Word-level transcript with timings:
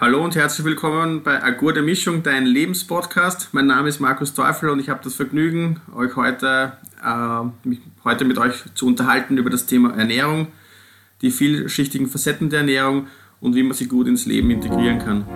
Hallo 0.00 0.22
und 0.22 0.36
herzlich 0.36 0.64
willkommen 0.64 1.24
bei 1.24 1.42
Agur 1.42 1.72
der 1.72 1.82
Mischung, 1.82 2.22
dein 2.22 2.46
Lebenspodcast. 2.46 3.48
Mein 3.50 3.66
Name 3.66 3.88
ist 3.88 3.98
Markus 3.98 4.32
Teufel 4.32 4.70
und 4.70 4.78
ich 4.78 4.90
habe 4.90 5.00
das 5.02 5.14
Vergnügen, 5.14 5.80
euch 5.92 6.14
heute, 6.14 6.74
äh, 7.04 7.70
heute 8.04 8.24
mit 8.24 8.38
euch 8.38 8.62
zu 8.74 8.86
unterhalten 8.86 9.38
über 9.38 9.50
das 9.50 9.66
Thema 9.66 9.98
Ernährung, 9.98 10.46
die 11.20 11.32
vielschichtigen 11.32 12.06
Facetten 12.06 12.48
der 12.48 12.60
Ernährung 12.60 13.08
und 13.40 13.56
wie 13.56 13.64
man 13.64 13.72
sie 13.72 13.88
gut 13.88 14.06
ins 14.06 14.24
Leben 14.24 14.52
integrieren 14.52 15.00
kann. 15.00 15.26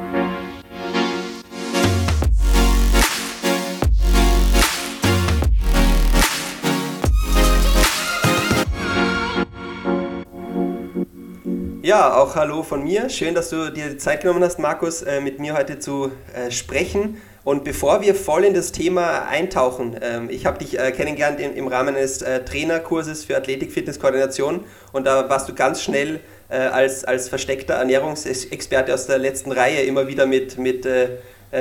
Ja, 11.92 12.14
auch 12.16 12.36
hallo 12.36 12.62
von 12.62 12.82
mir. 12.82 13.10
Schön, 13.10 13.34
dass 13.34 13.50
du 13.50 13.70
dir 13.70 13.90
die 13.90 13.98
Zeit 13.98 14.22
genommen 14.22 14.42
hast, 14.42 14.58
Markus, 14.58 15.02
äh, 15.02 15.20
mit 15.20 15.40
mir 15.40 15.52
heute 15.52 15.78
zu 15.78 16.10
äh, 16.34 16.50
sprechen. 16.50 17.20
Und 17.44 17.64
bevor 17.64 18.00
wir 18.00 18.14
voll 18.14 18.44
in 18.44 18.54
das 18.54 18.72
Thema 18.72 19.26
eintauchen, 19.28 19.98
ähm, 20.00 20.30
ich 20.30 20.46
habe 20.46 20.58
dich 20.58 20.78
äh, 20.78 20.90
kennengelernt 20.92 21.38
im 21.38 21.68
Rahmen 21.68 21.94
eines 21.94 22.20
Trainerkurses 22.20 23.26
für 23.26 23.36
Athletik, 23.36 23.72
Fitness, 23.72 24.00
Koordination 24.00 24.64
und 24.92 25.06
da 25.06 25.28
warst 25.28 25.50
du 25.50 25.54
ganz 25.54 25.82
schnell 25.82 26.20
als, 26.48 27.04
als 27.04 27.28
versteckter 27.28 27.74
Ernährungsexperte 27.74 28.94
aus 28.94 29.06
der 29.06 29.18
letzten 29.18 29.52
Reihe 29.52 29.82
immer 29.82 30.08
wieder 30.08 30.24
mit, 30.24 30.56
mit 30.56 30.88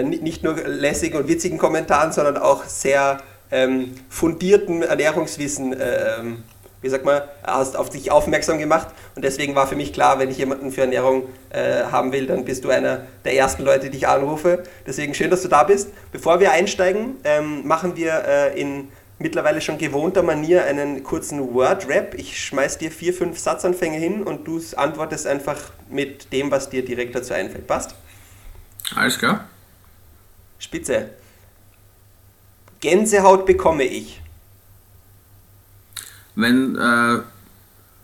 nicht 0.01 0.43
nur 0.43 0.55
lässigen 0.65 1.17
und 1.17 1.27
witzigen 1.27 1.57
Kommentaren, 1.57 2.13
sondern 2.13 2.37
auch 2.37 2.63
sehr 2.63 3.21
ähm, 3.51 3.95
fundierten 4.09 4.81
Ernährungswissen 4.81 5.75
ähm, 5.77 6.43
wie 6.81 6.89
sagt 6.89 7.05
man, 7.05 7.21
hast 7.43 7.77
auf 7.77 7.89
dich 7.89 8.11
aufmerksam 8.11 8.57
gemacht 8.57 8.87
und 9.15 9.23
deswegen 9.23 9.55
war 9.55 9.67
für 9.67 9.75
mich 9.75 9.93
klar, 9.93 10.19
wenn 10.19 10.29
ich 10.29 10.37
jemanden 10.37 10.71
für 10.71 10.81
Ernährung 10.81 11.29
äh, 11.49 11.83
haben 11.83 12.11
will, 12.11 12.25
dann 12.25 12.43
bist 12.45 12.63
du 12.63 12.69
einer 12.69 13.05
der 13.23 13.35
ersten 13.35 13.63
Leute, 13.63 13.89
die 13.89 13.97
ich 13.97 14.07
anrufe. 14.07 14.63
Deswegen 14.85 15.13
schön, 15.13 15.29
dass 15.29 15.43
du 15.43 15.47
da 15.47 15.63
bist. 15.63 15.89
Bevor 16.11 16.39
wir 16.39 16.51
einsteigen, 16.51 17.17
ähm, 17.23 17.67
machen 17.67 17.95
wir 17.95 18.23
äh, 18.25 18.59
in 18.59 18.87
mittlerweile 19.19 19.61
schon 19.61 19.77
gewohnter 19.77 20.23
Manier 20.23 20.65
einen 20.65 21.03
kurzen 21.03 21.53
Word-Rap. 21.53 22.15
Ich 22.15 22.43
schmeiß 22.43 22.79
dir 22.79 22.91
vier, 22.91 23.13
fünf 23.13 23.37
Satzanfänge 23.39 23.97
hin 23.97 24.23
und 24.23 24.47
du 24.47 24.59
antwortest 24.75 25.27
einfach 25.27 25.57
mit 25.89 26.33
dem, 26.33 26.51
was 26.51 26.69
dir 26.69 26.83
direkt 26.83 27.15
dazu 27.15 27.33
einfällt. 27.33 27.67
Passt? 27.67 27.95
Alles 28.95 29.19
klar. 29.19 29.47
Spitze. 30.57 31.09
Gänsehaut 32.79 33.45
bekomme 33.45 33.83
ich 33.83 34.20
wenn 36.41 36.75
äh, 36.75 37.19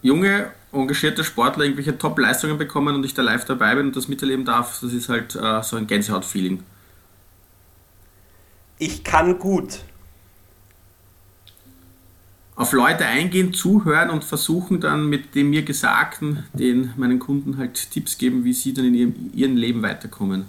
junge, 0.02 0.52
engagierte 0.72 1.24
Sportler 1.24 1.64
irgendwelche 1.64 1.98
Top-Leistungen 1.98 2.58
bekommen 2.58 2.96
und 2.96 3.06
ich 3.06 3.14
da 3.14 3.22
live 3.22 3.46
dabei 3.46 3.76
bin 3.76 3.88
und 3.88 3.96
das 3.96 4.08
miterleben 4.08 4.46
darf, 4.46 4.80
das 4.82 4.94
ist 4.94 5.10
halt 5.10 5.36
äh, 5.36 5.62
so 5.64 5.76
ein 5.76 5.88
Gänsehaut-Feeling. 5.88 6.64
Ich 8.80 9.04
kann 9.04 9.40
gut. 9.40 9.80
Auf 12.56 12.72
Leute 12.72 13.06
eingehen, 13.06 13.54
zuhören 13.54 14.10
und 14.10 14.24
versuchen 14.24 14.80
dann 14.80 15.08
mit 15.08 15.36
dem 15.36 15.52
mir 15.52 15.64
Gesagten 15.64 16.44
den 16.54 16.94
meinen 16.98 17.20
Kunden 17.20 17.58
halt 17.58 17.92
Tipps 17.92 18.18
geben, 18.18 18.44
wie 18.44 18.54
sie 18.54 18.74
dann 18.74 18.86
in 18.86 18.94
ihrem, 18.96 19.32
ihrem 19.34 19.58
Leben 19.58 19.82
weiterkommen. 19.84 20.46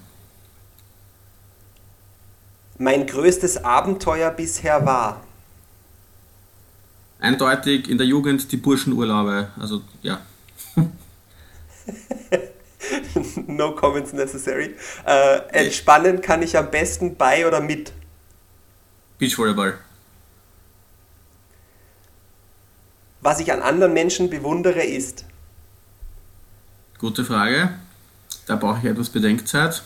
Mein 2.79 3.07
größtes 3.07 3.65
Abenteuer 3.65 4.31
bisher 4.31 4.87
war 4.87 5.21
eindeutig 7.19 7.89
in 7.89 7.99
der 7.99 8.07
Jugend 8.07 8.51
die 8.53 8.57
Burschenurlaube. 8.57 9.51
Also 9.59 9.83
ja. 10.03 10.21
no 13.47 13.75
comments 13.75 14.13
necessary. 14.13 14.75
Äh, 15.07 15.39
entspannen 15.53 16.21
kann 16.21 16.43
ich 16.43 16.57
am 16.57 16.71
besten 16.71 17.17
bei 17.17 17.47
oder 17.47 17.61
mit? 17.61 17.93
Beachvolleyball. 19.19 19.79
Was 23.21 23.41
ich 23.41 23.53
an 23.53 23.63
anderen 23.63 23.93
Menschen 23.93 24.31
bewundere 24.31 24.83
ist? 24.85 25.25
Gute 26.99 27.25
Frage. 27.25 27.71
Da 28.47 28.57
brauche 28.57 28.79
ich 28.79 28.85
etwas 28.85 29.11
Bedenkzeit. 29.11 29.83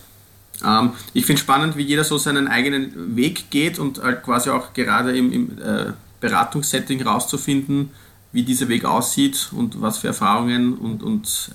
Ähm, 0.65 0.93
ich 1.15 1.25
finde 1.27 1.41
spannend, 1.41 1.77
wie 1.77 1.83
jeder 1.83 2.05
so 2.05 2.19
seinen 2.19 2.47
eigenen 2.47 3.17
Weg 3.17 3.51
geht 3.51 3.79
und 3.79 4.03
halt 4.03 4.23
quasi 4.23 4.51
auch 4.51 4.75
gerade 4.75 5.17
im, 5.17 5.33
im 5.33 5.59
äh, 5.63 5.93
Beratungssetting 6.23 7.03
rauszufinden, 7.03 7.91
wie 8.33 8.45
dieser 8.45 8.69
Weg 8.69 8.87
aussieht 8.87 9.51
und 9.53 9.83
was 9.83 9.99
für 9.99 10.07
Erfahrungen 10.07 10.79
und, 10.79 11.03
und 11.03 11.51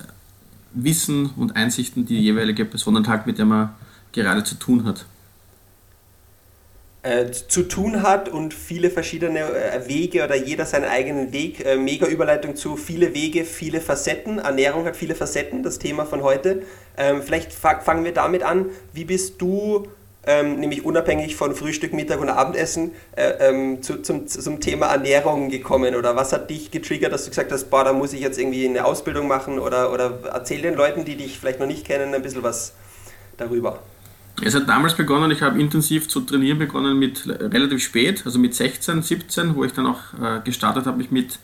Wissen 0.72 1.30
und 1.36 1.56
Einsichten 1.56 2.06
die 2.06 2.20
jeweilige 2.20 2.64
Person 2.64 3.08
hat, 3.08 3.26
mit 3.26 3.38
der 3.38 3.46
man 3.46 3.70
gerade 4.12 4.44
zu 4.44 4.54
tun 4.54 4.84
hat. 4.84 5.06
Äh, 7.02 7.30
zu 7.30 7.62
tun 7.62 8.02
hat 8.02 8.28
und 8.28 8.52
viele 8.52 8.90
verschiedene 8.90 9.40
äh, 9.40 9.88
Wege 9.88 10.24
oder 10.24 10.34
jeder 10.34 10.66
seinen 10.66 10.84
eigenen 10.84 11.32
Weg. 11.32 11.64
Äh, 11.64 11.76
mega 11.76 12.06
Überleitung 12.06 12.56
zu 12.56 12.76
viele 12.76 13.14
Wege, 13.14 13.44
viele 13.44 13.80
Facetten. 13.80 14.38
Ernährung 14.38 14.84
hat 14.84 14.96
viele 14.96 15.14
Facetten, 15.14 15.62
das 15.62 15.78
Thema 15.78 16.06
von 16.06 16.22
heute. 16.22 16.62
Ähm, 16.96 17.22
vielleicht 17.22 17.52
fangen 17.52 18.04
wir 18.04 18.12
damit 18.12 18.42
an. 18.42 18.66
Wie 18.92 19.04
bist 19.04 19.40
du 19.40 19.86
ähm, 20.28 20.60
nämlich 20.60 20.84
unabhängig 20.84 21.36
von 21.36 21.54
Frühstück, 21.54 21.94
Mittag 21.94 22.20
und 22.20 22.28
Abendessen, 22.28 22.92
äh, 23.16 23.30
ähm, 23.48 23.82
zu, 23.82 24.02
zum, 24.02 24.26
zum 24.26 24.60
Thema 24.60 24.86
Ernährung 24.88 25.48
gekommen? 25.48 25.94
Oder 25.94 26.16
was 26.16 26.34
hat 26.34 26.50
dich 26.50 26.70
getriggert, 26.70 27.14
dass 27.14 27.24
du 27.24 27.30
gesagt 27.30 27.50
hast, 27.50 27.70
boah, 27.70 27.82
da 27.82 27.94
muss 27.94 28.12
ich 28.12 28.20
jetzt 28.20 28.38
irgendwie 28.38 28.68
eine 28.68 28.84
Ausbildung 28.84 29.26
machen? 29.26 29.58
Oder, 29.58 29.90
oder 29.90 30.18
erzähl 30.30 30.60
den 30.60 30.74
Leuten, 30.74 31.06
die 31.06 31.16
dich 31.16 31.38
vielleicht 31.38 31.60
noch 31.60 31.66
nicht 31.66 31.86
kennen, 31.86 32.14
ein 32.14 32.20
bisschen 32.20 32.42
was 32.42 32.74
darüber. 33.38 33.80
Es 34.44 34.54
hat 34.54 34.68
damals 34.68 34.94
begonnen, 34.94 35.30
ich 35.30 35.40
habe 35.40 35.58
intensiv 35.58 36.08
zu 36.08 36.20
trainieren 36.20 36.58
begonnen 36.58 36.98
mit 36.98 37.26
relativ 37.26 37.82
spät, 37.82 38.22
also 38.26 38.38
mit 38.38 38.54
16, 38.54 39.02
17, 39.02 39.56
wo 39.56 39.64
ich 39.64 39.72
dann 39.72 39.86
auch 39.86 40.00
äh, 40.22 40.40
gestartet 40.44 40.84
habe, 40.84 40.98
mich 40.98 41.10
mit 41.10 41.38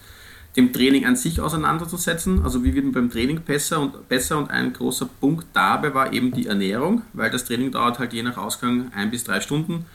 dem 0.57 0.73
Training 0.73 1.05
an 1.05 1.17
sich 1.17 1.41
auseinanderzusetzen. 1.41 2.43
Also 2.43 2.65
wie 2.65 2.75
wird 2.75 2.85
man 2.85 2.93
beim 2.93 3.11
Training 3.11 3.41
besser 3.41 3.81
und 3.81 4.09
besser 4.09 4.39
und 4.39 4.51
ein 4.51 4.73
großer 4.73 5.07
Punkt 5.21 5.47
dabei 5.53 5.95
war 5.95 6.13
eben 6.13 6.33
die 6.33 6.47
Ernährung, 6.47 7.03
weil 7.13 7.31
das 7.31 7.45
Training 7.45 7.73
dauert 7.73 7.99
halt 7.99 8.13
je 8.13 8.23
nach 8.23 8.37
Ausgang 8.37 8.93
ein 8.95 9.11
bis 9.11 9.25
drei 9.25 9.41
Stunden. 9.41 9.87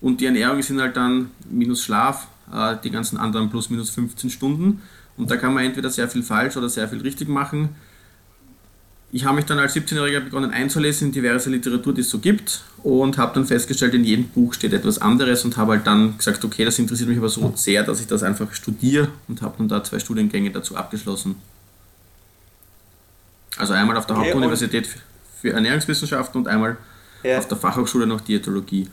Und 0.00 0.20
die 0.20 0.26
Ernährung 0.26 0.60
sind 0.62 0.80
halt 0.80 0.96
dann 0.96 1.30
minus 1.48 1.82
Schlaf, 1.82 2.26
äh, 2.52 2.76
die 2.84 2.90
ganzen 2.90 3.16
anderen 3.16 3.48
plus 3.48 3.70
minus 3.70 3.90
15 3.90 4.28
Stunden. 4.28 4.82
Und 5.16 5.30
da 5.30 5.36
kann 5.36 5.54
man 5.54 5.64
entweder 5.64 5.88
sehr 5.88 6.08
viel 6.08 6.22
falsch 6.22 6.56
oder 6.56 6.68
sehr 6.68 6.88
viel 6.88 7.00
richtig 7.00 7.28
machen 7.28 7.70
ich 9.14 9.24
habe 9.24 9.36
mich 9.36 9.44
dann 9.44 9.60
als 9.60 9.76
17-Jähriger 9.76 10.18
begonnen 10.18 10.50
einzulesen 10.50 11.06
in 11.06 11.12
diverse 11.12 11.48
Literatur, 11.48 11.94
die 11.94 12.00
es 12.00 12.10
so 12.10 12.18
gibt 12.18 12.64
und 12.82 13.16
habe 13.16 13.32
dann 13.32 13.46
festgestellt, 13.46 13.94
in 13.94 14.02
jedem 14.02 14.26
Buch 14.26 14.54
steht 14.54 14.72
etwas 14.72 15.00
anderes 15.00 15.44
und 15.44 15.56
habe 15.56 15.74
halt 15.74 15.86
dann 15.86 16.18
gesagt, 16.18 16.44
okay, 16.44 16.64
das 16.64 16.80
interessiert 16.80 17.08
mich 17.08 17.18
aber 17.18 17.28
so 17.28 17.52
sehr, 17.54 17.84
dass 17.84 18.00
ich 18.00 18.08
das 18.08 18.24
einfach 18.24 18.52
studiere 18.52 19.06
und 19.28 19.40
habe 19.40 19.54
dann 19.58 19.68
da 19.68 19.84
zwei 19.84 20.00
Studiengänge 20.00 20.50
dazu 20.50 20.74
abgeschlossen. 20.74 21.40
Also 23.56 23.72
einmal 23.72 23.96
auf 23.96 24.06
der 24.06 24.16
okay, 24.16 24.24
Hauptuniversität 24.24 24.88
für 25.40 25.52
Ernährungswissenschaften 25.52 26.40
und 26.40 26.48
einmal 26.48 26.76
ja. 27.22 27.38
auf 27.38 27.46
der 27.46 27.56
Fachhochschule 27.56 28.08
noch 28.08 28.20
Diätologie. 28.20 28.90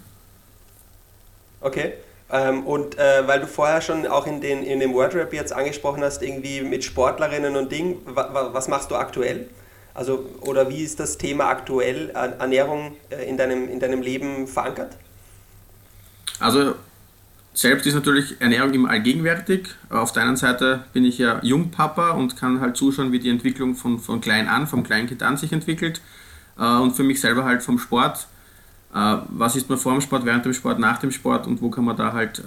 Okay. 1.61 1.93
Ähm, 2.31 2.67
und 2.67 2.95
äh, 2.99 3.27
weil 3.27 3.39
du 3.39 3.47
vorher 3.47 3.81
schon 3.81 4.05
auch 4.05 4.27
in, 4.27 4.39
den, 4.39 4.61
in 4.61 4.81
dem 4.81 4.93
Wordrap 4.93 5.33
jetzt 5.33 5.51
angesprochen 5.51 6.03
hast, 6.03 6.21
irgendwie 6.21 6.61
mit 6.61 6.83
Sportlerinnen 6.83 7.55
und 7.55 7.71
Ding, 7.71 7.97
wa, 8.05 8.51
was 8.53 8.67
machst 8.67 8.91
du 8.91 8.95
aktuell? 8.95 9.49
Also, 9.93 10.25
oder 10.41 10.69
wie 10.69 10.83
ist 10.83 10.99
das 10.99 11.17
Thema 11.17 11.45
aktuell 11.45 12.09
Ernährung 12.09 12.93
äh, 13.09 13.27
in 13.27 13.37
deinem, 13.37 13.69
in 13.69 13.79
deinem 13.79 14.01
Leben 14.01 14.47
verankert? 14.47 14.95
Also, 16.39 16.75
selbst 17.53 17.85
ist 17.85 17.93
natürlich 17.93 18.39
Ernährung 18.39 18.73
immer 18.73 18.89
allgegenwärtig. 18.89 19.67
Auf 19.89 20.13
der 20.13 20.23
einen 20.23 20.37
Seite 20.37 20.85
bin 20.93 21.03
ich 21.03 21.17
ja 21.17 21.39
Jungpapa 21.43 22.11
und 22.11 22.37
kann 22.37 22.61
halt 22.61 22.77
zuschauen, 22.77 23.11
wie 23.11 23.19
die 23.19 23.29
Entwicklung 23.29 23.75
von, 23.75 23.99
von 23.99 24.21
klein 24.21 24.47
an, 24.47 24.67
vom 24.67 24.83
Kleinkind 24.83 25.21
an 25.23 25.35
sich 25.35 25.51
entwickelt. 25.51 26.01
Äh, 26.57 26.63
und 26.63 26.95
für 26.95 27.03
mich 27.03 27.19
selber 27.19 27.43
halt 27.43 27.61
vom 27.61 27.77
Sport. 27.77 28.27
Äh, 28.95 29.17
was 29.27 29.55
ist 29.57 29.69
man 29.69 29.77
vor 29.77 29.91
dem 29.91 30.01
Sport, 30.01 30.25
während 30.25 30.45
dem 30.45 30.53
Sport, 30.53 30.79
nach 30.79 30.99
dem 30.99 31.11
Sport 31.11 31.47
und 31.47 31.61
wo 31.61 31.69
kann 31.69 31.83
man 31.83 31.97
da 31.97 32.13
halt 32.13 32.41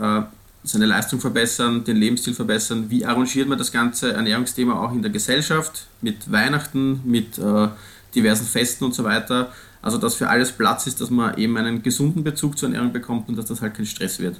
seine 0.64 0.86
Leistung 0.86 1.20
verbessern, 1.20 1.84
den 1.84 1.96
Lebensstil 1.96 2.34
verbessern. 2.34 2.86
Wie 2.88 3.04
arrangiert 3.04 3.48
man 3.48 3.58
das 3.58 3.70
ganze 3.70 4.12
Ernährungsthema 4.12 4.82
auch 4.82 4.92
in 4.92 5.02
der 5.02 5.10
Gesellschaft 5.10 5.86
mit 6.00 6.32
Weihnachten, 6.32 7.02
mit 7.04 7.38
äh, 7.38 7.68
diversen 8.14 8.46
Festen 8.46 8.84
und 8.84 8.94
so 8.94 9.04
weiter. 9.04 9.52
Also 9.82 9.98
dass 9.98 10.14
für 10.14 10.28
alles 10.28 10.52
Platz 10.52 10.86
ist, 10.86 11.00
dass 11.00 11.10
man 11.10 11.36
eben 11.36 11.56
einen 11.58 11.82
gesunden 11.82 12.24
Bezug 12.24 12.56
zur 12.56 12.68
Ernährung 12.68 12.92
bekommt 12.92 13.28
und 13.28 13.36
dass 13.36 13.46
das 13.46 13.60
halt 13.60 13.74
kein 13.74 13.86
Stress 13.86 14.18
wird. 14.18 14.36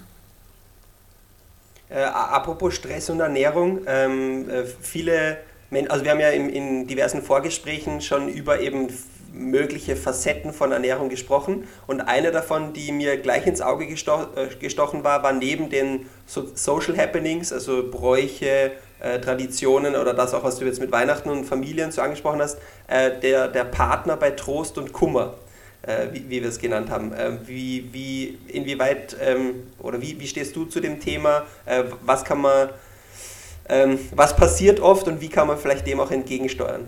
Äh, 1.90 2.02
apropos 2.02 2.74
Stress 2.74 3.10
und 3.10 3.20
Ernährung, 3.20 3.80
ähm, 3.86 4.48
äh, 4.48 4.64
viele, 4.80 5.38
also 5.88 6.04
wir 6.04 6.12
haben 6.12 6.20
ja 6.20 6.30
in, 6.30 6.48
in 6.48 6.86
diversen 6.86 7.22
Vorgesprächen 7.22 8.00
schon 8.00 8.28
über 8.28 8.60
eben 8.60 8.88
mögliche 9.34 9.96
Facetten 9.96 10.52
von 10.52 10.72
Ernährung 10.72 11.08
gesprochen 11.08 11.66
und 11.86 12.00
eine 12.00 12.30
davon, 12.30 12.72
die 12.72 12.92
mir 12.92 13.16
gleich 13.16 13.46
ins 13.46 13.60
Auge 13.60 13.86
gesto 13.86 14.26
äh, 14.36 14.54
gestochen 14.60 15.02
war, 15.02 15.22
war 15.22 15.32
neben 15.32 15.70
den 15.70 16.06
so 16.26 16.48
Social 16.54 16.96
Happenings, 16.96 17.52
also 17.52 17.90
Bräuche, 17.90 18.72
äh, 19.00 19.20
Traditionen 19.20 19.96
oder 19.96 20.14
das 20.14 20.34
auch, 20.34 20.44
was 20.44 20.58
du 20.58 20.64
jetzt 20.64 20.80
mit 20.80 20.92
Weihnachten 20.92 21.28
und 21.28 21.44
Familien 21.44 21.90
so 21.90 22.00
angesprochen 22.00 22.40
hast, 22.40 22.58
äh, 22.86 23.18
der, 23.20 23.48
der 23.48 23.64
Partner 23.64 24.16
bei 24.16 24.30
Trost 24.30 24.78
und 24.78 24.92
Kummer, 24.92 25.34
äh, 25.82 26.06
wie, 26.12 26.30
wie 26.30 26.42
wir 26.42 26.48
es 26.48 26.58
genannt 26.58 26.90
haben. 26.90 27.12
Äh, 27.12 27.32
wie, 27.44 27.92
wie, 27.92 28.38
inwieweit 28.48 29.16
ähm, 29.20 29.64
oder 29.80 30.00
wie, 30.00 30.18
wie 30.20 30.26
stehst 30.28 30.54
du 30.54 30.64
zu 30.64 30.80
dem 30.80 31.00
Thema? 31.00 31.44
Äh, 31.66 31.84
was 32.02 32.24
kann 32.24 32.40
man, 32.40 32.68
ähm, 33.68 33.98
was 34.14 34.36
passiert 34.36 34.78
oft 34.78 35.08
und 35.08 35.20
wie 35.20 35.28
kann 35.28 35.48
man 35.48 35.58
vielleicht 35.58 35.86
dem 35.88 35.98
auch 35.98 36.12
entgegensteuern? 36.12 36.86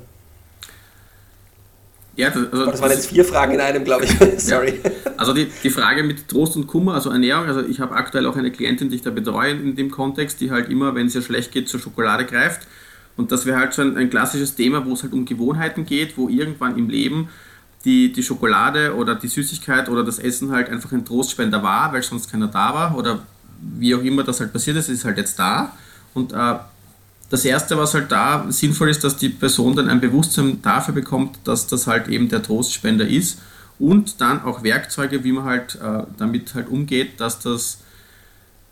Ja, 2.17 2.31
das, 2.31 2.51
also, 2.51 2.67
das 2.67 2.81
waren 2.81 2.91
jetzt 2.91 3.09
vier 3.09 3.25
Fragen 3.25 3.53
in 3.53 3.61
einem, 3.61 3.85
glaube 3.85 4.05
ich. 4.05 4.17
Sorry. 4.39 4.81
Ja. 4.83 4.91
Also 5.19 5.35
die, 5.35 5.49
die 5.63 5.71
Frage 5.71 6.03
mit 6.03 6.29
Trost 6.29 6.57
und 6.57 6.67
Kummer, 6.67 6.95
also 6.95 7.11
Ernährung, 7.11 7.47
also 7.47 7.61
ich 7.61 7.81
habe 7.81 7.95
aktuell 7.95 8.27
auch 8.27 8.37
eine 8.37 8.51
Klientin, 8.51 8.89
die 8.89 8.97
ich 8.97 9.03
da 9.03 9.11
betreue 9.11 9.53
in 9.53 9.77
dem 9.77 9.91
Kontext, 9.91 10.41
die 10.41 10.51
halt 10.51 10.71
immer, 10.71 10.95
wenn 10.95 11.07
es 11.07 11.15
ihr 11.15 11.23
schlecht 11.23 11.53
geht, 11.53 11.69
zur 11.69 11.79
Schokolade 11.79 12.25
greift. 12.25 12.67
Und 13.17 13.33
das 13.33 13.47
wäre 13.47 13.59
halt 13.59 13.75
so 13.75 13.83
ein, 13.83 13.97
ein 13.97 14.11
klassisches 14.11 14.55
Thema, 14.55 14.85
wo 14.87 14.93
es 14.93 15.03
halt 15.03 15.13
um 15.13 15.25
Gewohnheiten 15.25 15.85
geht, 15.85 16.17
wo 16.17 16.29
irgendwann 16.29 16.79
im 16.79 16.89
Leben 16.89 17.29
die, 17.85 18.13
die 18.13 18.23
Schokolade 18.23 18.95
oder 18.95 19.15
die 19.15 19.29
Süßigkeit 19.29 19.89
oder 19.89 20.03
das 20.03 20.19
Essen 20.19 20.53
halt 20.53 20.71
einfach 20.71 20.93
ein 20.93 21.05
Trostspender 21.05 21.63
war, 21.63 21.93
weil 21.93 22.03
sonst 22.03 22.31
keiner 22.31 22.49
da 22.49 22.75
war 22.75 22.97
oder 22.97 23.21
wie 23.61 23.95
auch 23.95 24.03
immer 24.03 24.23
das 24.23 24.41
halt 24.41 24.53
passiert 24.53 24.77
ist, 24.77 24.89
ist 24.89 25.05
halt 25.05 25.19
jetzt 25.19 25.39
da. 25.39 25.73
Und 26.13 26.33
äh, 26.33 26.55
das 27.31 27.45
Erste, 27.45 27.77
was 27.77 27.95
halt 27.95 28.13
da 28.13 28.47
sinnvoll 28.51 28.91
ist, 28.91 29.03
dass 29.03 29.17
die 29.17 29.29
Person 29.29 29.75
dann 29.75 29.89
ein 29.89 30.01
Bewusstsein 30.01 30.63
dafür 30.63 30.95
bekommt, 30.95 31.39
dass 31.45 31.67
das 31.67 31.87
halt 31.87 32.09
eben 32.09 32.29
der 32.29 32.43
Trostspender 32.43 33.07
ist. 33.07 33.39
Und 33.79 34.21
dann 34.21 34.43
auch 34.43 34.63
Werkzeuge, 34.63 35.23
wie 35.25 35.33
man 35.33 35.45
halt 35.45 35.75
äh, 35.75 36.05
damit 36.17 36.55
halt 36.55 36.69
umgeht, 36.69 37.21
dass 37.21 37.41
das 37.41 37.79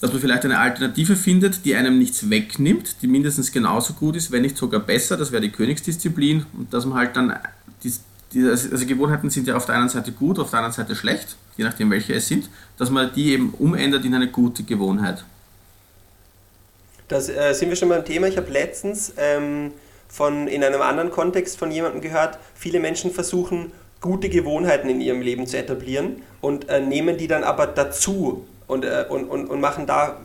dass 0.04 0.12
man 0.12 0.20
vielleicht 0.20 0.44
eine 0.44 0.58
Alternative 0.58 1.16
findet, 1.16 1.64
die 1.64 1.74
einem 1.74 1.98
nichts 1.98 2.28
wegnimmt, 2.28 2.96
die 3.00 3.06
mindestens 3.06 3.52
genauso 3.52 3.94
gut 3.94 4.16
ist, 4.16 4.30
wenn 4.30 4.42
nicht 4.42 4.56
sogar 4.56 4.80
besser, 4.80 5.16
das 5.16 5.32
wäre 5.32 5.40
die 5.40 5.50
Königsdisziplin. 5.50 6.44
Und 6.52 6.74
dass 6.74 6.84
man 6.84 6.98
halt 6.98 7.16
dann, 7.16 7.34
die, 7.82 7.90
die, 8.34 8.46
also 8.46 8.84
Gewohnheiten 8.84 9.30
sind 9.30 9.46
ja 9.46 9.56
auf 9.56 9.64
der 9.64 9.76
einen 9.76 9.88
Seite 9.88 10.12
gut, 10.12 10.38
auf 10.38 10.50
der 10.50 10.58
anderen 10.58 10.74
Seite 10.74 10.94
schlecht, 10.94 11.36
je 11.56 11.64
nachdem 11.64 11.90
welche 11.90 12.12
es 12.12 12.28
sind, 12.28 12.50
dass 12.76 12.90
man 12.90 13.14
die 13.14 13.30
eben 13.32 13.54
umändert 13.54 14.04
in 14.04 14.14
eine 14.14 14.28
gute 14.28 14.64
Gewohnheit. 14.64 15.24
Da 17.08 17.18
äh, 17.18 17.54
sind 17.54 17.68
wir 17.68 17.76
schon 17.76 17.88
beim 17.88 18.04
Thema. 18.04 18.28
Ich 18.28 18.36
habe 18.36 18.50
letztens 18.50 19.14
ähm, 19.18 19.72
von, 20.08 20.48
in 20.48 20.64
einem 20.64 20.80
anderen 20.80 21.10
Kontext 21.10 21.58
von 21.58 21.70
jemandem 21.70 22.00
gehört, 22.00 22.38
viele 22.54 22.80
Menschen 22.80 23.10
versuchen, 23.10 23.72
gute 24.00 24.28
Gewohnheiten 24.28 24.88
in 24.88 25.00
ihrem 25.00 25.20
Leben 25.20 25.46
zu 25.46 25.56
etablieren 25.56 26.22
und 26.40 26.68
äh, 26.68 26.80
nehmen 26.80 27.16
die 27.16 27.26
dann 27.26 27.42
aber 27.42 27.66
dazu 27.66 28.46
und, 28.66 28.84
äh, 28.84 29.06
und, 29.08 29.24
und, 29.24 29.46
und 29.48 29.60
machen 29.60 29.86
da 29.86 30.20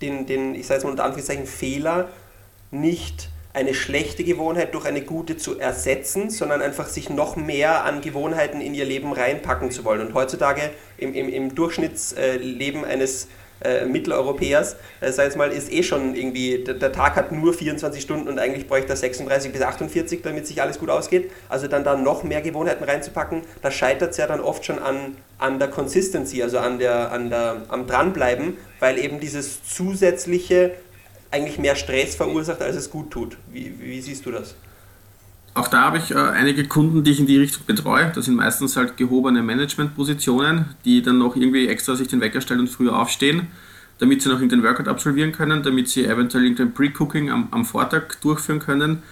den, 0.00 0.26
den 0.26 0.54
ich 0.54 0.66
sage 0.66 0.78
es 0.78 0.84
mal 0.84 0.90
unter 0.90 1.04
Anführungszeichen, 1.04 1.46
Fehler, 1.46 2.08
nicht 2.70 3.30
eine 3.54 3.74
schlechte 3.74 4.24
Gewohnheit 4.24 4.74
durch 4.74 4.86
eine 4.86 5.02
gute 5.02 5.36
zu 5.36 5.58
ersetzen, 5.58 6.30
sondern 6.30 6.62
einfach 6.62 6.88
sich 6.88 7.10
noch 7.10 7.36
mehr 7.36 7.84
an 7.84 8.00
Gewohnheiten 8.00 8.60
in 8.60 8.74
ihr 8.74 8.86
Leben 8.86 9.12
reinpacken 9.12 9.70
zu 9.70 9.84
wollen. 9.84 10.06
Und 10.06 10.14
heutzutage 10.14 10.70
im, 10.96 11.14
im, 11.14 11.28
im 11.28 11.54
Durchschnittsleben 11.54 12.84
eines 12.84 13.28
äh, 13.64 13.84
Mitteleuropäers, 13.86 14.76
äh, 15.00 15.12
sag 15.12 15.24
jetzt 15.24 15.36
mal, 15.36 15.50
ist 15.52 15.72
eh 15.72 15.82
schon 15.82 16.14
irgendwie, 16.14 16.64
der, 16.64 16.74
der, 16.74 16.92
Tag 16.92 17.16
hat 17.16 17.32
nur 17.32 17.54
24 17.54 18.02
Stunden 18.02 18.28
und 18.28 18.38
eigentlich 18.38 18.66
bräuchte 18.66 18.90
er 18.90 18.96
36 18.96 19.52
bis 19.52 19.62
48, 19.62 20.22
damit 20.22 20.46
sich 20.46 20.60
alles 20.62 20.78
gut 20.78 20.90
ausgeht. 20.90 21.30
Also 21.48 21.68
dann 21.68 21.84
da 21.84 21.96
noch 21.96 22.22
mehr 22.22 22.42
Gewohnheiten 22.42 22.84
reinzupacken, 22.84 23.42
da 23.60 23.70
scheitert 23.70 24.12
es 24.12 24.16
ja 24.16 24.26
dann 24.26 24.40
oft 24.40 24.64
schon 24.64 24.78
an, 24.78 25.16
an 25.38 25.58
der 25.58 25.68
Consistency, 25.68 26.42
also 26.42 26.58
an 26.58 26.78
der, 26.78 27.12
an 27.12 27.30
der, 27.30 27.62
am 27.68 27.86
Dranbleiben, 27.86 28.56
weil 28.80 28.98
eben 28.98 29.20
dieses 29.20 29.64
zusätzliche 29.64 30.72
eigentlich 31.30 31.58
mehr 31.58 31.76
Stress 31.76 32.14
verursacht, 32.14 32.60
als 32.60 32.76
es 32.76 32.90
gut 32.90 33.10
tut. 33.10 33.38
Wie, 33.50 33.74
wie 33.80 34.00
siehst 34.00 34.26
du 34.26 34.30
das? 34.30 34.54
Auch 35.54 35.68
da 35.68 35.82
habe 35.82 35.98
ich 35.98 36.10
äh, 36.10 36.14
einige 36.14 36.64
Kunden, 36.64 37.04
die 37.04 37.10
ich 37.10 37.20
in 37.20 37.26
die 37.26 37.36
Richtung 37.36 37.64
betreue. 37.66 38.10
Das 38.14 38.24
sind 38.24 38.36
meistens 38.36 38.76
halt 38.76 38.96
gehobene 38.96 39.42
Managementpositionen, 39.42 40.64
die 40.84 41.02
dann 41.02 41.18
noch 41.18 41.36
irgendwie 41.36 41.68
extra 41.68 41.94
sich 41.94 42.08
den 42.08 42.22
Wecker 42.22 42.40
stellen 42.40 42.60
und 42.60 42.70
früher 42.70 42.98
aufstehen, 42.98 43.48
damit 43.98 44.22
sie 44.22 44.30
noch 44.30 44.36
irgendeinen 44.36 44.62
Workout 44.62 44.88
absolvieren 44.88 45.32
können, 45.32 45.62
damit 45.62 45.88
sie 45.90 46.06
eventuell 46.06 46.44
irgendein 46.44 46.72
Pre-Cooking 46.72 47.30
am, 47.30 47.48
am, 47.50 47.66
Vortag 47.66 48.14
durchführen 48.22 48.60
können. 48.60 49.02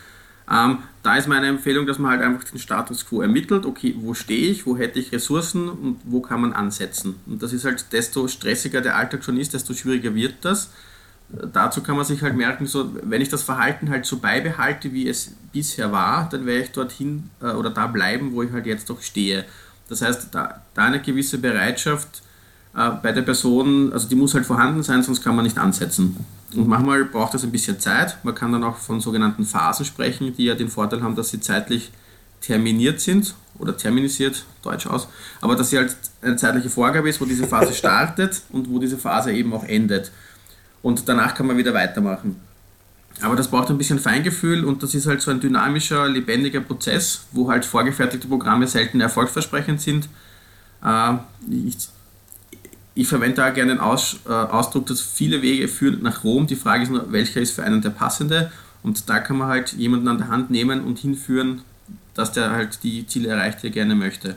Ähm, 0.51 0.79
da 1.03 1.17
ist 1.17 1.29
meine 1.29 1.47
Empfehlung, 1.47 1.87
dass 1.87 1.99
man 1.99 2.13
halt 2.13 2.23
einfach 2.23 2.45
den 2.45 2.59
Status 2.59 3.07
quo 3.07 3.21
ermittelt. 3.21 3.67
Okay, 3.67 3.95
wo 3.99 4.15
stehe 4.15 4.51
ich, 4.51 4.65
wo 4.65 4.79
hätte 4.79 4.99
ich 4.99 5.13
Ressourcen 5.13 5.69
und 5.69 6.01
wo 6.05 6.21
kann 6.23 6.41
man 6.41 6.55
ansetzen? 6.55 7.17
Und 7.27 7.43
das 7.43 7.53
ist 7.53 7.67
halt, 7.67 7.85
desto 7.93 8.27
stressiger 8.29 8.81
der 8.81 8.97
Alltag 8.97 9.25
schon 9.25 9.37
ist, 9.37 9.53
desto 9.53 9.75
schwieriger 9.75 10.15
wird 10.15 10.37
das 10.41 10.71
dazu 11.53 11.83
kann 11.83 11.97
man 11.97 12.05
sich 12.05 12.23
halt 12.23 12.37
merken, 12.37 12.67
so, 12.67 12.91
wenn 13.03 13.21
ich 13.21 13.29
das 13.29 13.43
Verhalten 13.43 13.91
halt 13.91 14.07
so 14.07 14.19
beibehalte, 14.19 14.93
wie 14.93 15.09
es 15.09 15.33
bisher 15.53 15.93
war, 15.93 16.29
dann 16.31 16.47
werde 16.47 16.63
ich 16.63 16.73
dorthin 16.73 17.31
äh, 17.41 17.53
oder 17.53 17.71
da 17.71 17.87
bleiben, 17.87 18.33
wo 18.33 18.43
ich 18.43 18.53
halt 18.53 18.67
jetzt 18.67 18.91
doch 18.91 19.03
stehe. 19.03 19.45
Das 19.89 20.03
heißt, 20.03 20.29
da, 20.33 20.63
da 20.75 20.85
eine 20.85 21.01
gewisse 21.01 21.39
Bereitschaft 21.39 22.23
äh, 22.75 22.91
bei 23.03 23.13
der 23.13 23.23
Person, 23.23 23.93
also 23.93 24.09
die 24.09 24.15
muss 24.15 24.35
halt 24.35 24.47
vorhanden 24.47 24.83
sein, 24.83 25.03
sonst 25.03 25.23
kann 25.23 25.37
man 25.37 25.45
nicht 25.45 25.59
ansetzen. 25.59 26.17
Und 26.55 26.67
manchmal 26.67 27.05
braucht 27.05 27.35
das 27.35 27.45
ein 27.45 27.53
bisschen 27.53 27.79
Zeit. 27.79 28.19
Man 28.25 28.35
kann 28.35 28.53
dann 28.53 28.65
auch 28.65 28.77
von 28.77 29.01
sogenannten 29.01 29.45
Phasen 29.45 29.85
sprechen, 29.85 30.35
die 30.37 30.47
ja 30.47 30.55
den 30.55 30.69
Vorteil 30.69 31.03
haben, 31.03 31.15
dass 31.15 31.31
sie 31.31 31.41
zeitlich 31.41 31.93
terminiert 32.41 33.01
sind 33.01 33.35
oder 33.59 33.77
terminisiert, 33.77 34.45
Deutsch 34.63 34.87
aus, 34.87 35.07
aber 35.43 35.55
dass 35.55 35.69
sie 35.69 35.77
halt 35.77 35.95
eine 36.23 36.37
zeitliche 36.37 36.71
Vorgabe 36.71 37.11
ist, 37.11 37.21
wo 37.21 37.27
diese 37.27 37.47
Phase 37.47 37.73
startet 37.75 38.43
und 38.51 38.71
wo 38.71 38.79
diese 38.79 38.97
Phase 38.97 39.33
eben 39.33 39.53
auch 39.53 39.65
endet 39.65 40.11
und 40.83 41.09
danach 41.09 41.35
kann 41.35 41.47
man 41.47 41.57
wieder 41.57 41.75
weitermachen. 41.75 42.37
Aber 43.23 43.37
das 43.37 43.49
braucht 43.49 43.69
ein 43.71 43.79
bisschen 43.79 43.99
Feingefühl 43.99 44.65
und 44.65 44.83
das 44.83 44.95
ist 44.95 45.07
halt 45.07 45.21
so 45.21 45.31
ein 45.31 45.41
dynamischer, 45.41 46.09
lebendiger 46.09 46.61
Prozess, 46.61 47.27
wo 47.33 47.51
halt 47.51 47.65
vorgefertigte 47.65 48.29
Programme 48.29 48.67
selten 48.67 49.01
erfolgsversprechend 49.01 49.81
sind. 49.81 50.09
Äh, 50.85 51.15
ich, 51.51 51.77
ich 52.95 53.07
verwende 53.09 53.37
da 53.37 53.51
gerne 53.51 53.73
den 53.73 53.81
Aus, 53.81 54.21
äh, 54.27 54.33
Ausdruck, 54.33 54.87
dass 54.87 55.01
viele 55.01 55.43
Wege 55.43 55.69
führen 55.69 56.03
nach 56.03 56.25
Rom. 56.25 56.47
Die 56.47 56.57
Frage 56.57 56.85
ist 56.85 56.91
nur, 56.91 57.13
welcher 57.13 57.41
ist 57.41 57.53
für 57.53 57.63
einen 57.63 57.83
der 57.83 57.91
passende. 57.91 58.51
Und 58.83 59.11
da 59.11 59.19
kann 59.19 59.37
man 59.37 59.49
halt 59.49 59.73
jemanden 59.75 60.09
an 60.09 60.19
der 60.19 60.29
Hand 60.29 60.51
nehmen 60.51 60.83
und 60.85 60.99
hinführen, 60.99 61.63
dass 62.15 62.33
der 62.33 62.51
halt 62.51 62.83
die 62.83 63.07
Ziele 63.07 63.29
erreicht, 63.29 63.63
die 63.63 63.67
er 63.67 63.73
gerne 63.73 63.95
möchte. 63.95 64.37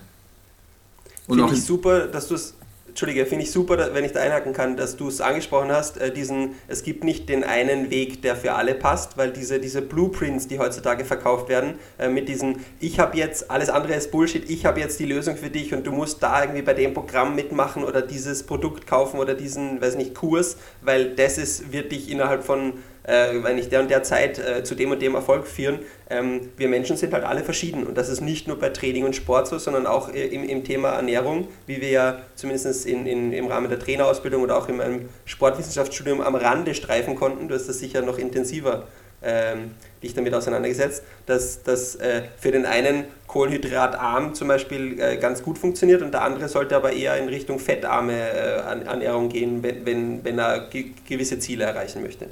Und 1.28 1.40
Finde 1.40 1.54
ich 1.54 1.64
super, 1.64 2.08
dass 2.08 2.28
du 2.28 2.36
es 2.36 2.54
Entschuldige, 2.94 3.26
finde 3.26 3.44
ich 3.46 3.52
super, 3.52 3.90
wenn 3.96 4.06
ich 4.06 4.12
da 4.12 4.20
einhaken 4.20 4.54
kann, 4.54 4.78
dass 4.78 4.96
du 4.98 5.08
es 5.08 5.20
angesprochen 5.20 5.72
hast, 5.72 5.98
äh, 5.98 6.14
diesen, 6.14 6.54
es 6.68 6.84
gibt 6.84 7.04
nicht 7.04 7.28
den 7.28 7.44
einen 7.44 7.90
Weg, 7.90 8.22
der 8.22 8.36
für 8.36 8.54
alle 8.54 8.76
passt, 8.76 9.18
weil 9.18 9.32
diese, 9.32 9.60
diese 9.60 9.82
Blueprints, 9.82 10.48
die 10.48 10.60
heutzutage 10.60 11.04
verkauft 11.04 11.50
werden, 11.50 11.80
äh, 11.98 12.08
mit 12.08 12.30
diesen, 12.30 12.64
ich 12.80 13.00
habe 13.00 13.18
jetzt, 13.18 13.50
alles 13.50 13.72
andere 13.72 13.96
ist 13.96 14.12
Bullshit, 14.12 14.48
ich 14.48 14.68
habe 14.68 14.80
jetzt 14.80 15.00
die 15.00 15.06
Lösung 15.06 15.38
für 15.38 15.50
dich 15.50 15.74
und 15.74 15.88
du 15.88 15.92
musst 15.92 16.22
da 16.22 16.44
irgendwie 16.44 16.62
bei 16.62 16.76
dem 16.76 16.94
Programm 16.94 17.34
mitmachen 17.34 17.84
oder 17.84 18.04
dieses 18.04 18.44
Produkt 18.44 18.86
kaufen 18.86 19.20
oder 19.20 19.34
diesen, 19.34 19.82
weiß 19.82 19.96
nicht, 19.96 20.14
Kurs, 20.14 20.58
weil 20.84 21.16
das 21.16 21.40
ist, 21.40 21.74
wird 21.74 21.92
dich 21.92 22.12
innerhalb 22.12 22.44
von 22.44 22.74
äh, 23.04 23.44
wenn 23.44 23.58
ich 23.58 23.70
der 23.70 23.82
und 23.82 23.90
der 23.90 24.04
Zeit 24.04 24.40
äh, 24.40 24.64
zu 24.64 24.76
dem 24.76 24.92
und 24.92 25.02
dem 25.02 25.16
Erfolg 25.16 25.48
führen. 25.48 25.80
Ähm, 26.10 26.50
wir 26.58 26.68
Menschen 26.68 26.98
sind 26.98 27.14
halt 27.14 27.24
alle 27.24 27.44
verschieden 27.44 27.86
und 27.86 27.98
das 27.98 28.10
ist 28.10 28.22
nicht 28.22 28.48
nur 28.48 28.60
bei 28.60 28.70
Training 28.70 29.06
und 29.06 29.16
Sport 29.16 29.48
so, 29.48 29.58
sondern 29.58 29.86
auch 29.86 30.14
äh, 30.14 30.26
im, 30.28 30.48
im 30.48 30.64
Thema 30.64 30.90
Ernährung, 30.90 31.48
wie 31.68 31.82
wir 31.82 31.90
ja 31.90 32.22
zumindest 32.36 32.86
in, 32.86 33.06
in, 33.06 33.34
im 33.34 33.48
Rahmen 33.48 33.70
der 33.70 33.80
Trainerausbildung 33.80 34.42
oder 34.42 34.58
auch 34.58 34.70
in 34.70 34.78
meinem 34.78 35.10
Sportwissenschaftsstudium 35.26 36.22
am 36.22 36.36
Rande 36.36 36.76
streifen 36.76 37.16
konnten. 37.16 37.48
Du 37.48 37.56
hast 37.56 37.68
das 37.68 37.80
sicher 37.80 38.02
noch 38.02 38.18
intensiver 38.18 38.88
ähm, 39.24 39.72
dich 40.02 40.14
damit 40.14 40.34
auseinandergesetzt, 40.34 41.04
dass 41.26 41.64
das 41.64 41.96
äh, 41.96 42.24
für 42.38 42.52
den 42.52 42.66
einen 42.66 43.06
kohlenhydratarm 43.28 44.34
zum 44.34 44.50
Beispiel 44.50 45.00
äh, 45.00 45.18
ganz 45.18 45.42
gut 45.42 45.58
funktioniert 45.58 46.02
und 46.02 46.14
der 46.14 46.24
andere 46.24 46.50
sollte 46.50 46.76
aber 46.76 46.92
eher 46.92 47.18
in 47.18 47.30
Richtung 47.30 47.58
fettarme 47.58 48.14
äh, 48.14 48.86
Ernährung 48.86 49.30
gehen, 49.30 49.64
wenn, 49.64 49.86
wenn, 49.86 50.26
wenn 50.26 50.38
er 50.38 50.68
ge 50.70 50.88
gewisse 51.08 51.40
Ziele 51.40 51.64
erreichen 51.64 52.04
möchte. 52.04 52.28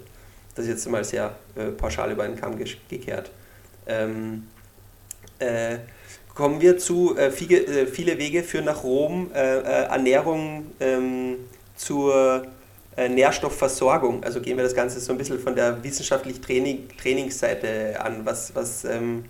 Das 0.56 0.66
ist 0.66 0.72
jetzt 0.72 0.90
mal 0.90 1.04
sehr 1.04 1.36
äh, 1.56 1.68
pauschal 1.68 2.12
über 2.12 2.24
einen 2.24 2.36
Kamm 2.36 2.58
gekehrt. 2.58 3.32
Ähm, 3.88 4.48
äh, 5.40 5.78
kommen 6.34 6.62
wir 6.62 6.78
zu 6.78 7.18
äh, 7.18 7.32
viele, 7.32 7.66
äh, 7.66 7.86
viele, 7.86 8.18
Wege 8.18 8.44
führen 8.44 8.66
nach 8.66 8.84
Rom, 8.84 9.32
äh, 9.34 9.60
äh, 9.60 9.62
Ernährung 9.86 10.68
ähm, 10.80 11.38
zur 11.76 12.48
Nährstoffversorgung. 12.98 14.22
Also 14.24 14.42
gehen 14.42 14.58
wir 14.58 14.66
das 14.66 14.76
Ganze 14.76 15.00
so 15.00 15.14
ein 15.14 15.18
bisschen 15.18 15.40
von 15.40 15.56
der 15.56 15.82
wissenschaftlich 15.82 16.42
Training, 16.42 16.90
Trainingsseite 17.02 18.00
an, 18.00 18.26
was, 18.26 18.54
was 18.54 18.84
ähm, 18.84 19.24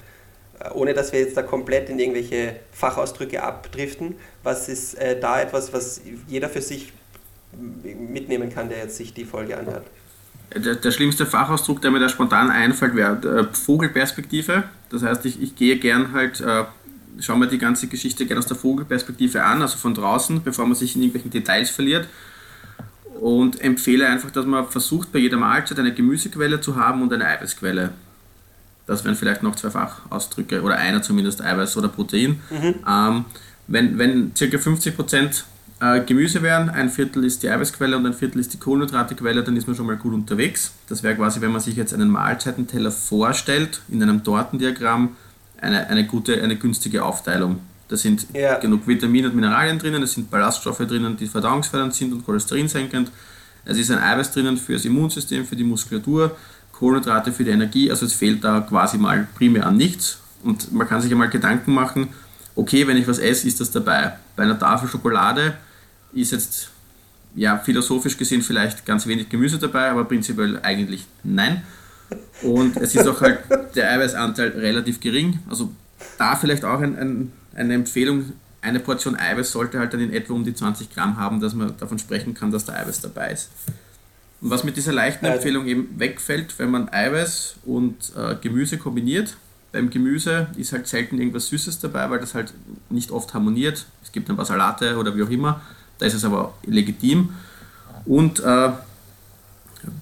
ohne 0.73 0.95
dass 0.95 1.13
wir 1.13 1.19
jetzt 1.19 1.37
da 1.37 1.43
komplett 1.43 1.87
in 1.89 1.99
irgendwelche 1.99 2.55
Fachausdrücke 2.71 3.41
abdriften, 3.41 4.15
was 4.41 4.67
ist 4.67 4.97
da 5.21 5.41
etwas, 5.41 5.71
was 5.71 6.01
jeder 6.27 6.49
für 6.49 6.61
sich 6.61 6.91
mitnehmen 7.53 8.51
kann, 8.51 8.67
der 8.67 8.79
jetzt 8.79 8.97
sich 8.97 9.13
die 9.13 9.25
Folge 9.25 9.55
anhört? 9.55 9.85
Der, 10.55 10.75
der, 10.75 10.91
schlimmste 10.91 11.25
Fachausdruck, 11.25 11.81
der 11.81 11.91
mir 11.91 11.99
da 11.99 12.09
spontan 12.09 12.49
einfällt, 12.49 12.95
wäre 12.95 13.47
äh, 13.49 13.55
Vogelperspektive. 13.55 14.63
Das 14.89 15.03
heißt, 15.03 15.25
ich, 15.25 15.41
ich 15.41 15.55
gehe 15.55 15.77
gern 15.77 16.13
halt, 16.13 16.41
äh, 16.41 16.65
schaue 17.19 17.37
mir 17.37 17.47
die 17.47 17.57
ganze 17.57 17.87
Geschichte 17.87 18.25
gerne 18.25 18.39
aus 18.39 18.47
der 18.47 18.57
Vogelperspektive 18.57 19.43
an, 19.43 19.61
also 19.61 19.77
von 19.77 19.93
draußen, 19.93 20.43
bevor 20.43 20.65
man 20.65 20.75
sich 20.75 20.95
in 20.95 21.01
irgendwelchen 21.01 21.31
Details 21.31 21.69
verliert. 21.69 22.07
und 23.19 23.61
empfehle 23.61 24.07
einfach, 24.07 24.31
dass 24.31 24.45
man 24.45 24.67
versucht, 24.67 25.11
bei 25.11 25.19
jeder 25.19 25.37
Mahlzeit 25.37 25.77
eine 25.77 25.93
Gemüsequelle 25.93 26.59
zu 26.59 26.75
haben 26.75 27.01
und 27.03 27.13
eine 27.13 27.25
Eiweißquelle. 27.25 27.91
Das 28.87 29.05
wären 29.05 29.15
vielleicht 29.15 29.43
noch 29.43 29.55
zwei 29.55 29.69
Fachausdrücke 29.69 30.61
oder 30.63 30.77
einer 30.77 31.01
zumindest 31.01 31.41
Eiweiß 31.41 31.77
oder 31.77 31.87
Protein. 31.87 32.39
Mhm. 32.49 32.75
Ähm, 32.87 33.25
wenn, 33.67 33.97
wenn 33.97 34.33
ca. 34.33 34.45
50% 34.45 35.43
äh, 35.81 36.01
Gemüse 36.01 36.43
wären, 36.43 36.69
ein 36.69 36.89
Viertel 36.89 37.25
ist 37.25 37.41
die 37.41 37.49
Eiweißquelle 37.49 37.97
und 37.97 38.05
ein 38.05 38.13
Viertel 38.13 38.39
ist 38.39 38.53
die 38.53 38.59
Kohlenhydratequelle, 38.59 39.43
dann 39.43 39.57
ist 39.57 39.65
man 39.67 39.75
schon 39.75 39.87
mal 39.87 39.97
gut 39.97 40.13
unterwegs. 40.13 40.73
Das 40.87 41.01
wäre 41.01 41.15
quasi, 41.15 41.41
wenn 41.41 41.51
man 41.51 41.59
sich 41.59 41.75
jetzt 41.75 41.93
einen 41.93 42.09
Mahlzeitenteller 42.09 42.91
vorstellt, 42.91 43.81
in 43.89 44.01
einem 44.03 44.23
Tortendiagramm, 44.23 45.15
eine, 45.59 45.87
eine 45.87 46.05
gute, 46.05 46.41
eine 46.41 46.55
günstige 46.55 47.03
Aufteilung. 47.03 47.59
Da 47.87 47.97
sind 47.97 48.27
ja. 48.33 48.59
genug 48.59 48.87
Vitamine 48.87 49.27
und 49.29 49.35
Mineralien 49.35 49.79
drinnen, 49.79 50.03
es 50.03 50.13
sind 50.13 50.29
Ballaststoffe 50.29 50.85
drinnen, 50.85 51.17
die 51.17 51.25
verdauungsfördernd 51.25 51.95
sind 51.95 52.13
und 52.13 52.25
cholesterinsenkend. 52.25 53.11
Es 53.65 53.77
ist 53.77 53.89
ein 53.89 53.97
Eiweiß 53.97 54.31
drinnen 54.31 54.57
für 54.57 54.73
das 54.73 54.85
Immunsystem, 54.85 55.45
für 55.45 55.55
die 55.55 55.63
Muskulatur, 55.63 56.37
Kohlenhydrate 56.73 57.31
für 57.31 57.43
die 57.43 57.51
Energie, 57.51 57.89
also 57.89 58.05
es 58.05 58.13
fehlt 58.13 58.43
da 58.43 58.61
quasi 58.61 58.99
mal 58.99 59.27
primär 59.35 59.65
an 59.65 59.77
nichts. 59.77 60.19
Und 60.43 60.71
man 60.71 60.87
kann 60.87 61.01
sich 61.01 61.11
einmal 61.11 61.29
Gedanken 61.29 61.73
machen, 61.73 62.09
okay, 62.55 62.87
wenn 62.87 62.97
ich 62.97 63.07
was 63.07 63.17
esse, 63.17 63.47
ist 63.47 63.59
das 63.59 63.71
dabei. 63.71 64.13
Bei 64.35 64.43
einer 64.43 64.57
Tafel 64.57 64.87
Schokolade 64.87 65.55
ist 66.13 66.31
jetzt 66.31 66.69
ja, 67.35 67.57
philosophisch 67.57 68.17
gesehen 68.17 68.41
vielleicht 68.41 68.85
ganz 68.85 69.07
wenig 69.07 69.29
Gemüse 69.29 69.57
dabei, 69.57 69.89
aber 69.89 70.05
prinzipiell 70.05 70.59
eigentlich 70.61 71.05
nein. 71.23 71.63
Und 72.41 72.75
es 72.77 72.93
ist 72.93 73.07
auch 73.07 73.21
halt 73.21 73.39
der 73.75 73.89
Eiweißanteil 73.89 74.49
relativ 74.49 74.99
gering. 74.99 75.39
Also 75.49 75.71
da 76.17 76.35
vielleicht 76.35 76.65
auch 76.65 76.81
ein, 76.81 76.97
ein 76.97 77.31
eine 77.55 77.73
Empfehlung, 77.73 78.33
eine 78.61 78.79
Portion 78.79 79.15
Eiweiß 79.15 79.51
sollte 79.51 79.79
halt 79.79 79.93
dann 79.93 80.01
in 80.01 80.13
etwa 80.13 80.33
um 80.33 80.43
die 80.43 80.53
20 80.53 80.93
Gramm 80.93 81.17
haben, 81.17 81.39
dass 81.39 81.53
man 81.53 81.75
davon 81.77 81.99
sprechen 81.99 82.33
kann, 82.33 82.51
dass 82.51 82.65
da 82.65 82.73
Eiweiß 82.73 83.01
dabei 83.01 83.31
ist. 83.31 83.49
Und 84.39 84.49
was 84.49 84.63
mit 84.63 84.77
dieser 84.77 84.93
leichten 84.93 85.25
äh, 85.25 85.35
Empfehlung 85.35 85.67
eben 85.67 85.99
wegfällt, 85.99 86.57
wenn 86.59 86.71
man 86.71 86.89
Eiweiß 86.89 87.55
und 87.65 88.11
äh, 88.15 88.35
Gemüse 88.35 88.77
kombiniert, 88.77 89.37
beim 89.71 89.89
Gemüse 89.89 90.47
ist 90.57 90.73
halt 90.73 90.87
selten 90.87 91.17
irgendwas 91.17 91.47
Süßes 91.47 91.79
dabei, 91.79 92.09
weil 92.09 92.19
das 92.19 92.35
halt 92.35 92.53
nicht 92.89 93.11
oft 93.11 93.33
harmoniert. 93.33 93.85
Es 94.03 94.11
gibt 94.11 94.29
ein 94.29 94.35
paar 94.35 94.45
Salate 94.45 94.97
oder 94.97 95.15
wie 95.15 95.23
auch 95.23 95.29
immer, 95.29 95.61
da 96.01 96.07
ist 96.07 96.15
es 96.15 96.25
aber 96.25 96.53
legitim. 96.65 97.29
Und 98.05 98.39
äh, 98.39 98.69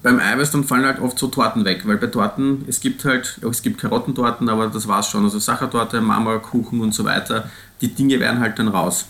beim 0.02 0.18
Eiweiß 0.18 0.50
dann 0.50 0.64
fallen 0.64 0.86
halt 0.86 0.98
oft 0.98 1.18
so 1.18 1.28
Torten 1.28 1.64
weg, 1.64 1.86
weil 1.86 1.98
bei 1.98 2.06
Torten, 2.06 2.64
es 2.66 2.80
gibt 2.80 3.04
halt, 3.04 3.38
es 3.48 3.62
gibt 3.62 3.80
Karottentorten, 3.80 4.48
aber 4.48 4.68
das 4.68 4.88
war's 4.88 5.08
schon. 5.08 5.24
Also 5.24 5.38
Sachertorte, 5.38 6.00
Marmorkuchen 6.00 6.80
und 6.80 6.94
so 6.94 7.04
weiter, 7.04 7.50
die 7.82 7.88
Dinge 7.88 8.18
werden 8.18 8.40
halt 8.40 8.58
dann 8.58 8.68
raus. 8.68 9.06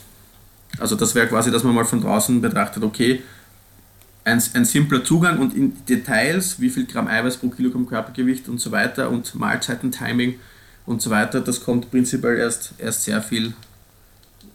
Also 0.79 0.97
das 0.97 1.15
wäre 1.15 1.29
quasi, 1.29 1.51
dass 1.53 1.63
man 1.63 1.75
mal 1.75 1.85
von 1.85 2.01
draußen 2.01 2.41
betrachtet, 2.41 2.83
okay, 2.83 3.23
ein, 4.25 4.43
ein 4.55 4.65
simpler 4.65 5.05
Zugang 5.05 5.39
und 5.39 5.55
in 5.55 5.85
Details, 5.87 6.61
wie 6.61 6.71
viel 6.71 6.87
Gramm 6.87 7.07
Eiweiß 7.07 7.37
pro 7.37 7.49
Kilogramm 7.49 7.87
Körpergewicht 7.89 8.49
und 8.49 8.61
so 8.61 8.73
weiter 8.73 9.11
und 9.11 9.35
Mahlzeiten-Timing 9.35 10.39
und 10.87 11.03
so 11.03 11.11
weiter, 11.11 11.41
das 11.41 11.65
kommt 11.65 11.91
prinzipiell 11.91 12.37
erst, 12.37 12.75
erst 12.79 13.05
sehr 13.05 13.23
viel 13.23 13.55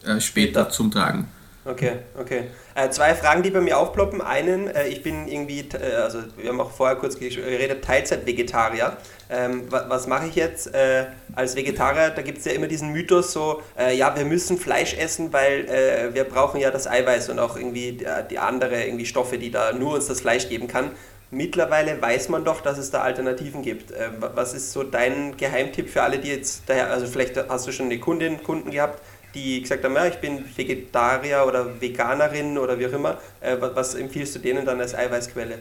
äh, 0.04 0.20
später 0.20 0.70
zum 0.70 0.92
Tragen. 0.92 1.28
Okay, 1.68 1.94
okay. 2.16 2.44
Äh, 2.76 2.92
zwei 2.92 3.16
Fragen, 3.16 3.42
die 3.42 3.50
bei 3.50 3.60
mir 3.60 3.80
aufploppen. 3.80 4.22
Einen, 4.22 4.68
äh, 4.68 4.88
ich 4.88 5.02
bin 5.02 5.28
irgendwie, 5.28 5.62
äh, 5.74 5.96
also 5.96 6.20
wir 6.38 6.50
haben 6.50 6.62
auch 6.62 6.70
vorher 6.70 6.96
kurz 6.96 7.18
geredet, 7.18 7.84
Teilzeit-Vegetarier. 7.84 8.98
Ähm, 9.32 9.64
was, 9.72 9.90
was 9.90 10.08
mache 10.08 10.28
ich 10.28 10.36
jetzt 10.36 10.72
äh, 10.76 11.06
als 11.36 11.56
Vegetarier? 11.56 12.12
Da 12.12 12.22
gibt 12.22 12.38
es 12.38 12.46
ja 12.46 12.52
immer 12.52 12.68
diesen 12.68 12.92
Mythos 12.92 13.34
so, 13.34 13.64
äh, 13.80 13.98
ja, 13.98 14.16
wir 14.16 14.26
müssen 14.26 14.60
Fleisch 14.60 14.94
essen, 14.96 15.34
weil 15.34 15.66
äh, 15.68 16.14
wir 16.14 16.26
brauchen 16.26 16.60
ja 16.60 16.70
das 16.70 16.86
Eiweiß 16.86 17.30
und 17.30 17.40
auch 17.40 17.58
irgendwie 17.58 18.06
die 18.30 18.38
andere 18.38 18.84
irgendwie 18.84 19.08
Stoffe, 19.08 19.40
die 19.40 19.50
da 19.50 19.74
nur 19.74 19.96
uns 19.96 20.06
das 20.06 20.22
Fleisch 20.22 20.48
geben 20.48 20.68
kann. 20.68 20.92
Mittlerweile 21.32 22.00
weiß 22.00 22.30
man 22.30 22.46
doch, 22.46 22.62
dass 22.62 22.78
es 22.78 22.92
da 22.92 23.02
Alternativen 23.02 23.64
gibt. 23.64 23.92
was 24.20 24.54
ist 24.54 24.72
so 24.72 24.84
dein 24.84 25.36
Geheimtipp 25.36 25.90
für 25.90 26.04
alle, 26.04 26.20
die 26.20 26.30
jetzt 26.30 26.64
daher, 26.68 26.92
also 26.92 27.08
vielleicht 27.08 27.50
hast 27.50 27.66
du 27.66 27.72
schon 27.72 27.88
eine 27.88 28.00
Kundin, 28.00 28.44
Kunden 28.44 28.70
gehabt, 28.70 29.02
die 29.36 29.62
gesagt 29.62 29.84
haben, 29.84 29.96
ja, 29.96 30.08
ich 30.08 30.16
bin 30.16 30.44
Vegetarier 30.56 31.46
oder 31.46 31.80
Veganerin 31.80 32.58
oder 32.58 32.80
wie 32.80 32.88
auch 32.88 32.94
immer, 32.94 33.18
äh, 33.42 33.56
was 33.60 33.94
empfiehlst 33.94 34.36
du 34.36 34.40
denen 34.40 34.66
dann 34.66 34.80
als 34.80 34.96
Eiweißquelle? 34.96 35.60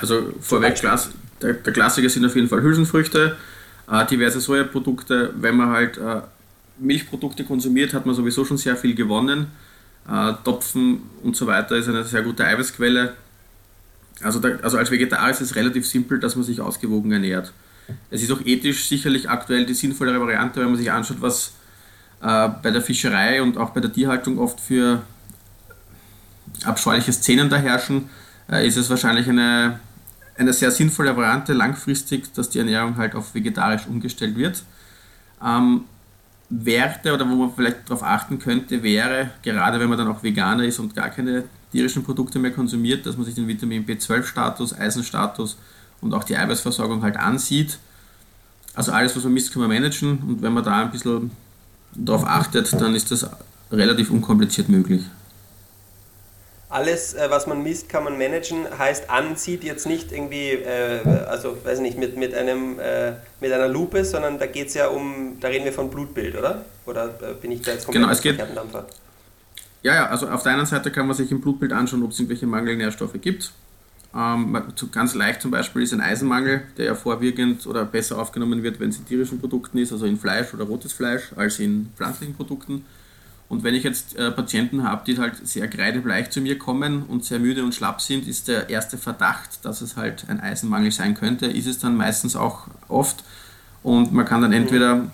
Also 0.00 0.32
vorweg, 0.40 0.74
Klass, 0.74 1.10
der, 1.40 1.54
der, 1.54 1.72
Klassiker 1.72 2.08
sind 2.08 2.26
auf 2.26 2.34
jeden 2.34 2.48
Fall 2.48 2.62
Hülsenfrüchte, 2.62 3.36
äh, 3.90 4.06
diverse 4.06 4.40
Sojaprodukte. 4.40 5.32
Wenn 5.36 5.56
man 5.56 5.70
halt 5.70 5.98
äh, 5.98 6.20
Milchprodukte 6.78 7.44
konsumiert, 7.44 7.94
hat 7.94 8.06
man 8.06 8.14
sowieso 8.14 8.44
schon 8.44 8.58
sehr 8.58 8.76
viel 8.76 8.94
gewonnen. 8.94 9.46
Äh, 10.08 10.32
Topfen 10.44 11.02
und 11.22 11.36
so 11.36 11.46
weiter 11.46 11.76
ist 11.76 11.88
eine 11.88 12.04
sehr 12.04 12.22
gute 12.22 12.44
Eiweißquelle. 12.44 13.14
Also, 14.22 14.38
da, 14.38 14.50
also 14.62 14.76
als 14.76 14.90
Vegetarier 14.90 15.30
ist 15.30 15.40
es 15.40 15.56
relativ 15.56 15.86
simpel, 15.86 16.20
dass 16.20 16.36
man 16.36 16.44
sich 16.44 16.60
ausgewogen 16.60 17.10
ernährt. 17.12 17.52
Es 18.10 18.22
ist 18.22 18.30
auch 18.30 18.40
ethisch 18.44 18.86
sicherlich 18.86 19.28
aktuell 19.28 19.66
die 19.66 19.74
sinnvollere 19.74 20.20
Variante, 20.20 20.60
wenn 20.60 20.68
man 20.68 20.76
sich 20.76 20.90
anschaut, 20.90 21.20
was 21.20 21.54
bei 22.62 22.70
der 22.70 22.82
Fischerei 22.82 23.42
und 23.42 23.56
auch 23.56 23.70
bei 23.70 23.80
der 23.80 23.92
Tierhaltung 23.92 24.38
oft 24.38 24.60
für 24.60 25.02
abscheuliche 26.64 27.12
Szenen 27.12 27.48
da 27.48 27.56
herrschen, 27.56 28.10
äh, 28.50 28.66
ist 28.66 28.76
es 28.76 28.90
wahrscheinlich 28.90 29.28
eine, 29.28 29.80
eine 30.36 30.52
sehr 30.52 30.70
sinnvolle 30.70 31.16
Variante 31.16 31.52
langfristig, 31.52 32.32
dass 32.34 32.50
die 32.50 32.58
Ernährung 32.58 32.96
halt 32.96 33.14
auf 33.14 33.34
vegetarisch 33.34 33.86
umgestellt 33.86 34.36
wird. 34.36 34.62
Ähm, 35.44 35.84
Werte 36.50 37.14
oder 37.14 37.28
wo 37.28 37.34
man 37.36 37.54
vielleicht 37.54 37.88
darauf 37.88 38.02
achten 38.02 38.38
könnte, 38.38 38.82
wäre, 38.82 39.30
gerade 39.42 39.78
wenn 39.78 39.88
man 39.88 39.96
dann 39.96 40.08
auch 40.08 40.22
Veganer 40.22 40.64
ist 40.64 40.80
und 40.80 40.94
gar 40.96 41.08
keine 41.08 41.44
tierischen 41.70 42.02
Produkte 42.02 42.40
mehr 42.40 42.50
konsumiert, 42.50 43.06
dass 43.06 43.16
man 43.16 43.24
sich 43.24 43.36
den 43.36 43.46
Vitamin 43.46 43.86
B12-Status, 43.86 44.76
Eisenstatus 44.76 45.56
und 46.00 46.12
auch 46.12 46.24
die 46.24 46.36
Eiweißversorgung 46.36 47.02
halt 47.02 47.16
ansieht. 47.16 47.78
Also 48.74 48.90
alles, 48.90 49.14
was 49.14 49.22
man 49.22 49.32
misst, 49.32 49.52
kann 49.52 49.62
man 49.62 49.68
managen 49.68 50.18
und 50.26 50.42
wenn 50.42 50.52
man 50.52 50.64
da 50.64 50.82
ein 50.82 50.90
bisschen 50.90 51.30
darauf 51.94 52.24
achtet, 52.24 52.72
dann 52.80 52.94
ist 52.94 53.10
das 53.10 53.28
relativ 53.70 54.10
unkompliziert 54.10 54.68
möglich. 54.68 55.02
Alles, 56.68 57.14
äh, 57.14 57.26
was 57.28 57.48
man 57.48 57.64
misst, 57.64 57.88
kann 57.88 58.04
man 58.04 58.16
managen, 58.16 58.64
heißt 58.78 59.10
ansieht 59.10 59.64
jetzt 59.64 59.88
nicht 59.88 60.12
irgendwie, 60.12 60.50
äh, 60.50 61.00
also 61.28 61.56
weiß 61.64 61.80
nicht, 61.80 61.98
mit, 61.98 62.16
mit, 62.16 62.32
einem, 62.32 62.78
äh, 62.78 63.14
mit 63.40 63.52
einer 63.52 63.66
Lupe, 63.66 64.04
sondern 64.04 64.38
da 64.38 64.46
geht 64.46 64.68
es 64.68 64.74
ja 64.74 64.86
um, 64.86 65.38
da 65.40 65.48
reden 65.48 65.64
wir 65.64 65.72
von 65.72 65.90
Blutbild, 65.90 66.36
oder? 66.36 66.64
Oder 66.86 67.08
bin 67.08 67.50
ich 67.50 67.62
da 67.62 67.72
jetzt 67.72 67.86
komplett 67.86 68.02
genau, 68.02 68.12
es 68.12 68.22
geht, 68.22 68.38
Ja, 69.82 69.94
ja, 69.94 70.06
also 70.06 70.28
auf 70.28 70.44
der 70.44 70.52
einen 70.52 70.66
Seite 70.66 70.92
kann 70.92 71.08
man 71.08 71.16
sich 71.16 71.32
im 71.32 71.40
Blutbild 71.40 71.72
anschauen, 71.72 72.04
ob 72.04 72.12
es 72.12 72.20
irgendwelche 72.20 72.46
Mangelnährstoffe 72.46 73.20
gibt. 73.20 73.52
Ähm, 74.12 74.56
ganz 74.90 75.14
leicht 75.14 75.40
zum 75.40 75.52
Beispiel 75.52 75.82
ist 75.82 75.92
ein 75.92 76.00
Eisenmangel, 76.00 76.62
der 76.76 76.86
ja 76.86 76.94
vorwiegend 76.94 77.66
oder 77.66 77.84
besser 77.84 78.18
aufgenommen 78.18 78.62
wird, 78.62 78.80
wenn 78.80 78.90
es 78.90 78.98
in 78.98 79.06
tierischen 79.06 79.38
Produkten 79.38 79.78
ist, 79.78 79.92
also 79.92 80.06
in 80.06 80.18
Fleisch 80.18 80.52
oder 80.52 80.64
rotes 80.64 80.92
Fleisch, 80.92 81.32
als 81.36 81.60
in 81.60 81.90
pflanzlichen 81.96 82.34
Produkten. 82.34 82.84
Und 83.48 83.64
wenn 83.64 83.74
ich 83.74 83.82
jetzt 83.82 84.16
äh, 84.16 84.30
Patienten 84.30 84.84
habe, 84.84 85.02
die 85.04 85.18
halt 85.18 85.46
sehr 85.46 85.66
kreidebleich 85.68 86.30
zu 86.30 86.40
mir 86.40 86.58
kommen 86.58 87.02
und 87.02 87.24
sehr 87.24 87.40
müde 87.40 87.64
und 87.64 87.74
schlapp 87.74 88.00
sind, 88.00 88.26
ist 88.26 88.48
der 88.48 88.68
erste 88.68 88.96
Verdacht, 88.96 89.64
dass 89.64 89.80
es 89.80 89.96
halt 89.96 90.24
ein 90.28 90.40
Eisenmangel 90.40 90.92
sein 90.92 91.14
könnte, 91.14 91.46
ist 91.46 91.66
es 91.66 91.78
dann 91.78 91.96
meistens 91.96 92.36
auch 92.36 92.68
oft. 92.88 93.24
Und 93.82 94.12
man 94.12 94.24
kann 94.24 94.42
dann 94.42 94.52
entweder 94.52 95.10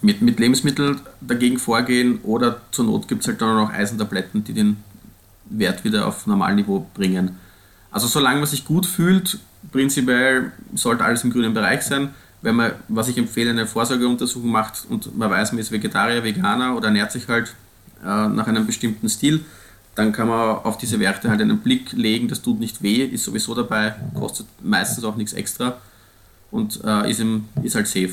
mit, 0.00 0.22
mit 0.22 0.38
Lebensmitteln 0.38 1.00
dagegen 1.20 1.58
vorgehen 1.58 2.20
oder 2.22 2.60
zur 2.70 2.84
Not 2.84 3.08
gibt 3.08 3.22
es 3.22 3.28
halt 3.28 3.40
dann 3.40 3.58
auch 3.58 3.72
Eisentabletten, 3.72 4.44
die 4.44 4.52
den 4.52 4.76
Wert 5.46 5.84
wieder 5.84 6.06
auf 6.06 6.26
Normalniveau 6.26 6.86
bringen. 6.94 7.36
Also 7.96 8.08
solange 8.08 8.40
man 8.40 8.46
sich 8.46 8.66
gut 8.66 8.84
fühlt, 8.84 9.38
prinzipiell 9.72 10.52
sollte 10.74 11.02
alles 11.02 11.24
im 11.24 11.30
grünen 11.30 11.54
Bereich 11.54 11.80
sein. 11.80 12.10
Wenn 12.42 12.54
man, 12.54 12.72
was 12.88 13.08
ich 13.08 13.16
empfehle, 13.16 13.48
eine 13.48 13.66
Vorsorgeuntersuchung 13.66 14.50
macht 14.50 14.84
und 14.90 15.16
man 15.16 15.30
weiß, 15.30 15.52
man 15.52 15.60
ist 15.60 15.72
Vegetarier, 15.72 16.22
Veganer 16.22 16.76
oder 16.76 16.88
ernährt 16.88 17.10
sich 17.10 17.26
halt 17.26 17.54
äh, 18.04 18.28
nach 18.28 18.46
einem 18.48 18.66
bestimmten 18.66 19.08
Stil, 19.08 19.42
dann 19.94 20.12
kann 20.12 20.28
man 20.28 20.58
auf 20.58 20.76
diese 20.76 21.00
Werte 21.00 21.30
halt 21.30 21.40
einen 21.40 21.60
Blick 21.60 21.92
legen. 21.92 22.28
Das 22.28 22.42
tut 22.42 22.60
nicht 22.60 22.82
weh, 22.82 23.02
ist 23.02 23.24
sowieso 23.24 23.54
dabei, 23.54 23.94
kostet 24.12 24.46
meistens 24.62 25.02
auch 25.02 25.16
nichts 25.16 25.32
extra 25.32 25.78
und 26.50 26.84
äh, 26.84 27.10
ist, 27.10 27.20
im, 27.20 27.48
ist 27.62 27.76
halt 27.76 27.86
safe. 27.86 28.12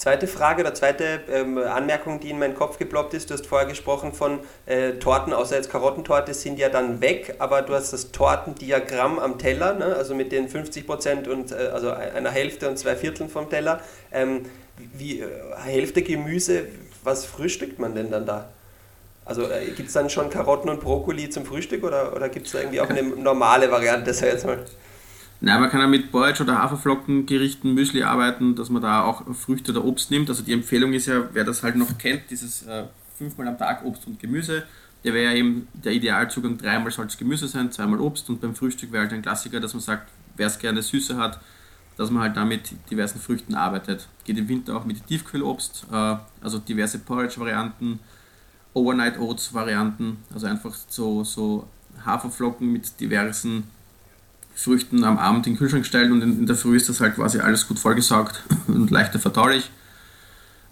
Zweite 0.00 0.26
Frage 0.26 0.62
oder 0.62 0.72
zweite 0.72 1.20
ähm, 1.30 1.58
Anmerkung, 1.58 2.20
die 2.20 2.30
in 2.30 2.38
meinen 2.38 2.54
Kopf 2.54 2.78
geploppt 2.78 3.12
ist, 3.12 3.28
du 3.28 3.34
hast 3.34 3.46
vorher 3.46 3.68
gesprochen 3.68 4.14
von 4.14 4.38
äh, 4.64 4.92
Torten, 4.92 5.34
außer 5.34 5.56
jetzt 5.56 5.68
Karottentorte, 5.68 6.32
sind 6.32 6.58
ja 6.58 6.70
dann 6.70 7.02
weg, 7.02 7.34
aber 7.38 7.60
du 7.60 7.74
hast 7.74 7.92
das 7.92 8.10
Tortendiagramm 8.10 9.18
am 9.18 9.36
Teller, 9.36 9.74
ne? 9.74 9.94
also 9.94 10.14
mit 10.14 10.32
den 10.32 10.48
50 10.48 10.86
Prozent 10.86 11.28
und 11.28 11.52
äh, 11.52 11.68
also 11.74 11.90
einer 11.90 12.30
Hälfte 12.30 12.70
und 12.70 12.78
zwei 12.78 12.96
Vierteln 12.96 13.28
vom 13.28 13.50
Teller. 13.50 13.82
Ähm, 14.10 14.46
wie, 14.94 15.20
äh, 15.20 15.26
Hälfte 15.66 16.00
Gemüse, 16.00 16.62
was 17.04 17.26
frühstückt 17.26 17.78
man 17.78 17.94
denn 17.94 18.10
dann 18.10 18.24
da? 18.24 18.48
Also 19.26 19.50
äh, 19.50 19.66
gibt 19.66 19.88
es 19.88 19.92
dann 19.92 20.08
schon 20.08 20.30
Karotten 20.30 20.70
und 20.70 20.80
Brokkoli 20.80 21.28
zum 21.28 21.44
Frühstück 21.44 21.84
oder, 21.84 22.16
oder 22.16 22.30
gibt 22.30 22.46
es 22.46 22.52
da 22.52 22.60
irgendwie 22.60 22.80
auch 22.80 22.88
eine 22.88 23.02
normale 23.02 23.70
Variante, 23.70 24.14
sag 24.14 24.32
jetzt 24.32 24.46
mal? 24.46 24.64
Na, 25.42 25.58
man 25.58 25.70
kann 25.70 25.80
ja 25.80 25.86
mit 25.86 26.12
Porridge 26.12 26.42
oder 26.42 26.58
Haferflockengerichten, 26.58 27.72
Müsli 27.72 28.02
arbeiten, 28.02 28.54
dass 28.54 28.68
man 28.68 28.82
da 28.82 29.04
auch 29.04 29.34
Früchte 29.34 29.72
oder 29.72 29.84
Obst 29.84 30.10
nimmt. 30.10 30.28
Also 30.28 30.42
die 30.42 30.52
Empfehlung 30.52 30.92
ist 30.92 31.06
ja, 31.06 31.28
wer 31.32 31.44
das 31.44 31.62
halt 31.62 31.76
noch 31.76 31.96
kennt, 31.96 32.30
dieses 32.30 32.62
äh, 32.66 32.84
fünfmal 33.16 33.48
am 33.48 33.56
Tag 33.56 33.84
Obst 33.84 34.06
und 34.06 34.20
Gemüse. 34.20 34.64
der 35.02 35.14
wäre 35.14 35.34
eben 35.34 35.66
der 35.72 35.92
Idealzugang, 35.92 36.58
dreimal 36.58 36.90
soll 36.90 37.06
es 37.06 37.16
Gemüse 37.16 37.48
sein, 37.48 37.72
zweimal 37.72 38.00
Obst 38.00 38.28
und 38.28 38.40
beim 38.42 38.54
Frühstück 38.54 38.92
wäre 38.92 39.04
halt 39.04 39.12
ein 39.14 39.22
Klassiker, 39.22 39.60
dass 39.60 39.72
man 39.72 39.80
sagt, 39.80 40.10
wer 40.36 40.46
es 40.46 40.58
gerne 40.58 40.82
Süße 40.82 41.16
hat, 41.16 41.40
dass 41.96 42.10
man 42.10 42.22
halt 42.22 42.36
damit 42.36 42.72
diversen 42.90 43.18
Früchten 43.18 43.54
arbeitet. 43.54 44.08
Geht 44.24 44.36
im 44.36 44.48
Winter 44.48 44.76
auch 44.76 44.84
mit 44.84 45.06
Tiefkühlobst, 45.06 45.86
äh, 45.90 46.16
also 46.42 46.58
diverse 46.58 46.98
Porridge-Varianten, 46.98 48.00
Overnight 48.74 49.18
Oats-Varianten, 49.18 50.18
also 50.32 50.46
einfach 50.46 50.74
so, 50.88 51.24
so 51.24 51.66
Haferflocken 52.04 52.70
mit 52.70 53.00
diversen 53.00 53.64
Früchten 54.62 55.04
am 55.04 55.18
Abend 55.18 55.46
in 55.46 55.54
den 55.54 55.58
Kühlschrank 55.58 55.86
stellen 55.86 56.12
und 56.12 56.22
in, 56.22 56.46
der 56.46 56.56
Früh 56.56 56.76
ist 56.76 56.88
das 56.88 57.00
halt 57.00 57.16
quasi 57.16 57.38
alles 57.40 57.66
gut 57.66 57.78
vollgesaugt 57.78 58.42
und 58.68 58.90
leichter 58.90 59.18
verdaulich. 59.18 59.70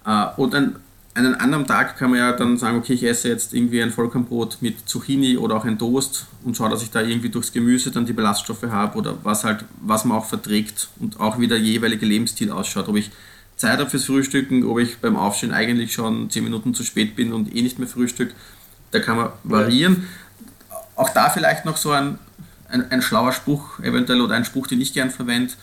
Äh, 0.05 0.25
und 0.37 0.55
ein 0.55 0.75
einen 1.15 1.35
anderen 1.35 1.65
Tag 1.65 1.97
kann 1.97 2.11
man 2.11 2.19
ja 2.19 2.31
dann 2.31 2.57
sagen, 2.57 2.77
okay, 2.77 2.93
ich 2.93 3.03
esse 3.03 3.27
jetzt 3.27 3.53
irgendwie 3.53 3.81
ein 3.81 3.91
Vollkornbrot 3.91 4.59
mit 4.61 4.87
Zucchini 4.87 5.37
oder 5.37 5.55
auch 5.55 5.65
ein 5.65 5.77
Toast 5.77 6.27
und 6.43 6.55
schaue, 6.55 6.69
dass 6.69 6.81
ich 6.81 6.91
da 6.91 7.01
irgendwie 7.01 7.29
durchs 7.29 7.51
Gemüse 7.51 7.91
dann 7.91 8.05
die 8.05 8.13
Ballaststoffe 8.13 8.63
habe 8.63 8.97
oder 8.97 9.17
was 9.23 9.43
halt, 9.43 9.65
was 9.81 10.05
man 10.05 10.17
auch 10.17 10.25
verträgt 10.25 10.89
und 10.99 11.19
auch 11.19 11.39
wie 11.39 11.47
der 11.47 11.59
jeweilige 11.59 12.05
Lebensstil 12.05 12.51
ausschaut. 12.51 12.87
Ob 12.87 12.95
ich 12.95 13.11
Zeit 13.57 13.79
habe 13.79 13.89
fürs 13.89 14.05
Frühstücken, 14.05 14.63
ob 14.63 14.79
ich 14.79 14.99
beim 14.99 15.17
Aufstehen 15.17 15.51
eigentlich 15.51 15.93
schon 15.93 16.29
10 16.29 16.43
Minuten 16.43 16.73
zu 16.73 16.83
spät 16.83 17.15
bin 17.15 17.33
und 17.33 17.53
eh 17.53 17.61
nicht 17.61 17.79
mehr 17.79 17.87
Frühstück, 17.87 18.33
da 18.91 18.99
kann 18.99 19.17
man 19.17 19.29
variieren. 19.43 20.07
Auch 20.95 21.09
da 21.09 21.29
vielleicht 21.29 21.65
noch 21.65 21.77
so 21.77 21.91
ein, 21.91 22.19
ein, 22.71 22.91
ein 22.91 23.01
schlauer 23.01 23.31
Spruch 23.31 23.79
eventuell 23.79 24.21
oder 24.21 24.35
ein 24.35 24.45
Spruch, 24.45 24.67
den 24.67 24.81
ich 24.81 24.93
gern 24.93 25.09
verwende. 25.09 25.53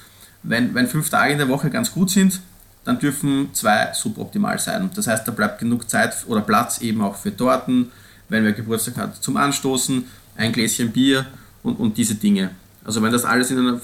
Wenn, 0.42 0.74
wenn 0.74 0.86
fünf 0.86 1.10
Tage 1.10 1.32
in 1.32 1.38
der 1.38 1.48
Woche 1.48 1.70
ganz 1.70 1.92
gut 1.92 2.10
sind, 2.10 2.40
dann 2.84 2.98
dürfen 2.98 3.50
zwei 3.52 3.92
suboptimal 3.94 4.58
sein. 4.58 4.90
Das 4.94 5.06
heißt, 5.06 5.26
da 5.26 5.32
bleibt 5.32 5.58
genug 5.58 5.90
Zeit 5.90 6.14
oder 6.28 6.40
Platz 6.40 6.80
eben 6.80 7.02
auch 7.02 7.16
für 7.16 7.36
Torten, 7.36 7.90
wenn 8.28 8.44
wer 8.44 8.52
Geburtstag 8.52 8.96
hat, 8.96 9.22
zum 9.22 9.36
Anstoßen, 9.36 10.04
ein 10.36 10.52
Gläschen 10.52 10.92
Bier 10.92 11.26
und, 11.62 11.78
und 11.78 11.96
diese 11.96 12.14
Dinge. 12.14 12.50
Also 12.84 13.02
wenn 13.02 13.12
das 13.12 13.24
alles 13.24 13.50
in 13.50 13.58
einem 13.58 13.80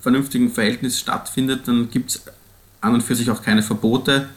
vernünftigen 0.00 0.50
Verhältnis 0.50 0.98
stattfindet, 0.98 1.68
dann 1.68 1.90
gibt 1.90 2.10
es 2.10 2.22
an 2.80 2.94
und 2.94 3.02
für 3.02 3.14
sich 3.14 3.30
auch 3.30 3.42
keine 3.42 3.62
Verbote 3.62 4.28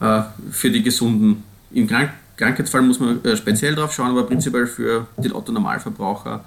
äh, 0.00 0.22
für 0.50 0.70
die 0.70 0.82
Gesunden. 0.82 1.42
Im 1.72 1.86
Krank 1.86 2.10
Krankheitsfall 2.36 2.82
muss 2.82 3.00
man 3.00 3.24
äh, 3.24 3.36
speziell 3.36 3.74
drauf 3.74 3.94
schauen, 3.94 4.10
aber 4.10 4.24
prinzipiell 4.24 4.66
für 4.66 5.06
den 5.16 5.32
Otto-Normalverbraucher 5.32 6.44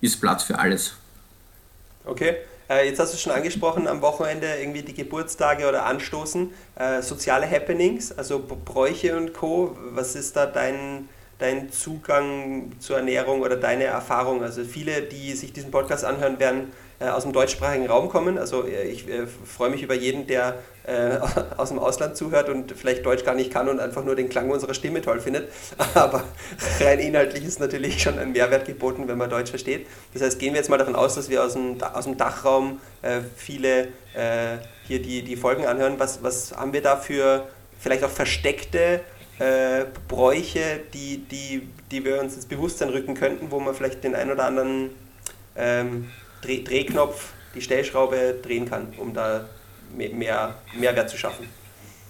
ist 0.00 0.20
Platz 0.20 0.44
für 0.44 0.58
alles. 0.58 0.94
Okay. 2.04 2.36
Äh, 2.68 2.88
jetzt 2.88 2.98
hast 2.98 3.14
du 3.14 3.18
schon 3.18 3.32
angesprochen, 3.32 3.86
am 3.86 4.02
Wochenende 4.02 4.48
irgendwie 4.58 4.82
die 4.82 4.94
Geburtstage 4.94 5.68
oder 5.68 5.86
Anstoßen, 5.86 6.52
äh, 6.76 7.00
soziale 7.00 7.48
Happenings, 7.48 8.16
also 8.16 8.40
Bräuche 8.40 9.16
und 9.16 9.32
Co. 9.34 9.76
Was 9.90 10.16
ist 10.16 10.34
da 10.34 10.46
dein, 10.46 11.08
dein 11.38 11.70
Zugang 11.70 12.72
zur 12.80 12.96
Ernährung 12.96 13.42
oder 13.42 13.56
deine 13.56 13.84
Erfahrung? 13.84 14.42
Also 14.42 14.64
viele, 14.64 15.02
die 15.02 15.32
sich 15.34 15.52
diesen 15.52 15.70
Podcast 15.70 16.04
anhören, 16.04 16.40
werden 16.40 16.72
aus 17.04 17.24
dem 17.24 17.32
deutschsprachigen 17.32 17.86
Raum 17.86 18.08
kommen. 18.08 18.38
Also 18.38 18.66
äh, 18.66 18.84
ich 18.84 19.08
äh, 19.08 19.26
freue 19.26 19.70
mich 19.70 19.82
über 19.82 19.94
jeden, 19.94 20.26
der 20.26 20.56
äh, 20.86 21.18
aus 21.56 21.68
dem 21.68 21.78
Ausland 21.78 22.16
zuhört 22.16 22.48
und 22.48 22.72
vielleicht 22.72 23.04
Deutsch 23.04 23.24
gar 23.24 23.34
nicht 23.34 23.52
kann 23.52 23.68
und 23.68 23.80
einfach 23.80 24.04
nur 24.04 24.16
den 24.16 24.28
Klang 24.28 24.50
unserer 24.50 24.74
Stimme 24.74 25.02
toll 25.02 25.20
findet. 25.20 25.48
Aber 25.94 26.24
rein 26.80 26.98
inhaltlich 26.98 27.44
ist 27.44 27.60
natürlich 27.60 28.00
schon 28.02 28.18
ein 28.18 28.32
Mehrwert 28.32 28.66
geboten, 28.66 29.08
wenn 29.08 29.18
man 29.18 29.28
Deutsch 29.28 29.50
versteht. 29.50 29.86
Das 30.14 30.22
heißt, 30.22 30.38
gehen 30.38 30.54
wir 30.54 30.60
jetzt 30.60 30.70
mal 30.70 30.78
davon 30.78 30.96
aus, 30.96 31.14
dass 31.14 31.28
wir 31.28 31.44
aus 31.44 31.52
dem, 31.52 31.82
aus 31.82 32.04
dem 32.04 32.16
Dachraum 32.16 32.80
äh, 33.02 33.20
viele 33.36 33.88
äh, 34.14 34.58
hier 34.86 35.02
die, 35.02 35.22
die 35.22 35.36
Folgen 35.36 35.66
anhören. 35.66 35.94
Was, 35.98 36.22
was 36.22 36.56
haben 36.56 36.72
wir 36.72 36.82
da 36.82 36.96
für 36.96 37.46
vielleicht 37.78 38.04
auch 38.04 38.10
versteckte 38.10 39.00
äh, 39.38 39.84
Bräuche, 40.08 40.80
die, 40.94 41.18
die, 41.18 41.68
die 41.90 42.04
wir 42.04 42.20
uns 42.20 42.34
ins 42.36 42.46
Bewusstsein 42.46 42.88
rücken 42.88 43.14
könnten, 43.14 43.50
wo 43.50 43.60
man 43.60 43.74
vielleicht 43.74 44.02
den 44.02 44.14
ein 44.14 44.30
oder 44.30 44.44
anderen 44.44 44.90
ähm, 45.56 46.10
Dreh, 46.42 46.62
Drehknopf, 46.62 47.32
die 47.54 47.60
Stellschraube 47.60 48.36
drehen 48.42 48.68
kann, 48.68 48.88
um 48.98 49.14
da 49.14 49.46
mehr 49.96 50.54
Mehrwert 50.78 51.10
zu 51.10 51.16
schaffen. 51.16 51.46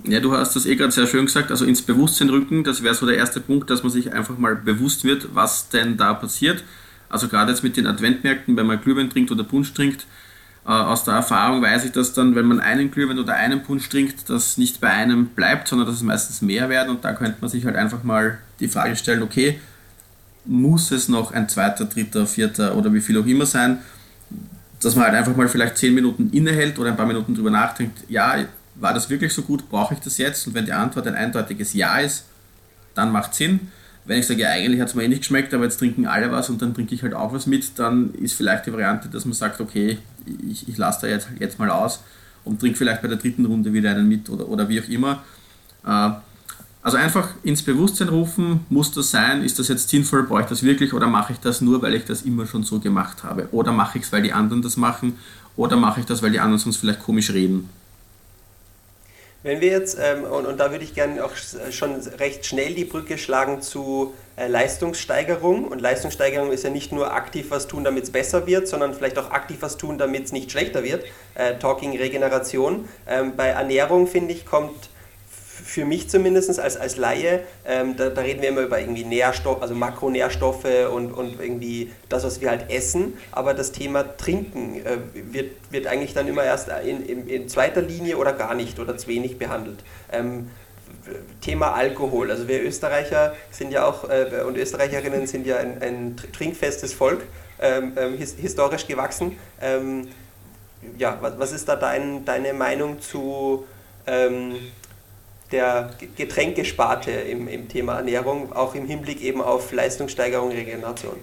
Ja, 0.05 0.21
du 0.21 0.33
hast 0.33 0.55
das 0.55 0.67
eh 0.67 0.77
gerade 0.77 0.93
sehr 0.93 1.07
schön 1.07 1.27
gesagt, 1.27 1.51
also 1.51 1.65
ins 1.65 1.83
Bewusstsein 1.83 2.29
rücken, 2.29 2.65
das 2.65 2.83
wäre 2.83 2.95
so 2.95 3.07
der 3.07 3.17
erste 3.17 3.41
Punkt, 3.41 3.71
dass 3.71 3.83
man 3.83 3.91
sich 3.91 4.13
einfach 4.13 4.37
mal 4.37 4.55
bewusst 4.55 5.05
wird, 5.05 5.35
was 5.35 5.69
denn 5.69 5.97
da 5.97 6.15
passiert. 6.15 6.63
Also 7.09 7.29
gerade 7.29 7.53
jetzt 7.53 7.63
mit 7.63 7.77
den 7.77 7.87
Adventmärkten, 7.87 8.57
wenn 8.57 8.67
man 8.67 8.81
Glühwein 8.81 9.09
trinkt 9.09 9.31
oder 9.31 9.45
Punsch 9.45 9.73
trinkt, 9.73 10.07
äh, 10.67 10.71
aus 10.71 11.05
der 11.05 11.15
Erfahrung 11.15 11.63
weiß 11.63 11.85
ich, 11.85 11.93
dass 11.93 12.13
dann, 12.13 12.35
wenn 12.35 12.47
man 12.47 12.61
einen 12.61 12.91
Glühwein 12.91 13.19
oder 13.19 13.35
einen 13.35 13.63
Punsch 13.63 13.89
trinkt, 13.89 14.29
das 14.29 14.59
nicht 14.59 14.81
bei 14.81 14.91
einem 14.91 15.29
bleibt, 15.29 15.69
sondern 15.69 15.87
dass 15.87 15.97
es 15.97 16.03
meistens 16.03 16.43
mehr 16.43 16.69
werden 16.69 16.91
und 16.91 17.05
da 17.05 17.13
könnte 17.13 17.39
man 17.41 17.49
sich 17.49 17.65
halt 17.65 17.77
einfach 17.77 18.03
mal 18.03 18.39
die 18.61 18.69
Frage 18.69 18.97
stellen, 18.97 19.23
okay, 19.23 19.61
muss 20.45 20.91
es 20.91 21.09
noch 21.09 21.33
ein 21.33 21.49
zweiter, 21.49 21.87
dritter, 21.87 22.27
vierter 22.27 22.77
oder 22.77 22.93
wie 22.93 23.01
viel 23.01 23.19
auch 23.19 23.27
immer 23.27 23.47
sein 23.47 23.79
dass 24.83 24.95
man 24.95 25.07
halt 25.07 25.15
einfach 25.15 25.37
mal 25.37 25.49
vielleicht 25.49 25.77
zehn 25.79 25.95
Minuten 25.95 26.31
innehält 26.31 26.79
oder 26.79 26.91
ein 26.91 26.97
paar 26.97 27.07
Minuten 27.07 27.35
drüber 27.35 27.51
nachdenkt, 27.51 27.99
ja, 28.09 28.45
war 28.75 28.93
das 28.93 29.09
wirklich 29.09 29.33
so 29.33 29.43
gut, 29.43 29.69
brauche 29.71 29.95
ich 29.95 30.01
das 30.01 30.19
jetzt? 30.19 30.47
Und 30.47 30.55
wenn 30.55 30.67
die 30.67 30.73
Antwort 30.73 31.07
ein 31.07 31.15
eindeutiges 31.15 31.73
Ja 31.73 31.99
ist, 31.99 32.25
dann 32.95 33.11
macht 33.11 33.35
Sinn. 33.35 33.69
Wenn 34.05 34.19
ich 34.19 34.27
sage, 34.27 34.43
ja, 34.43 34.51
eigentlich 34.51 34.81
hat 34.81 34.89
es 34.89 34.95
mir 34.95 35.05
eh 35.05 35.09
nicht 35.09 35.23
geschmeckt, 35.23 35.53
aber 35.53 35.65
jetzt 35.65 35.79
trinken 35.79 36.07
alle 36.07 36.31
was 36.31 36.49
und 36.51 36.63
dann 36.63 36.75
trinke 36.75 36.95
ich 36.95 37.03
halt 37.03 37.15
auch 37.15 37.33
was 37.33 37.47
mit, 37.47 37.79
dann 37.79 38.15
ist 38.15 38.35
vielleicht 38.35 38.67
die 38.67 38.73
Variante, 38.73 39.09
dass 39.09 39.25
man 39.25 39.35
sagt, 39.35 39.61
okay, 39.61 39.99
ich, 40.49 40.69
ich 40.69 40.77
lasse 40.77 41.03
da 41.03 41.07
jetzt, 41.09 41.29
jetzt 41.41 41.59
mal 41.59 41.71
aus 41.71 42.03
und 42.45 42.61
trinke 42.61 42.79
vielleicht 42.79 43.03
bei 43.03 43.09
der 43.09 43.17
dritten 43.17 43.45
Runde 43.47 43.73
wieder 43.73 43.91
einen 43.91 44.09
mit 44.09 44.29
oder, 44.31 44.49
oder 44.49 44.69
wie 44.69 44.81
auch 44.81 44.89
immer. 44.89 45.25
Äh, 45.85 46.11
also 46.87 46.99
einfach 46.99 47.31
ins 47.43 47.65
Bewusstsein 47.65 48.11
rufen, 48.11 48.65
muss 48.71 48.93
das 48.93 49.11
sein, 49.11 49.43
ist 49.43 49.59
das 49.59 49.67
jetzt 49.67 49.89
sinnvoll, 49.89 50.23
brauche 50.23 50.43
ich 50.43 50.47
das 50.47 50.63
wirklich 50.63 50.95
oder 50.95 51.09
mache 51.09 51.33
ich 51.33 51.41
das 51.41 51.61
nur, 51.61 51.83
weil 51.83 51.95
ich 51.95 52.05
das 52.05 52.23
immer 52.23 52.47
schon 52.47 52.63
so 52.63 52.79
gemacht 52.79 53.25
habe? 53.25 53.49
Oder 53.51 53.73
mache 53.73 53.99
ich 53.99 54.05
es, 54.05 54.13
weil 54.13 54.23
die 54.23 54.33
anderen 54.33 54.63
das 54.63 54.77
machen? 54.77 55.19
Oder 55.57 55.75
mache 55.75 55.99
ich 55.99 56.07
das, 56.07 56.23
weil 56.23 56.31
die 56.31 56.39
anderen 56.39 56.61
sonst 56.61 56.77
vielleicht 56.77 57.01
komisch 57.01 57.33
reden? 57.33 57.69
Wenn 59.43 59.61
wir 59.61 59.71
jetzt, 59.71 59.99
ähm, 60.01 60.23
und, 60.23 60.47
und, 60.47 60.61
da 60.61 60.71
würde 60.71 60.85
ich 60.85 60.95
gerne 60.95 61.25
auch 61.25 61.33
schon 61.73 61.97
recht 62.21 62.47
schnell 62.47 62.77
die 62.77 62.85
Brücke 62.85 63.19
schlagen 63.19 63.63
zu 63.63 64.15
äh, 64.37 64.47
Leistungssteigerung. 64.47 65.65
Und 65.65 65.81
Leistungssteigerung 65.81 66.53
ist 66.53 66.63
ja 66.63 66.71
nicht 66.71 66.93
nur 66.93 67.13
aktiv 67.13 67.47
was 67.49 67.67
tun, 67.67 67.83
damit 67.83 68.05
es 68.05 68.11
besser 68.11 68.47
wird, 68.47 68.69
sondern 68.69 68.95
vielleicht 68.95 69.19
auch 69.19 69.33
aktiv 69.33 69.57
was 69.59 69.77
tun, 69.77 69.99
damit 69.99 70.27
es 70.27 70.33
nicht 70.33 70.53
schlechter 70.53 70.85
wird. 70.85 71.05
Äh, 71.35 71.59
Talking 71.59 71.99
Regeneration. 71.99 72.89
Ähm, 73.09 73.33
bei 73.37 73.49
Ernährung, 73.49 74.07
finde 74.07 74.35
ich, 74.35 74.47
kommt 74.47 74.89
für 75.67 75.85
mich 75.85 76.09
zumindest 76.09 76.61
als, 76.61 76.77
als 76.77 76.97
Laie, 76.97 77.41
ähm, 77.67 77.97
da, 77.97 78.09
da, 78.09 78.21
reden 78.21 78.41
wir 78.41 78.51
immer 78.51 78.61
über 78.61 78.79
irgendwie 78.79 79.05
Nährstoffe, 79.05 79.61
also 79.61 79.75
Makronährstoffe 79.75 80.65
und, 80.93 81.13
und 81.13 81.41
irgendwie 81.41 81.91
das, 82.09 82.23
was 82.23 82.41
wir 82.41 82.51
halt 82.51 82.71
essen. 82.71 83.15
Aber 83.33 83.53
das 83.53 83.73
Thema 83.73 84.17
Trinken 84.17 84.77
äh, 84.87 84.99
wird, 85.13 85.51
wird 85.71 85.89
eigentlich 85.89 86.15
dann 86.15 86.29
immer 86.29 86.45
erst 86.45 86.69
in, 86.85 87.05
in, 87.05 87.29
in, 87.29 87.49
zweiter 87.49 87.83
Linie 87.83 88.17
oder 88.17 88.33
gar 88.33 88.55
nicht 88.55 88.79
oder 88.79 88.97
zu 88.97 89.09
wenig 89.09 89.39
behandelt. 89.39 89.81
Ähm, 90.13 90.51
Thema 91.41 91.73
Alkohol. 91.73 92.31
Also 92.31 92.47
wir 92.47 92.63
Österreicher 92.63 93.35
sind 93.51 93.73
ja 93.73 93.87
auch 93.87 94.09
äh, 94.09 94.43
und 94.47 94.57
Österreicherinnen 94.57 95.27
sind 95.27 95.47
ja 95.47 95.57
ein, 95.57 95.83
ein 95.83 96.17
trinkfestes 96.33 96.95
Volk, 96.95 97.23
ähm, 97.61 97.93
ähm 97.97 98.17
his, 98.17 98.37
historisch 98.37 98.87
gewachsen. 98.87 99.37
Ähm, 99.61 100.09
ja, 100.97 101.19
was, 101.21 101.39
was 101.39 101.53
ist 101.53 101.69
da 101.69 101.75
dein, 101.75 102.25
deine 102.25 102.53
Meinung 102.53 103.01
zu 103.01 103.67
ähm, 104.07 104.55
der 105.53 105.91
Getränkesparte 106.17 107.11
im, 107.11 107.49
im 107.49 107.69
Thema 107.69 107.97
Ernährung, 107.97 108.53
auch 108.53 108.75
im 108.75 108.87
Hinblick 108.87 109.21
eben 109.23 109.41
auf 109.41 109.73
Leistungssteigerung, 109.73 110.51
Regeneration. 110.51 111.17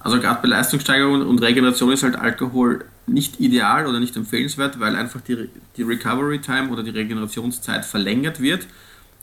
Also 0.00 0.18
gerade 0.18 0.40
bei 0.40 0.48
Leistungssteigerung 0.48 1.26
und 1.26 1.42
Regeneration 1.42 1.92
ist 1.92 2.02
halt 2.02 2.16
Alkohol 2.16 2.86
nicht 3.06 3.38
ideal 3.38 3.86
oder 3.86 4.00
nicht 4.00 4.16
empfehlenswert, 4.16 4.80
weil 4.80 4.96
einfach 4.96 5.20
die, 5.20 5.50
die 5.76 5.82
Recovery 5.82 6.40
Time 6.40 6.70
oder 6.70 6.82
die 6.82 6.90
Regenerationszeit 6.90 7.84
verlängert 7.84 8.40
wird. 8.40 8.66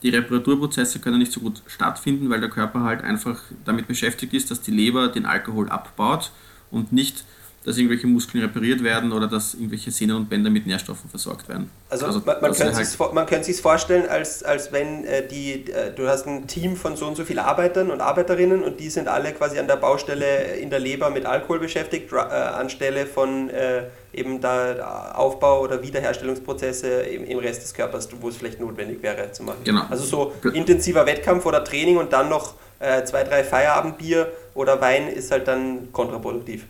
Die 0.03 0.09
Reparaturprozesse 0.09 0.99
können 0.99 1.17
nicht 1.17 1.31
so 1.31 1.39
gut 1.39 1.63
stattfinden, 1.65 2.29
weil 2.29 2.39
der 2.39 2.49
Körper 2.49 2.83
halt 2.83 3.03
einfach 3.03 3.41
damit 3.65 3.87
beschäftigt 3.87 4.33
ist, 4.33 4.51
dass 4.51 4.61
die 4.61 4.71
Leber 4.71 5.07
den 5.07 5.25
Alkohol 5.25 5.69
abbaut 5.69 6.31
und 6.69 6.91
nicht 6.91 7.23
dass 7.67 7.77
irgendwelche 7.77 8.07
Muskeln 8.07 8.41
repariert 8.41 8.81
werden 8.81 9.11
oder 9.11 9.27
dass 9.27 9.53
irgendwelche 9.53 9.91
Sehnen 9.91 10.15
und 10.15 10.29
Bänder 10.29 10.49
mit 10.49 10.65
Nährstoffen 10.65 11.09
versorgt 11.09 11.49
werden. 11.49 11.69
Also, 11.89 12.05
also 12.05 12.21
man, 12.25 12.37
man 12.39 12.53
könnte 12.53 12.73
halt 12.73 12.85
sich 12.87 12.97
man 12.97 13.25
könnte 13.25 13.43
sich 13.43 13.61
vorstellen, 13.61 14.07
als, 14.07 14.41
als 14.41 14.71
wenn 14.71 15.03
äh, 15.03 15.27
die, 15.27 15.69
äh, 15.69 15.91
du 15.93 16.07
hast 16.07 16.27
ein 16.27 16.47
Team 16.47 16.77
von 16.77 16.95
so 16.95 17.05
und 17.05 17.17
so 17.17 17.25
vielen 17.25 17.39
Arbeitern 17.39 17.91
und 17.91 17.99
Arbeiterinnen 17.99 18.63
und 18.63 18.79
die 18.79 18.89
sind 18.89 19.09
alle 19.09 19.33
quasi 19.33 19.59
an 19.59 19.67
der 19.67 19.75
Baustelle 19.75 20.55
in 20.55 20.69
der 20.69 20.79
Leber 20.79 21.09
mit 21.09 21.25
Alkohol 21.25 21.59
beschäftigt, 21.59 22.09
äh, 22.13 22.15
anstelle 22.15 23.05
von 23.05 23.49
äh, 23.49 23.83
eben 24.13 24.39
da 24.39 25.11
Aufbau- 25.15 25.59
oder 25.59 25.83
Wiederherstellungsprozesse 25.83 26.87
im, 26.87 27.25
im, 27.25 27.37
Rest 27.39 27.63
des 27.63 27.73
Körpers, 27.73 28.07
wo 28.21 28.29
es 28.29 28.37
vielleicht 28.37 28.61
notwendig 28.61 29.03
wäre 29.03 29.33
zu 29.33 29.43
machen. 29.43 29.59
Genau. 29.65 29.81
Also 29.89 30.05
so 30.05 30.33
intensiver 30.53 31.05
Wettkampf 31.05 31.45
oder 31.45 31.65
Training 31.65 31.97
und 31.97 32.13
dann 32.13 32.29
noch 32.29 32.53
äh, 32.79 33.03
zwei, 33.03 33.25
drei 33.25 33.43
Feierabendbier 33.43 34.31
oder 34.53 34.79
Wein 34.79 35.09
ist 35.09 35.31
halt 35.31 35.49
dann 35.49 35.91
kontraproduktiv. 35.91 36.65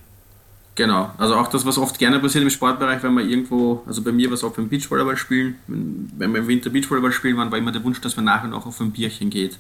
Genau, 0.78 1.12
also 1.18 1.34
auch 1.34 1.48
das, 1.48 1.66
was 1.66 1.80
oft 1.80 1.98
gerne 1.98 2.20
passiert 2.20 2.44
im 2.44 2.52
Sportbereich, 2.52 3.02
wenn 3.02 3.16
wir 3.16 3.24
irgendwo, 3.24 3.82
also 3.88 4.04
bei 4.04 4.12
mir 4.12 4.28
war 4.28 4.36
es 4.36 4.44
auch 4.44 4.54
beim 4.54 4.70
Beachvolleyball 4.70 5.18
spielen, 5.18 5.56
wenn, 5.66 6.12
wenn 6.16 6.32
wir 6.34 6.42
im 6.42 6.48
Winter 6.48 6.70
Beachvolleyball 6.70 7.12
spielen 7.12 7.36
waren, 7.36 7.50
war 7.50 7.58
immer 7.58 7.72
der 7.72 7.84
Wunsch, 7.84 8.00
dass 8.00 8.16
man 8.16 8.26
nachher 8.26 8.48
noch 8.48 8.68
auf 8.68 8.80
ein 8.80 8.92
Bierchen 8.92 9.32
geht. 9.32 9.58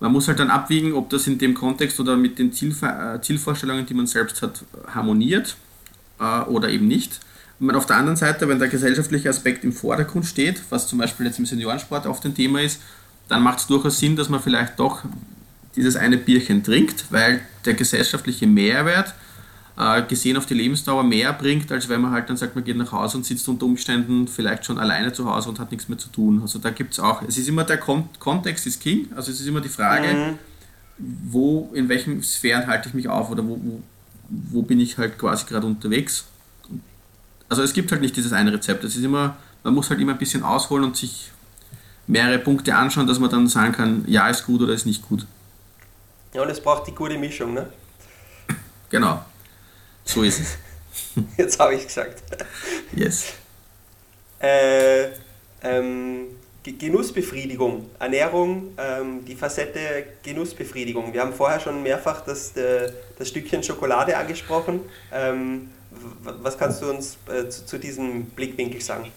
man 0.00 0.10
muss 0.10 0.26
halt 0.26 0.40
dann 0.40 0.50
abwiegen, 0.50 0.92
ob 0.94 1.08
das 1.10 1.28
in 1.28 1.38
dem 1.38 1.54
Kontext 1.54 2.00
oder 2.00 2.16
mit 2.16 2.40
den 2.40 2.52
Zielver 2.52 3.14
äh, 3.14 3.22
Zielvorstellungen, 3.22 3.86
die 3.86 3.94
man 3.94 4.08
selbst 4.08 4.42
hat, 4.42 4.64
harmoniert 4.92 5.54
äh, 6.18 6.40
oder 6.46 6.68
eben 6.68 6.88
nicht. 6.88 7.20
Und 7.60 7.72
auf 7.76 7.86
der 7.86 7.94
anderen 7.94 8.16
Seite, 8.16 8.48
wenn 8.48 8.58
der 8.58 8.66
gesellschaftliche 8.66 9.28
Aspekt 9.28 9.62
im 9.62 9.72
Vordergrund 9.72 10.26
steht, 10.26 10.60
was 10.70 10.88
zum 10.88 10.98
Beispiel 10.98 11.26
jetzt 11.26 11.38
im 11.38 11.46
Seniorensport 11.46 12.06
oft 12.08 12.24
ein 12.24 12.34
Thema 12.34 12.60
ist, 12.60 12.82
dann 13.28 13.44
macht 13.44 13.60
es 13.60 13.68
durchaus 13.68 14.00
Sinn, 14.00 14.16
dass 14.16 14.28
man 14.28 14.42
vielleicht 14.42 14.80
doch 14.80 15.04
dieses 15.76 15.94
eine 15.94 16.16
Bierchen 16.16 16.64
trinkt, 16.64 17.04
weil 17.10 17.40
der 17.64 17.74
gesellschaftliche 17.74 18.48
Mehrwert 18.48 19.14
äh, 19.78 20.02
gesehen 20.02 20.36
auf 20.36 20.46
die 20.46 20.54
Lebensdauer 20.54 21.02
mehr 21.02 21.32
bringt, 21.32 21.70
als 21.72 21.88
wenn 21.88 22.00
man 22.00 22.10
halt 22.10 22.28
dann 22.28 22.36
sagt, 22.36 22.54
man 22.54 22.64
geht 22.64 22.76
nach 22.76 22.92
Hause 22.92 23.16
und 23.16 23.24
sitzt 23.24 23.48
unter 23.48 23.66
Umständen 23.66 24.28
vielleicht 24.28 24.64
schon 24.64 24.78
alleine 24.78 25.12
zu 25.12 25.28
Hause 25.28 25.48
und 25.48 25.58
hat 25.58 25.70
nichts 25.70 25.88
mehr 25.88 25.98
zu 25.98 26.08
tun. 26.08 26.40
Also 26.42 26.58
da 26.58 26.70
gibt 26.70 26.92
es 26.92 27.00
auch, 27.00 27.22
es 27.22 27.38
ist 27.38 27.48
immer 27.48 27.64
der 27.64 27.78
Kon 27.78 28.08
Kontext 28.18 28.66
ist 28.66 28.80
King, 28.80 29.08
also 29.16 29.30
es 29.30 29.40
ist 29.40 29.46
immer 29.46 29.60
die 29.60 29.68
Frage, 29.68 30.08
mhm. 30.08 30.38
wo, 30.98 31.70
in 31.74 31.88
welchen 31.88 32.22
Sphären 32.22 32.66
halte 32.66 32.88
ich 32.88 32.94
mich 32.94 33.08
auf 33.08 33.30
oder 33.30 33.46
wo, 33.46 33.58
wo, 33.62 33.82
wo 34.28 34.62
bin 34.62 34.80
ich 34.80 34.98
halt 34.98 35.18
quasi 35.18 35.46
gerade 35.46 35.66
unterwegs. 35.66 36.26
Also 37.48 37.62
es 37.62 37.72
gibt 37.72 37.92
halt 37.92 38.00
nicht 38.00 38.16
dieses 38.16 38.32
eine 38.32 38.52
Rezept, 38.52 38.84
es 38.84 38.96
ist 38.96 39.04
immer, 39.04 39.36
man 39.62 39.74
muss 39.74 39.90
halt 39.90 40.00
immer 40.00 40.12
ein 40.12 40.18
bisschen 40.18 40.42
ausholen 40.42 40.84
und 40.84 40.96
sich 40.96 41.30
mehrere 42.06 42.38
Punkte 42.38 42.74
anschauen, 42.74 43.06
dass 43.06 43.18
man 43.18 43.30
dann 43.30 43.48
sagen 43.48 43.72
kann, 43.72 44.04
ja 44.06 44.28
ist 44.28 44.44
gut 44.44 44.60
oder 44.60 44.74
ist 44.74 44.86
nicht 44.86 45.06
gut. 45.08 45.26
Ja, 46.34 46.42
und 46.42 46.48
es 46.48 46.60
braucht 46.60 46.86
die 46.86 46.94
gute 46.94 47.18
Mischung, 47.18 47.54
ne? 47.54 47.68
Genau. 48.90 49.22
So 50.04 50.22
ist 50.22 50.40
es. 50.40 50.58
Jetzt 51.36 51.58
habe 51.58 51.74
ich 51.74 51.86
gesagt. 51.86 52.22
Yes. 52.94 53.34
Äh, 54.40 55.08
ähm, 55.62 56.26
Genussbefriedigung, 56.64 57.90
Ernährung, 57.98 58.72
ähm, 58.78 59.24
die 59.24 59.34
Facette 59.34 59.80
Genussbefriedigung. 60.22 61.12
Wir 61.12 61.22
haben 61.22 61.32
vorher 61.32 61.58
schon 61.58 61.82
mehrfach 61.82 62.24
das, 62.24 62.56
äh, 62.56 62.92
das 63.18 63.28
Stückchen 63.28 63.62
Schokolade 63.62 64.16
angesprochen. 64.16 64.80
Ähm, 65.12 65.70
was 66.22 66.56
kannst 66.56 66.82
du 66.82 66.90
uns 66.90 67.18
äh, 67.26 67.48
zu, 67.48 67.66
zu, 67.66 67.78
diesem 67.78 68.26
Blickwinkel 68.26 68.80
sagen? 68.80 69.10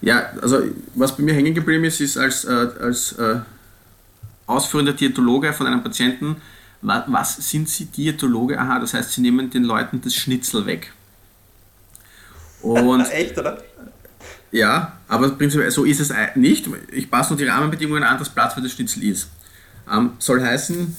Ja, 0.00 0.30
also 0.40 0.62
was 0.94 1.16
bei 1.16 1.22
mir 1.22 1.34
hängen 1.34 1.54
geblieben 1.54 1.84
ist, 1.84 2.00
ist 2.00 2.16
als, 2.16 2.44
äh, 2.44 2.50
als 2.50 3.12
äh, 3.12 3.40
ausführender 4.46 4.92
Diätologe 4.92 5.52
von 5.52 5.66
einem 5.66 5.82
Patienten, 5.82 6.36
was 6.84 7.36
sind 7.36 7.68
Sie 7.68 7.86
Diätologe? 7.86 8.58
Aha, 8.58 8.78
das 8.78 8.94
heißt, 8.94 9.12
Sie 9.12 9.20
nehmen 9.20 9.50
den 9.50 9.64
Leuten 9.64 10.00
das 10.02 10.14
Schnitzel 10.14 10.66
weg. 10.66 10.92
Und 12.62 13.00
Echt, 13.10 13.38
oder? 13.38 13.62
Ja, 14.50 14.92
aber 15.08 15.30
prinzipiell 15.30 15.70
so 15.70 15.84
ist 15.84 16.00
es 16.00 16.12
nicht. 16.36 16.68
Ich 16.92 17.10
passe 17.10 17.30
nur 17.30 17.38
die 17.38 17.46
Rahmenbedingungen 17.46 18.04
an, 18.04 18.18
dass 18.18 18.28
Platz 18.28 18.54
für 18.54 18.62
das 18.62 18.72
Schnitzel 18.72 19.02
ist. 19.02 19.28
Ähm, 19.90 20.12
soll 20.18 20.40
heißen, 20.40 20.96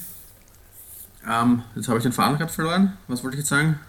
ähm, 1.28 1.62
jetzt 1.74 1.88
habe 1.88 1.98
ich 1.98 2.02
den 2.02 2.12
Faden 2.12 2.36
gerade 2.36 2.52
verloren. 2.52 2.96
Was 3.08 3.22
wollte 3.22 3.36
ich 3.36 3.40
jetzt 3.40 3.48
sagen? 3.48 3.80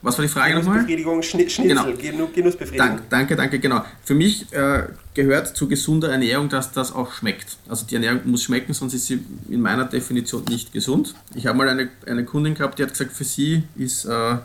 Was 0.00 0.16
war 0.16 0.24
die 0.24 0.30
Frage 0.30 0.54
nochmal? 0.54 0.84
Genussbefriedigung, 0.86 1.22
Schnitzel, 1.22 1.66
genau. 1.66 2.28
Genussbefriedigung. 2.32 3.00
danke, 3.10 3.34
danke, 3.34 3.58
genau. 3.58 3.84
Für 4.04 4.14
mich 4.14 4.52
äh, 4.52 4.84
gehört 5.14 5.56
zu 5.56 5.68
gesunder 5.68 6.10
Ernährung, 6.10 6.48
dass 6.48 6.70
das 6.70 6.92
auch 6.92 7.12
schmeckt. 7.12 7.56
Also 7.68 7.84
die 7.86 7.96
Ernährung 7.96 8.20
muss 8.24 8.44
schmecken, 8.44 8.72
sonst 8.74 8.94
ist 8.94 9.06
sie 9.06 9.20
in 9.48 9.60
meiner 9.60 9.84
Definition 9.84 10.44
nicht 10.48 10.72
gesund. 10.72 11.14
Ich 11.34 11.46
habe 11.46 11.58
mal 11.58 11.68
eine, 11.68 11.88
eine 12.06 12.24
Kundin 12.24 12.54
gehabt, 12.54 12.78
die 12.78 12.84
hat 12.84 12.90
gesagt, 12.90 13.12
für 13.12 13.24
sie 13.24 13.64
ist 13.76 14.04
äh, 14.04 14.36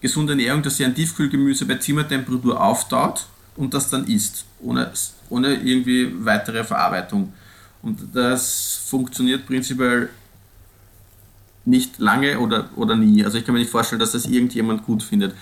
gesunde 0.00 0.34
Ernährung, 0.34 0.62
dass 0.62 0.76
sie 0.76 0.84
ein 0.84 0.94
Tiefkühlgemüse 0.94 1.66
bei 1.66 1.76
Zimmertemperatur 1.76 2.60
auftaut 2.62 3.26
und 3.56 3.74
das 3.74 3.90
dann 3.90 4.06
isst, 4.06 4.44
ohne, 4.60 4.92
ohne 5.28 5.54
irgendwie 5.54 6.12
weitere 6.24 6.62
Verarbeitung. 6.62 7.32
Und 7.82 7.98
das 8.14 8.80
funktioniert 8.86 9.46
prinzipiell 9.46 10.08
nicht 11.64 11.98
lange 11.98 12.38
oder, 12.38 12.68
oder 12.76 12.96
nie. 12.96 13.24
Also 13.24 13.38
ich 13.38 13.44
kann 13.44 13.54
mir 13.54 13.60
nicht 13.60 13.70
vorstellen, 13.70 14.00
dass 14.00 14.12
das 14.12 14.26
irgendjemand 14.26 14.84
gut 14.84 15.02
findet. 15.02 15.34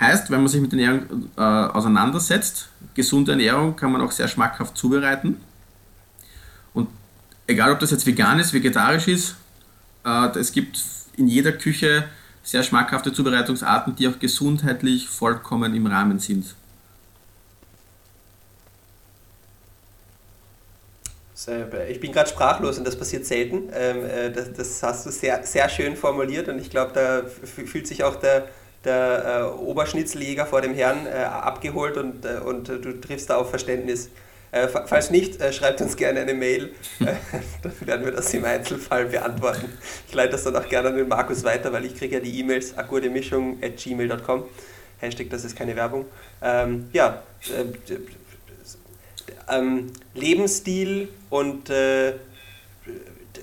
Heißt, 0.00 0.30
wenn 0.30 0.40
man 0.40 0.48
sich 0.48 0.60
mit 0.60 0.72
Ernährung 0.72 1.28
äh, 1.36 1.40
auseinandersetzt, 1.40 2.68
gesunde 2.94 3.32
Ernährung 3.32 3.76
kann 3.76 3.92
man 3.92 4.00
auch 4.00 4.10
sehr 4.10 4.28
schmackhaft 4.28 4.76
zubereiten. 4.76 5.36
Und 6.74 6.88
egal, 7.46 7.72
ob 7.72 7.78
das 7.78 7.90
jetzt 7.90 8.06
vegan 8.06 8.38
ist, 8.38 8.52
vegetarisch 8.52 9.08
ist, 9.08 9.36
äh, 10.04 10.38
es 10.38 10.52
gibt 10.52 10.82
in 11.16 11.28
jeder 11.28 11.52
Küche 11.52 12.04
sehr 12.42 12.62
schmackhafte 12.62 13.12
Zubereitungsarten, 13.12 13.94
die 13.94 14.08
auch 14.08 14.18
gesundheitlich 14.18 15.08
vollkommen 15.08 15.74
im 15.74 15.86
Rahmen 15.86 16.18
sind. 16.18 16.54
Ich 21.88 22.00
bin 22.00 22.12
gerade 22.12 22.28
sprachlos 22.28 22.78
und 22.78 22.86
das 22.86 22.96
passiert 22.96 23.24
selten. 23.24 23.68
Ähm, 23.74 24.04
äh, 24.04 24.30
das, 24.30 24.52
das, 24.52 24.82
hast 24.82 25.06
du 25.06 25.10
sehr, 25.10 25.44
sehr 25.44 25.68
schön 25.68 25.96
formuliert 25.96 26.48
und 26.48 26.58
ich 26.58 26.70
glaube, 26.70 26.92
da 26.94 27.22
fühlt 27.26 27.86
sich 27.86 28.04
auch 28.04 28.16
der, 28.16 28.48
der 28.84 29.52
äh, 29.58 29.60
Oberschnitzeljäger 29.60 30.46
vor 30.46 30.60
dem 30.60 30.74
Herrn 30.74 31.06
äh, 31.06 31.10
abgeholt 31.10 31.96
und, 31.96 32.26
und 32.26 32.68
du 32.68 33.00
triffst 33.00 33.30
da 33.30 33.36
auf 33.36 33.50
Verständnis. 33.50 34.10
Falls 34.84 35.10
nicht, 35.10 35.42
schreibt 35.54 35.80
uns 35.80 35.96
gerne 35.96 36.20
eine 36.20 36.34
Mail, 36.34 36.74
dann 37.62 37.72
werden 37.86 38.04
wir 38.04 38.12
das 38.12 38.34
im 38.34 38.44
Einzelfall 38.44 39.06
beantworten. 39.06 39.72
Ich 40.06 40.14
leite 40.14 40.32
das 40.32 40.44
dann 40.44 40.54
auch 40.56 40.68
gerne 40.68 40.88
an 40.88 40.96
den 40.96 41.08
Markus 41.08 41.42
weiter, 41.42 41.72
weil 41.72 41.86
ich 41.86 41.96
kriege 41.96 42.16
ja 42.16 42.20
die 42.20 42.38
E-Mails 42.38 42.76
akkurdemischung.gmail.com. 42.76 44.44
Hashtag, 44.98 45.30
das 45.30 45.44
ist 45.44 45.56
keine 45.56 45.74
Werbung. 45.74 46.04
Ähm, 46.42 46.90
ja, 46.92 47.22
ähm, 49.48 49.92
Lebensstil 50.14 51.08
und 51.30 51.70
äh, 51.70 52.14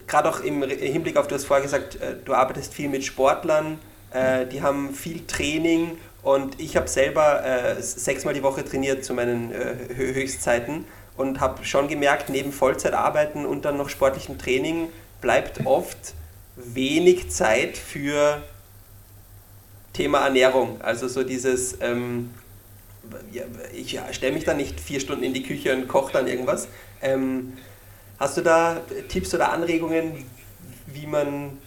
gerade 0.08 0.30
auch 0.30 0.42
im 0.42 0.64
Hinblick 0.64 1.18
auf, 1.18 1.28
du 1.28 1.36
hast 1.36 1.46
vorher 1.46 1.64
gesagt, 1.64 1.96
äh, 1.96 2.16
du 2.24 2.34
arbeitest 2.34 2.74
viel 2.74 2.90
mit 2.90 3.06
Sportlern, 3.06 3.80
äh, 4.12 4.46
die 4.46 4.62
haben 4.62 4.94
viel 4.94 5.26
Training 5.26 5.98
und 6.24 6.60
ich 6.60 6.76
habe 6.76 6.88
selber 6.88 7.46
äh, 7.46 7.82
sechsmal 7.82 8.34
die 8.34 8.44
Woche 8.44 8.66
trainiert 8.66 9.06
zu 9.06 9.14
meinen 9.14 9.52
äh, 9.52 9.76
Höchstzeiten 9.96 10.86
und 11.16 11.40
habe 11.40 11.64
schon 11.64 11.88
gemerkt, 11.88 12.30
neben 12.30 12.52
Vollzeitarbeiten 12.52 13.46
und 13.46 13.66
dann 13.66 13.78
noch 13.78 13.90
sportlichem 13.90 14.38
Training 14.38 14.90
bleibt 15.22 15.66
oft 15.66 16.14
wenig 16.56 17.30
Zeit 17.30 17.78
für 17.78 18.42
Thema 19.94 20.20
Ernährung. 20.20 20.82
Also 20.82 21.08
so 21.08 21.24
dieses, 21.24 21.78
ähm, 21.82 22.32
ich 23.74 24.00
stelle 24.12 24.34
mich 24.34 24.44
dann 24.44 24.58
nicht 24.58 24.80
vier 24.80 25.00
Stunden 25.00 25.24
in 25.24 25.34
die 25.34 25.44
Küche 25.44 25.76
und 25.76 25.88
koche 25.88 26.14
dann 26.14 26.28
irgendwas. 26.28 26.68
Ähm, 27.02 27.54
hast 28.20 28.38
du 28.38 28.42
da 28.42 28.82
Tipps 29.08 29.34
oder 29.34 29.52
Anregungen, 29.52 30.26
wie 30.88 31.08
man 31.08 31.58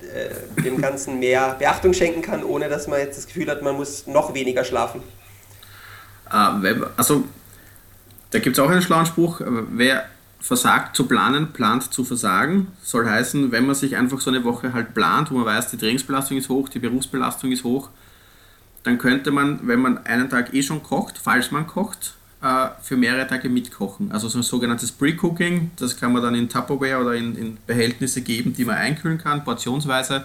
äh, 0.00 0.62
dem 0.62 0.80
Ganzen 0.80 1.18
mehr 1.18 1.56
Beachtung 1.58 1.92
schenken 1.92 2.22
kann, 2.22 2.44
ohne 2.44 2.68
dass 2.68 2.86
man 2.86 2.98
jetzt 2.98 3.16
das 3.16 3.26
Gefühl 3.26 3.50
hat, 3.50 3.62
man 3.62 3.76
muss 3.76 4.06
noch 4.06 4.34
weniger 4.34 4.64
schlafen? 4.64 5.02
Äh, 6.30 6.74
also, 6.96 7.24
da 8.30 8.38
gibt 8.38 8.58
es 8.58 8.64
auch 8.64 8.70
einen 8.70 8.82
schlauen 8.82 9.06
Spruch, 9.06 9.40
wer 9.70 10.06
versagt 10.40 10.94
zu 10.94 11.06
planen, 11.06 11.52
plant 11.52 11.92
zu 11.92 12.04
versagen. 12.04 12.68
Soll 12.82 13.08
heißen, 13.08 13.50
wenn 13.52 13.66
man 13.66 13.74
sich 13.74 13.96
einfach 13.96 14.20
so 14.20 14.30
eine 14.30 14.44
Woche 14.44 14.72
halt 14.72 14.94
plant, 14.94 15.30
wo 15.30 15.36
man 15.36 15.46
weiß, 15.46 15.70
die 15.70 15.76
Trainingsbelastung 15.76 16.36
ist 16.36 16.48
hoch, 16.48 16.68
die 16.68 16.78
Berufsbelastung 16.78 17.50
ist 17.50 17.64
hoch, 17.64 17.90
dann 18.86 18.98
könnte 18.98 19.32
man, 19.32 19.66
wenn 19.66 19.80
man 19.80 20.06
einen 20.06 20.30
Tag 20.30 20.54
eh 20.54 20.62
schon 20.62 20.80
kocht, 20.80 21.18
falls 21.18 21.50
man 21.50 21.66
kocht, 21.66 22.14
äh, 22.40 22.68
für 22.80 22.96
mehrere 22.96 23.26
Tage 23.26 23.48
mitkochen. 23.48 24.12
Also 24.12 24.28
so 24.28 24.38
ein 24.38 24.44
sogenanntes 24.44 24.92
Pre-Cooking, 24.92 25.72
das 25.76 25.98
kann 25.98 26.12
man 26.12 26.22
dann 26.22 26.36
in 26.36 26.48
Tupperware 26.48 27.00
oder 27.00 27.14
in, 27.14 27.36
in 27.36 27.56
Behältnisse 27.66 28.22
geben, 28.22 28.52
die 28.52 28.64
man 28.64 28.76
einkühlen 28.76 29.18
kann, 29.18 29.42
portionsweise. 29.42 30.24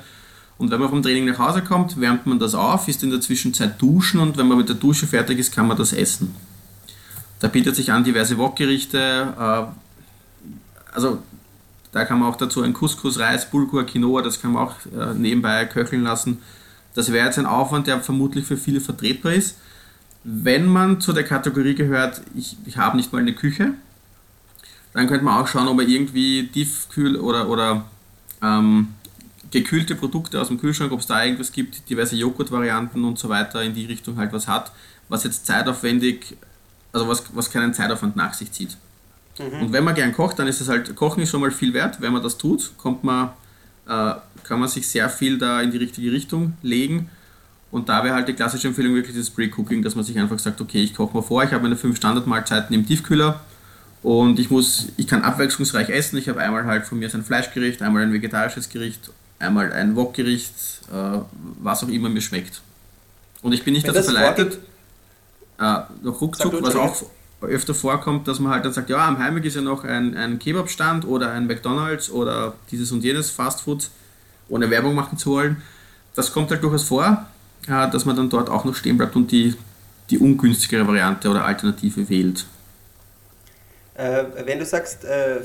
Und 0.60 0.70
wenn 0.70 0.80
man 0.80 0.90
vom 0.90 1.02
Training 1.02 1.26
nach 1.26 1.40
Hause 1.40 1.64
kommt, 1.64 2.00
wärmt 2.00 2.28
man 2.28 2.38
das 2.38 2.54
auf, 2.54 2.88
ist 2.88 3.02
in 3.02 3.10
der 3.10 3.20
Zwischenzeit 3.20 3.82
duschen 3.82 4.20
und 4.20 4.38
wenn 4.38 4.48
man 4.48 4.60
mit 4.60 4.70
der 4.70 4.76
Dusche 4.76 5.08
fertig 5.08 5.40
ist, 5.40 5.56
kann 5.56 5.66
man 5.68 5.76
das 5.76 5.92
essen. 5.92 6.36
Da 7.40 7.48
bietet 7.48 7.76
sich 7.76 7.92
an 7.92 8.04
diverse 8.04 8.38
Wokgerichte, 8.38 9.34
äh, 9.40 10.94
also 10.94 11.18
da 11.92 12.06
kann 12.06 12.20
man 12.20 12.30
auch 12.30 12.38
dazu 12.38 12.62
ein 12.62 12.74
Couscous, 12.74 13.18
Reis, 13.18 13.50
Bulgur, 13.50 13.88
Quinoa, 13.88 14.22
das 14.22 14.40
kann 14.40 14.52
man 14.52 14.68
auch 14.68 14.76
äh, 14.86 15.16
nebenbei 15.16 15.66
köcheln 15.66 16.04
lassen. 16.04 16.44
Das 16.94 17.12
wäre 17.12 17.26
jetzt 17.26 17.40
ein 17.40 17.46
Aufwand, 17.46 17.88
der 17.88 18.02
vermutlich 18.02 18.46
für 18.46 18.58
viele 18.58 18.82
vertretbar 18.82 19.34
ist. 19.34 19.58
Wenn 20.24 20.66
man 20.68 21.02
zu 21.02 21.14
der 21.14 21.24
Kategorie 21.24 21.76
gehört, 21.76 22.22
ich, 22.36 22.58
ich 22.66 22.78
habe 22.78 22.98
nicht 22.98 23.12
mal 23.12 23.20
eine 23.20 23.34
Küche, 23.34 23.74
dann 24.94 25.08
könnte 25.08 25.24
man 25.24 25.42
auch 25.42 25.48
schauen, 25.48 25.68
ob 25.68 25.78
man 25.78 25.88
irgendwie 25.88 26.50
Tiefkühl- 26.54 27.18
oder, 27.18 27.50
oder 27.50 27.86
ähm, 28.42 28.90
gekühlte 29.52 29.96
Produkte 29.96 30.40
aus 30.40 30.50
dem 30.50 30.60
Kühlschrank, 30.60 30.92
ob 30.92 31.00
es 31.00 31.08
da 31.08 31.24
irgendwas 31.24 31.52
gibt, 31.52 31.90
diverse 31.90 32.16
Joghurt-Varianten 32.16 33.04
und 33.04 33.18
so 33.18 33.30
weiter 33.30 33.64
in 33.64 33.74
die 33.74 33.86
Richtung 33.86 34.18
halt 34.18 34.34
was 34.34 34.48
hat, 34.48 34.72
was 35.10 35.24
jetzt 35.24 35.46
zeitaufwendig, 35.46 36.38
also 36.94 37.08
was, 37.08 37.24
was 37.34 37.52
keinen 37.52 37.74
Zeitaufwand 37.74 38.16
nach 38.16 38.34
sich 38.34 38.52
zieht. 38.52 38.78
Mhm. 39.40 39.62
Und 39.62 39.74
wenn 39.74 39.84
man 39.84 39.96
gern 39.96 40.14
kocht, 40.14 40.40
dann 40.40 40.48
ist 40.48 40.62
es 40.62 40.68
halt, 40.68 40.96
Kochen 40.96 41.24
ist 41.24 41.30
schon 41.30 41.42
mal 41.42 41.52
viel 41.52 41.74
wert. 41.74 42.02
Wenn 42.02 42.14
man 42.14 42.24
das 42.24 42.38
tut, 42.38 42.72
kommt 42.78 43.04
man 43.04 43.32
äh, 43.92 44.14
kann 44.44 44.60
man 44.60 44.70
sich 44.70 44.88
sehr 44.88 45.10
viel 45.10 45.38
da 45.38 45.62
in 45.62 45.72
die 45.72 45.78
richtige 45.78 46.12
Richtung 46.12 46.54
legen. 46.62 47.10
Und 47.72 47.90
da 47.90 48.04
wäre 48.04 48.16
halt 48.16 48.28
die 48.28 48.34
klassische 48.34 48.68
Empfehlung 48.68 48.96
wirklich 48.96 49.16
das 49.16 49.30
Pre-Cooking, 49.30 49.82
dass 49.82 49.96
man 49.96 50.04
sich 50.04 50.18
einfach 50.18 50.40
sagt, 50.40 50.60
okay, 50.62 50.82
ich 50.82 50.94
koche 50.96 51.14
mal 51.14 51.22
vor, 51.22 51.44
ich 51.44 51.52
habe 51.52 51.64
meine 51.64 51.78
fünf 51.78 51.98
Standardmahlzeiten 51.98 52.74
im 52.76 52.86
Tiefkühler 52.86 53.40
Und 54.04 54.40
ich 54.40 54.50
muss, 54.50 54.88
ich 54.98 55.08
kann 55.08 55.22
abwechslungsreich 55.24 55.90
essen. 55.90 56.18
Ich 56.18 56.28
habe 56.28 56.40
einmal 56.42 56.66
halt 56.66 56.86
von 56.86 57.00
mir 57.00 57.14
ein 57.14 57.24
Fleischgericht, 57.24 57.82
einmal 57.82 58.04
ein 58.04 58.14
vegetarisches 58.14 58.70
Gericht, 58.70 59.12
einmal 59.40 59.72
ein 59.74 59.96
Wokgericht, 59.96 60.54
äh, 60.92 61.20
was 61.62 61.84
auch 61.84 61.90
immer 61.90 62.10
mir 62.10 62.22
schmeckt. 62.22 62.62
Und 63.42 63.54
ich 63.54 63.64
bin 63.64 63.74
nicht 63.74 63.88
dazu 63.88 64.04
verleitet, 64.04 64.60
äh, 65.60 65.78
noch 66.02 66.22
ruckzuck, 66.22 66.62
was 66.62 66.76
auch 66.76 67.04
öfter 67.48 67.74
vorkommt, 67.74 68.28
dass 68.28 68.40
man 68.40 68.52
halt 68.52 68.66
dann 68.66 68.74
sagt, 68.74 68.90
ja, 68.90 69.08
am 69.08 69.20
Heimweg 69.20 69.46
ist 69.46 69.56
ja 69.56 69.62
noch 69.62 69.84
ein, 69.84 70.16
ein 70.16 70.40
Kebabstand 70.40 71.06
oder 71.06 71.32
ein 71.32 71.48
McDonalds 71.48 72.12
oder 72.12 72.54
dieses 72.72 72.92
und 72.92 73.04
jenes 73.04 73.30
Fastfood, 73.30 73.90
ohne 74.50 74.70
Werbung 74.70 74.96
machen 74.96 75.18
zu 75.18 75.32
wollen. 75.32 75.62
Das 76.16 76.32
kommt 76.32 76.52
halt 76.52 76.64
durchaus 76.64 76.84
vor, 76.84 77.26
äh, 77.68 77.90
dass 77.90 78.06
man 78.06 78.16
dann 78.16 78.30
dort 78.30 78.50
auch 78.50 78.66
noch 78.66 78.76
stehen 78.76 78.98
bleibt 78.98 79.16
und 79.16 79.32
die, 79.32 79.56
die 80.10 80.18
ungünstigere 80.18 80.88
Variante 80.88 81.30
oder 81.30 81.46
Alternative 81.46 82.10
wählt. 82.10 82.46
Äh, 83.96 84.24
wenn 84.46 84.60
du 84.60 84.66
sagst 84.66 85.06
äh, 85.06 85.42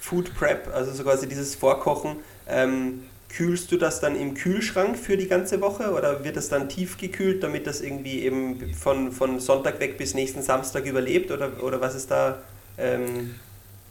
Food 0.00 0.34
Prep, 0.34 0.70
also 0.74 0.92
so 0.92 1.02
quasi 1.02 1.28
dieses 1.28 1.54
Vorkochen, 1.54 2.16
ähm, 2.46 3.04
kühlst 3.28 3.70
du 3.72 3.76
das 3.76 4.00
dann 4.00 4.16
im 4.16 4.34
Kühlschrank 4.34 4.96
für 4.98 5.16
die 5.16 5.28
ganze 5.28 5.60
Woche 5.60 5.92
oder 5.92 6.24
wird 6.24 6.36
das 6.36 6.48
dann 6.48 6.68
tief 6.68 6.96
gekühlt, 6.96 7.42
damit 7.42 7.66
das 7.66 7.80
irgendwie 7.80 8.20
eben 8.20 8.74
von, 8.74 9.12
von 9.12 9.38
Sonntag 9.38 9.80
weg 9.80 9.98
bis 9.98 10.14
nächsten 10.14 10.42
Samstag 10.42 10.86
überlebt 10.86 11.30
oder, 11.30 11.62
oder 11.62 11.80
was 11.80 11.94
ist 11.94 12.10
da? 12.10 12.38
Ähm, 12.78 13.34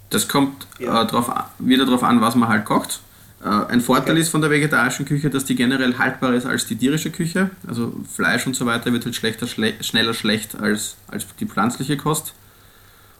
das 0.09 0.27
kommt 0.27 0.67
ja. 0.79 1.03
äh, 1.03 1.07
drauf, 1.07 1.29
wieder 1.59 1.85
darauf 1.85 2.03
an, 2.03 2.21
was 2.21 2.35
man 2.35 2.49
halt 2.49 2.65
kocht. 2.65 3.01
Äh, 3.43 3.47
ein 3.47 3.81
Vorteil 3.81 4.13
okay. 4.13 4.21
ist 4.21 4.29
von 4.29 4.41
der 4.41 4.49
vegetarischen 4.49 5.05
Küche, 5.05 5.29
dass 5.29 5.45
die 5.45 5.55
generell 5.55 5.97
haltbarer 5.97 6.33
ist 6.33 6.45
als 6.45 6.65
die 6.65 6.75
tierische 6.75 7.11
Küche. 7.11 7.51
Also 7.67 7.93
Fleisch 8.11 8.47
und 8.47 8.55
so 8.55 8.65
weiter 8.65 8.91
wird 8.91 9.05
halt 9.05 9.15
schlechter, 9.15 9.47
schle 9.47 9.73
schneller 9.81 10.13
schlecht 10.13 10.59
als, 10.59 10.95
als 11.07 11.27
die 11.39 11.45
pflanzliche 11.45 11.97
Kost. 11.97 12.33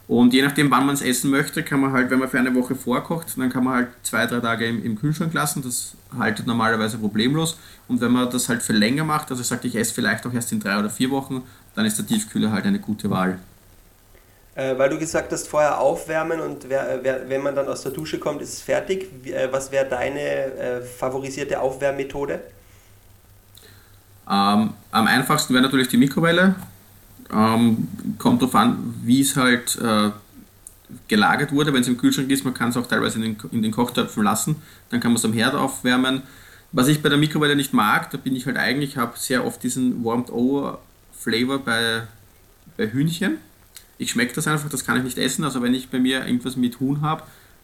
Und 0.08 0.34
je 0.34 0.42
nachdem, 0.42 0.72
wann 0.72 0.86
man 0.86 0.96
es 0.96 1.02
essen 1.02 1.30
möchte, 1.30 1.64
kann 1.64 1.82
man 1.82 1.92
halt, 1.92 2.10
wenn 2.10 2.20
man 2.20 2.30
für 2.30 2.40
eine 2.40 2.56
Woche 2.56 2.76
vorkocht, 2.76 3.38
dann 3.38 3.50
kann 3.50 3.66
man 3.66 3.76
halt 3.76 3.88
zwei, 4.04 4.26
drei 4.26 4.40
Tage 4.40 4.66
im, 4.66 4.84
im 4.84 4.98
Kühlschrank 4.98 5.34
lassen. 5.34 5.62
Das 5.62 5.96
haltet 6.18 6.48
normalerweise 6.48 6.98
problemlos. 6.98 7.58
Und 7.90 8.00
wenn 8.00 8.12
man 8.12 8.30
das 8.30 8.48
halt 8.48 8.64
für 8.64 8.72
länger 8.72 9.04
macht, 9.04 9.32
also 9.32 9.44
sagt, 9.44 9.66
ich 9.66 9.76
esse 9.76 9.94
vielleicht 9.94 10.26
auch 10.26 10.34
erst 10.34 10.54
in 10.54 10.62
drei 10.62 10.80
oder 10.80 10.90
vier 10.90 11.12
Wochen, 11.12 11.44
dann 11.76 11.86
ist 11.86 11.98
der 11.98 12.08
Tiefkühler 12.08 12.52
halt 12.52 12.66
eine 12.66 12.80
gute 12.80 13.10
Wahl. 13.10 13.38
Äh, 14.56 14.78
weil 14.78 14.90
du 14.90 14.98
gesagt 14.98 15.32
hast, 15.34 15.48
vorher 15.48 15.78
aufwärmen 15.78 16.40
und 16.40 16.70
wer, 16.70 17.00
wer, 17.04 17.30
wenn 17.30 17.44
man 17.44 17.54
dann 17.54 17.68
aus 17.68 17.84
der 17.84 17.92
Dusche 17.92 18.18
kommt, 18.18 18.42
ist 18.42 18.54
es 18.54 18.62
fertig. 18.62 19.10
Äh, 19.26 19.50
was 19.52 19.72
wäre 19.72 19.86
deine 19.86 20.20
äh, 20.20 20.82
favorisierte 20.82 21.60
Aufwärmmethode? 21.60 22.40
Ähm, 24.30 24.74
am 24.92 25.08
einfachsten 25.08 25.54
wäre 25.54 25.64
natürlich 25.64 25.90
die 25.90 25.98
Mikrowelle. 25.98 26.56
Ähm, 27.34 27.88
kommt 28.18 28.42
darauf 28.42 28.56
an, 28.56 28.96
wie 29.04 29.22
es 29.22 29.36
halt 29.36 29.78
äh, 29.82 30.12
gelagert 31.08 31.52
wurde. 31.52 31.74
Wenn 31.74 31.82
es 31.82 31.88
im 31.88 31.98
Kühlschrank 31.98 32.30
ist, 32.30 32.46
man 32.46 32.54
kann 32.54 32.70
es 32.70 32.78
auch 32.78 32.88
teilweise 32.88 33.18
in 33.18 33.24
den, 33.24 33.38
in 33.52 33.62
den 33.62 33.72
Kochtöpfen 33.72 34.24
lassen. 34.24 34.56
Dann 34.90 35.00
kann 35.00 35.12
man 35.12 35.18
es 35.18 35.26
am 35.26 35.34
Herd 35.34 35.56
aufwärmen. 35.56 36.24
Was 36.72 36.88
ich 36.88 37.02
bei 37.02 37.10
der 37.10 37.18
Mikrowelle 37.18 37.56
nicht 37.56 37.74
mag, 37.74 38.12
da 38.12 38.18
bin 38.18 38.36
ich 38.36 38.46
halt 38.46 38.58
eigentlich, 38.58 38.98
habe 38.98 39.18
sehr 39.18 39.46
oft 39.46 39.64
diesen 39.64 40.04
Warmed 40.04 40.30
Over 40.30 40.80
Flavor 41.18 41.60
bei, 41.60 42.04
bei 42.76 42.92
Hühnchen. 42.92 43.38
Ich 43.98 44.12
schmecke 44.12 44.34
das 44.34 44.48
einfach, 44.48 44.70
das 44.70 44.86
kann 44.86 44.98
ich 44.98 45.04
nicht 45.04 45.18
essen. 45.18 45.44
Also 45.44 45.62
wenn 45.62 45.74
ich 45.74 45.90
bei 45.90 46.00
mir 46.00 46.26
irgendwas 46.26 46.56
mit 46.56 46.80
Huhn 46.80 47.02
habe, 47.02 47.24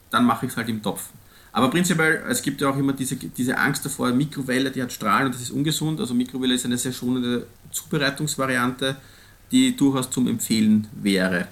dann 0.09 0.25
mache 0.25 0.45
ich 0.45 0.51
es 0.51 0.57
halt 0.57 0.69
im 0.69 0.81
Topf. 0.81 1.09
Aber 1.51 1.69
prinzipiell, 1.69 2.23
es 2.27 2.41
gibt 2.41 2.61
ja 2.61 2.69
auch 2.69 2.77
immer 2.77 2.93
diese, 2.93 3.15
diese 3.15 3.57
Angst 3.57 3.85
davor, 3.85 4.11
Mikrowelle, 4.11 4.71
die 4.71 4.81
hat 4.81 4.91
Strahlen 4.91 5.27
und 5.27 5.35
das 5.35 5.41
ist 5.41 5.51
ungesund. 5.51 5.99
Also 5.99 6.15
Mikrowelle 6.15 6.55
ist 6.55 6.65
eine 6.65 6.77
sehr 6.77 6.93
schonende 6.93 7.45
Zubereitungsvariante 7.71 8.97
die 9.53 9.75
durchaus 9.77 10.09
zum 10.09 10.27
Empfehlen 10.27 10.87
wäre. 10.93 11.47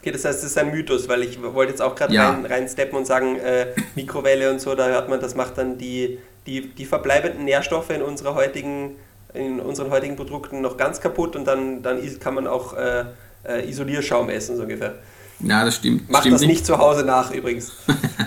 Okay, 0.00 0.10
das 0.10 0.24
heißt, 0.24 0.40
das 0.40 0.50
ist 0.50 0.58
ein 0.58 0.70
Mythos, 0.72 1.08
weil 1.08 1.22
ich 1.22 1.40
wollte 1.40 1.70
jetzt 1.70 1.80
auch 1.80 1.94
gerade 1.94 2.12
ja. 2.12 2.30
rein, 2.30 2.44
rein 2.44 2.68
steppen 2.68 2.98
und 2.98 3.06
sagen, 3.06 3.36
äh, 3.36 3.68
Mikrowelle 3.94 4.50
und 4.50 4.60
so, 4.60 4.74
da 4.74 4.88
hört 4.88 5.08
man, 5.08 5.20
das 5.20 5.34
macht 5.34 5.56
dann 5.56 5.78
die, 5.78 6.18
die, 6.46 6.68
die 6.68 6.84
verbleibenden 6.84 7.44
Nährstoffe 7.44 7.90
in, 7.90 8.02
unserer 8.02 8.34
heutigen, 8.34 8.96
in 9.32 9.60
unseren 9.60 9.90
heutigen 9.90 10.16
Produkten 10.16 10.60
noch 10.60 10.76
ganz 10.76 11.00
kaputt 11.00 11.36
und 11.36 11.46
dann, 11.46 11.82
dann 11.82 12.00
kann 12.18 12.34
man 12.34 12.46
auch 12.46 12.74
äh, 12.76 13.04
äh, 13.44 13.70
Isolierschaum 13.70 14.28
essen, 14.28 14.56
so 14.56 14.64
ungefähr. 14.64 14.96
Ja, 15.40 15.64
das 15.64 15.76
stimmt. 15.76 16.10
Macht 16.10 16.24
stimmt 16.24 16.34
das 16.34 16.40
nicht. 16.42 16.50
nicht 16.50 16.66
zu 16.66 16.76
Hause 16.76 17.04
nach 17.04 17.30
übrigens. 17.30 17.72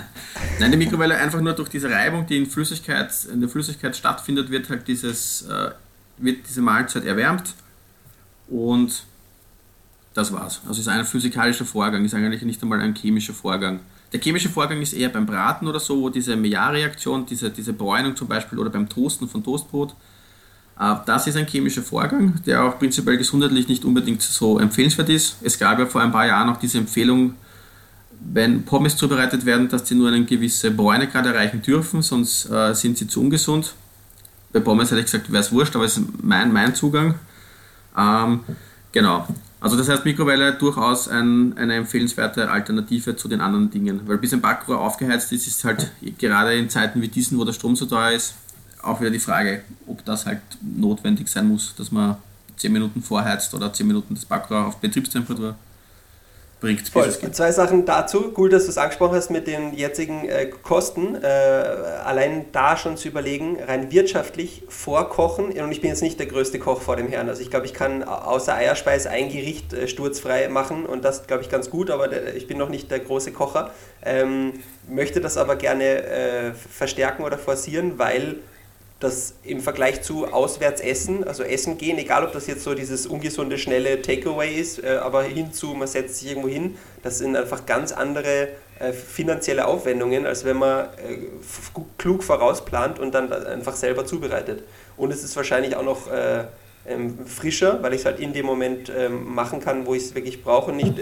Nein, 0.58 0.72
die 0.72 0.78
Mikrowelle 0.78 1.16
einfach 1.16 1.40
nur 1.40 1.52
durch 1.52 1.68
diese 1.68 1.90
Reibung, 1.90 2.26
die 2.26 2.38
in, 2.38 2.46
Flüssigkeit, 2.46 3.10
in 3.30 3.40
der 3.40 3.48
Flüssigkeit 3.48 3.94
stattfindet, 3.94 4.50
wird 4.50 4.68
halt 4.70 4.88
dieses, 4.88 5.42
äh, 5.42 5.70
wird 6.16 6.38
diese 6.48 6.62
Mahlzeit 6.62 7.04
erwärmt 7.04 7.54
und 8.50 9.04
das 10.14 10.32
war's. 10.32 10.60
Also 10.62 10.72
es 10.72 10.78
ist 10.80 10.88
ein 10.88 11.04
physikalischer 11.04 11.64
Vorgang, 11.64 12.04
ist 12.04 12.14
eigentlich 12.14 12.42
nicht 12.42 12.62
einmal 12.62 12.80
ein 12.80 12.94
chemischer 12.94 13.34
Vorgang. 13.34 13.80
Der 14.12 14.20
chemische 14.20 14.48
Vorgang 14.48 14.80
ist 14.80 14.94
eher 14.94 15.10
beim 15.10 15.26
Braten 15.26 15.68
oder 15.68 15.80
so, 15.80 16.00
wo 16.00 16.08
diese 16.08 16.34
Maillard-Reaktion, 16.34 17.26
diese, 17.26 17.50
diese 17.50 17.72
Bräunung 17.72 18.16
zum 18.16 18.26
Beispiel 18.26 18.58
oder 18.58 18.70
beim 18.70 18.88
Toasten 18.88 19.28
von 19.28 19.44
Toastbrot, 19.44 19.94
äh, 20.78 20.94
das 21.06 21.26
ist 21.26 21.36
ein 21.36 21.46
chemischer 21.46 21.82
Vorgang, 21.82 22.40
der 22.46 22.64
auch 22.64 22.78
prinzipiell 22.78 23.18
gesundheitlich 23.18 23.68
nicht 23.68 23.84
unbedingt 23.84 24.22
so 24.22 24.58
empfehlenswert 24.58 25.08
ist. 25.10 25.36
Es 25.42 25.58
gab 25.58 25.78
ja 25.78 25.86
vor 25.86 26.00
ein 26.00 26.12
paar 26.12 26.26
Jahren 26.26 26.48
auch 26.48 26.56
diese 26.56 26.78
Empfehlung, 26.78 27.34
wenn 28.20 28.64
Pommes 28.64 28.96
zubereitet 28.96 29.44
werden, 29.44 29.68
dass 29.68 29.86
sie 29.86 29.94
nur 29.94 30.08
einen 30.08 30.26
gewissen 30.26 30.76
Bräunegrad 30.76 31.26
erreichen 31.26 31.62
dürfen, 31.62 32.02
sonst 32.02 32.50
äh, 32.50 32.74
sind 32.74 32.98
sie 32.98 33.06
zu 33.06 33.20
ungesund. 33.20 33.74
Bei 34.52 34.60
Pommes 34.60 34.90
hätte 34.90 35.00
ich 35.00 35.06
gesagt, 35.06 35.30
wäre 35.30 35.42
es 35.42 35.52
wurscht, 35.52 35.76
aber 35.76 35.84
es 35.84 35.98
ist 35.98 36.06
mein, 36.22 36.52
mein 36.52 36.74
Zugang. 36.74 37.14
Ähm, 37.96 38.40
genau. 38.92 39.26
Also 39.60 39.76
das 39.76 39.88
heißt 39.88 40.04
Mikrowelle 40.04 40.52
durchaus 40.52 41.08
ein, 41.08 41.56
eine 41.58 41.74
empfehlenswerte 41.74 42.48
Alternative 42.48 43.16
zu 43.16 43.28
den 43.28 43.40
anderen 43.40 43.70
Dingen. 43.70 44.02
Weil 44.06 44.18
bis 44.18 44.32
ein 44.32 44.40
Backrohr 44.40 44.80
aufgeheizt 44.80 45.32
ist, 45.32 45.46
ist 45.46 45.64
halt 45.64 45.90
gerade 46.18 46.54
in 46.56 46.70
Zeiten 46.70 47.02
wie 47.02 47.08
diesen, 47.08 47.38
wo 47.38 47.44
der 47.44 47.52
Strom 47.52 47.74
so 47.74 47.86
teuer 47.86 48.12
ist, 48.12 48.34
auch 48.82 49.00
wieder 49.00 49.10
die 49.10 49.18
Frage, 49.18 49.62
ob 49.86 50.04
das 50.04 50.26
halt 50.26 50.40
notwendig 50.60 51.28
sein 51.28 51.48
muss, 51.48 51.74
dass 51.76 51.90
man 51.90 52.16
10 52.56 52.72
Minuten 52.72 53.02
vorheizt 53.02 53.52
oder 53.54 53.72
10 53.72 53.86
Minuten 53.86 54.14
das 54.14 54.24
Backrohr 54.24 54.66
auf 54.66 54.76
Betriebstemperatur 54.76 55.56
bringt. 56.60 56.88
Voll. 56.88 57.10
Zwei 57.10 57.52
Sachen 57.52 57.84
dazu. 57.84 58.32
Cool, 58.36 58.48
dass 58.48 58.64
du 58.64 58.70
es 58.70 58.78
angesprochen 58.78 59.14
hast 59.14 59.30
mit 59.30 59.46
den 59.46 59.74
jetzigen 59.74 60.28
äh, 60.28 60.46
Kosten. 60.46 61.14
Äh, 61.14 61.26
allein 61.26 62.46
da 62.52 62.76
schon 62.76 62.96
zu 62.96 63.08
überlegen, 63.08 63.58
rein 63.66 63.90
wirtschaftlich 63.92 64.62
vorkochen. 64.68 65.46
Und 65.46 65.72
ich 65.72 65.80
bin 65.80 65.90
jetzt 65.90 66.02
nicht 66.02 66.18
der 66.18 66.26
größte 66.26 66.58
Koch 66.58 66.80
vor 66.80 66.96
dem 66.96 67.08
Herrn. 67.08 67.28
Also 67.28 67.42
ich 67.42 67.50
glaube, 67.50 67.66
ich 67.66 67.74
kann 67.74 68.02
außer 68.02 68.54
Eierspeis 68.54 69.06
ein 69.06 69.28
Gericht 69.28 69.72
äh, 69.72 69.88
sturzfrei 69.88 70.48
machen 70.48 70.86
und 70.86 71.04
das 71.04 71.26
glaube 71.26 71.42
ich 71.42 71.48
ganz 71.48 71.70
gut, 71.70 71.90
aber 71.90 72.08
der, 72.08 72.34
ich 72.34 72.46
bin 72.46 72.58
noch 72.58 72.68
nicht 72.68 72.90
der 72.90 73.00
große 73.00 73.32
Kocher. 73.32 73.70
Ähm, 74.04 74.54
möchte 74.88 75.20
das 75.20 75.36
aber 75.36 75.56
gerne 75.56 76.02
äh, 76.02 76.52
verstärken 76.52 77.22
oder 77.22 77.38
forcieren, 77.38 77.98
weil 77.98 78.36
das 79.00 79.34
im 79.44 79.60
Vergleich 79.60 80.02
zu 80.02 80.26
Auswärtsessen, 80.26 81.22
also 81.22 81.44
Essen 81.44 81.78
gehen, 81.78 81.98
egal 81.98 82.24
ob 82.24 82.32
das 82.32 82.48
jetzt 82.48 82.64
so 82.64 82.74
dieses 82.74 83.06
ungesunde, 83.06 83.56
schnelle 83.56 84.02
Takeaway 84.02 84.52
ist, 84.52 84.82
äh, 84.82 84.98
aber 85.00 85.22
hinzu, 85.22 85.68
man 85.74 85.86
setzt 85.86 86.18
sich 86.18 86.30
irgendwo 86.30 86.48
hin, 86.48 86.76
das 87.04 87.18
sind 87.18 87.36
einfach 87.36 87.64
ganz 87.64 87.92
andere 87.92 88.48
äh, 88.80 88.92
finanzielle 88.92 89.66
Aufwendungen, 89.66 90.26
als 90.26 90.44
wenn 90.44 90.56
man 90.56 90.86
äh, 90.86 91.28
klug 91.96 92.24
vorausplant 92.24 92.98
und 92.98 93.14
dann 93.14 93.32
einfach 93.32 93.76
selber 93.76 94.04
zubereitet. 94.04 94.64
Und 94.96 95.12
es 95.12 95.22
ist 95.22 95.36
wahrscheinlich 95.36 95.76
auch 95.76 95.84
noch 95.84 96.10
äh, 96.10 96.44
ähm, 96.88 97.24
frischer, 97.24 97.80
weil 97.82 97.94
ich 97.94 98.00
es 98.00 98.04
halt 98.04 98.18
in 98.18 98.32
dem 98.32 98.46
Moment 98.46 98.90
ähm, 98.96 99.32
machen 99.32 99.60
kann, 99.60 99.86
wo 99.86 99.94
ich 99.94 100.02
es 100.04 100.14
wirklich 100.16 100.42
brauche, 100.42 100.72
nicht 100.72 100.94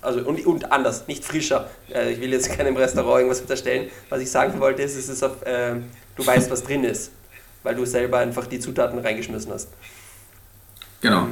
also 0.00 0.20
und, 0.20 0.44
und 0.46 0.70
anders, 0.72 1.08
nicht 1.08 1.24
frischer. 1.24 1.68
Äh, 1.92 2.12
ich 2.12 2.20
will 2.22 2.32
jetzt 2.32 2.50
keinem 2.56 2.76
Restaurant 2.76 3.18
irgendwas 3.18 3.42
unterstellen. 3.42 3.90
Was 4.08 4.22
ich 4.22 4.30
sagen 4.30 4.60
wollte, 4.60 4.82
ist, 4.82 4.96
es 4.96 5.10
ist 5.10 5.22
auf, 5.22 5.42
äh, 5.42 5.74
du 6.16 6.26
weißt, 6.26 6.50
was 6.50 6.62
drin 6.62 6.84
ist 6.84 7.10
weil 7.64 7.74
du 7.74 7.84
selber 7.84 8.18
einfach 8.18 8.46
die 8.46 8.60
Zutaten 8.60 9.00
reingeschmissen 9.00 9.52
hast. 9.52 9.68
Genau. 11.00 11.26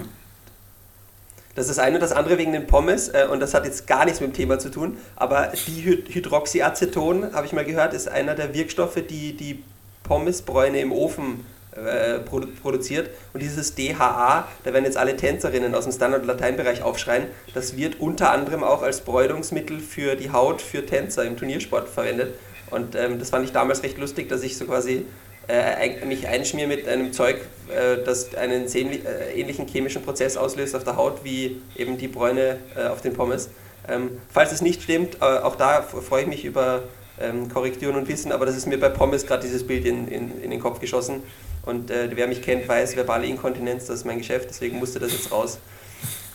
Das 1.54 1.68
ist 1.68 1.78
eine, 1.78 1.98
das 1.98 2.12
andere 2.12 2.38
wegen 2.38 2.52
den 2.52 2.66
Pommes 2.66 3.08
äh, 3.08 3.26
und 3.30 3.40
das 3.40 3.52
hat 3.54 3.66
jetzt 3.66 3.86
gar 3.86 4.04
nichts 4.06 4.20
mit 4.20 4.30
dem 4.30 4.34
Thema 4.34 4.58
zu 4.58 4.70
tun, 4.70 4.96
aber 5.16 5.52
Dihydroxyaceton, 5.66 7.34
habe 7.34 7.46
ich 7.46 7.52
mal 7.52 7.64
gehört, 7.64 7.92
ist 7.92 8.08
einer 8.08 8.34
der 8.34 8.54
Wirkstoffe, 8.54 8.98
die 9.08 9.36
die 9.36 9.62
Pommesbräune 10.02 10.80
im 10.80 10.92
Ofen 10.92 11.44
äh, 11.76 12.20
produ 12.20 12.48
produziert 12.62 13.10
und 13.34 13.42
dieses 13.42 13.74
DHA, 13.74 14.48
da 14.64 14.72
werden 14.72 14.84
jetzt 14.84 14.96
alle 14.96 15.14
Tänzerinnen 15.14 15.74
aus 15.74 15.84
dem 15.84 15.92
Standard- 15.92 16.22
und 16.22 16.28
Lateinbereich 16.28 16.82
aufschreien, 16.82 17.26
das 17.52 17.76
wird 17.76 18.00
unter 18.00 18.30
anderem 18.30 18.64
auch 18.64 18.82
als 18.82 19.02
Bräunungsmittel 19.02 19.80
für 19.80 20.16
die 20.16 20.30
Haut 20.32 20.62
für 20.62 20.86
Tänzer 20.86 21.24
im 21.24 21.36
Turniersport 21.36 21.88
verwendet 21.88 22.34
und 22.70 22.94
ähm, 22.94 23.18
das 23.18 23.28
fand 23.28 23.44
ich 23.44 23.52
damals 23.52 23.82
recht 23.82 23.98
lustig, 23.98 24.30
dass 24.30 24.42
ich 24.42 24.56
so 24.56 24.64
quasi 24.64 25.04
äh, 25.48 26.04
mich 26.04 26.28
einschmiere 26.28 26.68
mit 26.68 26.88
einem 26.88 27.12
Zeug, 27.12 27.36
äh, 27.68 28.02
das 28.04 28.34
einen 28.34 28.66
äh, 28.66 29.32
ähnlichen 29.34 29.66
chemischen 29.66 30.02
Prozess 30.02 30.36
auslöst 30.36 30.74
auf 30.74 30.84
der 30.84 30.96
Haut 30.96 31.24
wie 31.24 31.60
eben 31.76 31.98
die 31.98 32.08
Bräune 32.08 32.58
äh, 32.76 32.86
auf 32.86 33.00
den 33.00 33.12
Pommes. 33.12 33.50
Ähm, 33.88 34.20
falls 34.28 34.52
es 34.52 34.62
nicht 34.62 34.82
stimmt, 34.82 35.16
äh, 35.16 35.24
auch 35.24 35.56
da 35.56 35.82
freue 35.82 36.22
ich 36.22 36.28
mich 36.28 36.44
über 36.44 36.84
ähm, 37.20 37.48
Korrekturen 37.48 37.96
und 37.96 38.08
Wissen, 38.08 38.32
aber 38.32 38.46
das 38.46 38.56
ist 38.56 38.66
mir 38.66 38.78
bei 38.78 38.88
Pommes 38.88 39.26
gerade 39.26 39.42
dieses 39.42 39.66
Bild 39.66 39.84
in, 39.84 40.08
in, 40.08 40.42
in, 40.42 40.50
den 40.50 40.60
Kopf 40.60 40.80
geschossen. 40.80 41.22
Und 41.64 41.90
äh, 41.90 42.08
wer 42.14 42.26
mich 42.26 42.42
kennt, 42.42 42.68
weiß, 42.68 42.96
verbale 42.96 43.26
Inkontinenz, 43.26 43.86
das 43.86 44.00
ist 44.00 44.04
mein 44.04 44.18
Geschäft, 44.18 44.48
deswegen 44.50 44.78
musste 44.78 44.98
das 44.98 45.12
jetzt 45.12 45.30
raus. 45.32 45.58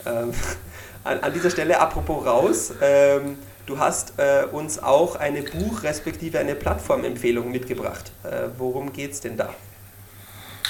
Ähm, 0.06 0.32
an, 1.04 1.20
an, 1.20 1.32
dieser 1.32 1.50
Stelle, 1.50 1.80
apropos 1.80 2.24
raus, 2.24 2.72
ähm, 2.82 3.38
du 3.68 3.78
hast 3.78 4.14
äh, 4.18 4.44
uns 4.50 4.78
auch 4.78 5.16
eine 5.16 5.42
Buch- 5.42 5.82
respektive 5.82 6.38
eine 6.38 6.54
Plattformempfehlung 6.54 7.50
mitgebracht. 7.50 8.10
Äh, 8.24 8.48
worum 8.56 8.92
geht 8.92 9.12
es 9.12 9.20
denn 9.20 9.36
da? 9.36 9.54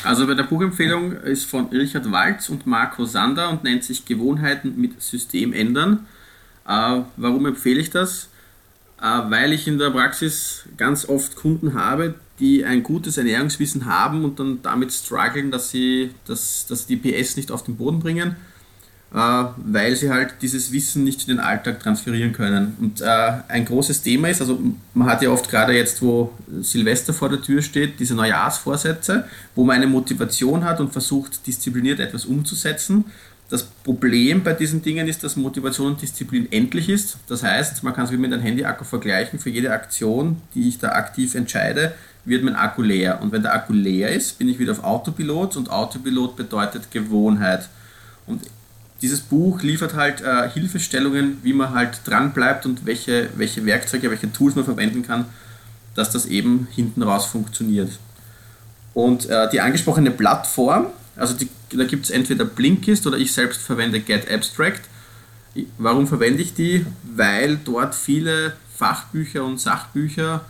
Also 0.05 0.27
bei 0.27 0.35
der 0.35 0.45
Buchempfehlung 0.45 1.13
ist 1.13 1.45
von 1.45 1.67
Richard 1.69 2.11
Walz 2.13 2.49
und 2.49 2.67
Marco 2.67 3.05
Sander 3.05 3.51
und 3.51 3.65
nennt 3.65 3.83
sich 3.83 4.05
Gewohnheiten 4.05 4.75
mit 4.81 5.01
System 5.03 5.53
ändern. 5.53 6.07
Äh, 6.67 7.01
warum 7.17 7.47
empfehle 7.47 7.81
ich 7.81 7.91
das? 7.91 8.29
Äh, 9.01 9.31
weil 9.31 9.53
ich 9.53 9.67
in 9.67 9.79
der 9.79 9.91
Praxis 9.91 10.65
ganz 10.77 11.09
oft 11.09 11.37
Kunden 11.37 11.75
habe, 11.75 12.15
die 12.39 12.65
ein 12.65 12.83
gutes 12.83 13.19
Ernährungswissen 13.19 13.87
haben 13.87 14.25
und 14.25 14.39
dann 14.39 14.63
damit 14.63 14.93
strugglen, 14.93 15.51
dass 15.51 15.71
sie 15.71 16.11
das, 16.27 16.67
dass 16.69 16.87
die 16.87 16.97
PS 16.97 17.37
nicht 17.37 17.51
auf 17.51 17.65
den 17.65 17.77
Boden 17.77 17.99
bringen, 17.99 18.37
weil 19.11 19.97
sie 19.97 20.11
halt 20.11 20.35
dieses 20.43 20.71
Wissen 20.71 21.03
nicht 21.03 21.23
in 21.23 21.37
den 21.37 21.41
Alltag 21.41 21.81
transferieren 21.81 22.33
können. 22.33 22.77
Und 22.79 23.01
äh, 23.01 23.33
ein 23.49 23.65
großes 23.65 24.03
Thema 24.03 24.29
ist, 24.29 24.43
also 24.43 24.61
man 24.93 25.09
hat 25.09 25.23
ja 25.23 25.31
oft 25.31 25.49
gerade 25.49 25.73
jetzt, 25.73 26.03
wo 26.03 26.33
Silvester 26.61 27.15
vor 27.15 27.31
der 27.31 27.41
Tür 27.41 27.63
steht, 27.63 28.01
diese 28.01 28.15
Neujahrsvorsätze, 28.15 29.25
wo 29.55 29.65
man 29.65 29.77
eine 29.77 29.87
Motivation 29.87 30.65
hat 30.65 30.81
und 30.81 30.93
versucht, 30.93 31.47
diszipliniert 31.47 32.01
etwas 32.01 32.27
umzusetzen. 32.27 33.07
Das 33.49 33.65
Problem 33.65 34.43
bei 34.43 34.53
diesen 34.53 34.83
Dingen 34.83 35.09
ist, 35.09 35.25
dass 35.25 35.37
Motivation 35.37 35.93
und 35.93 36.03
Disziplin 36.03 36.53
endlich 36.53 36.91
ist. 36.91 37.17
Das 37.29 37.43
heißt, 37.43 37.83
man 37.83 37.95
kann 37.95 38.05
es 38.05 38.13
wie 38.13 38.19
mit 38.19 38.31
einem 38.31 38.43
Handy-Akku 38.43 38.85
vergleichen. 38.85 39.39
Für 39.39 39.49
jede 39.49 39.73
Aktion, 39.73 40.43
die 40.55 40.69
ich 40.69 40.79
da 40.79 40.91
aktiv 40.91 41.35
entscheide, 41.35 41.95
wird 42.27 42.45
mein 42.45 42.57
Akku 42.57 42.83
leer. 42.83 43.23
Und 43.23 43.33
wenn 43.33 43.41
der 43.41 43.55
Akku 43.55 43.73
leer 43.73 44.13
ist, 44.13 44.39
bin 44.39 44.51
ich 44.51 44.59
wieder 44.59 44.73
auf 44.73 44.85
Autopilot 44.85 45.57
und 45.57 45.71
Autopilot 45.71 46.37
bedeutet 46.37 46.91
Gewohnheit. 46.91 47.71
Und 48.27 48.43
dieses 49.01 49.21
Buch 49.21 49.63
liefert 49.63 49.95
halt 49.95 50.21
äh, 50.21 50.51
Hilfestellungen, 50.51 51.39
wie 51.43 51.53
man 51.53 51.73
halt 51.73 52.01
dran 52.05 52.33
bleibt 52.33 52.67
und 52.67 52.85
welche, 52.85 53.31
welche 53.37 53.65
Werkzeuge, 53.65 54.11
welche 54.11 54.33
Tools 54.33 54.57
man 54.57 54.65
verwenden 54.65 55.03
kann, 55.03 55.27
dass 55.95 56.11
das 56.11 56.27
eben 56.27 56.67
hinten 56.71 57.03
raus 57.03 57.27
funktioniert. 57.27 57.99
Und 58.95 59.27
äh, 59.27 59.49
die 59.51 59.61
angesprochene 59.61 60.11
Plattform, 60.11 60.87
also 61.17 61.35
die, 61.35 61.49
da 61.71 61.85
gibt 61.85 62.07
es 62.07 62.11
entweder 62.11 62.45
Blinkist 62.45 63.07
oder 63.07 63.19
ich 63.19 63.33
selbst 63.33 63.61
verwende 63.61 64.01
Get 64.01 64.31
Abstract. 64.31 64.83
Warum 65.79 66.07
verwende 66.07 66.43
ich 66.43 66.55
die? 66.55 66.85
Weil 67.05 67.59
dort 67.65 67.95
viele 67.95 68.55
Fachbücher 68.75 69.45
und 69.45 69.61
Sachbücher 69.61 70.45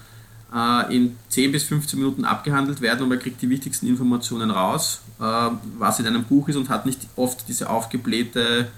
äh, 0.55 0.95
in 0.95 1.17
10 1.29 1.53
bis 1.53 1.65
15 1.65 1.99
Minuten 1.99 2.25
abgehandelt 2.25 2.81
werden 2.81 3.03
und 3.03 3.09
man 3.11 3.19
kriegt 3.19 3.43
die 3.43 3.51
wichtigsten 3.51 3.87
Informationen 3.87 4.51
raus, 4.51 5.03
was 5.19 5.99
in 5.99 6.07
einem 6.07 6.25
Buch 6.25 6.49
ist 6.49 6.57
und 6.57 6.69
hat 6.69 6.87
nicht 6.87 7.01
oft 7.17 7.49
diese 7.49 7.69
aufgeblähte, 7.69 8.69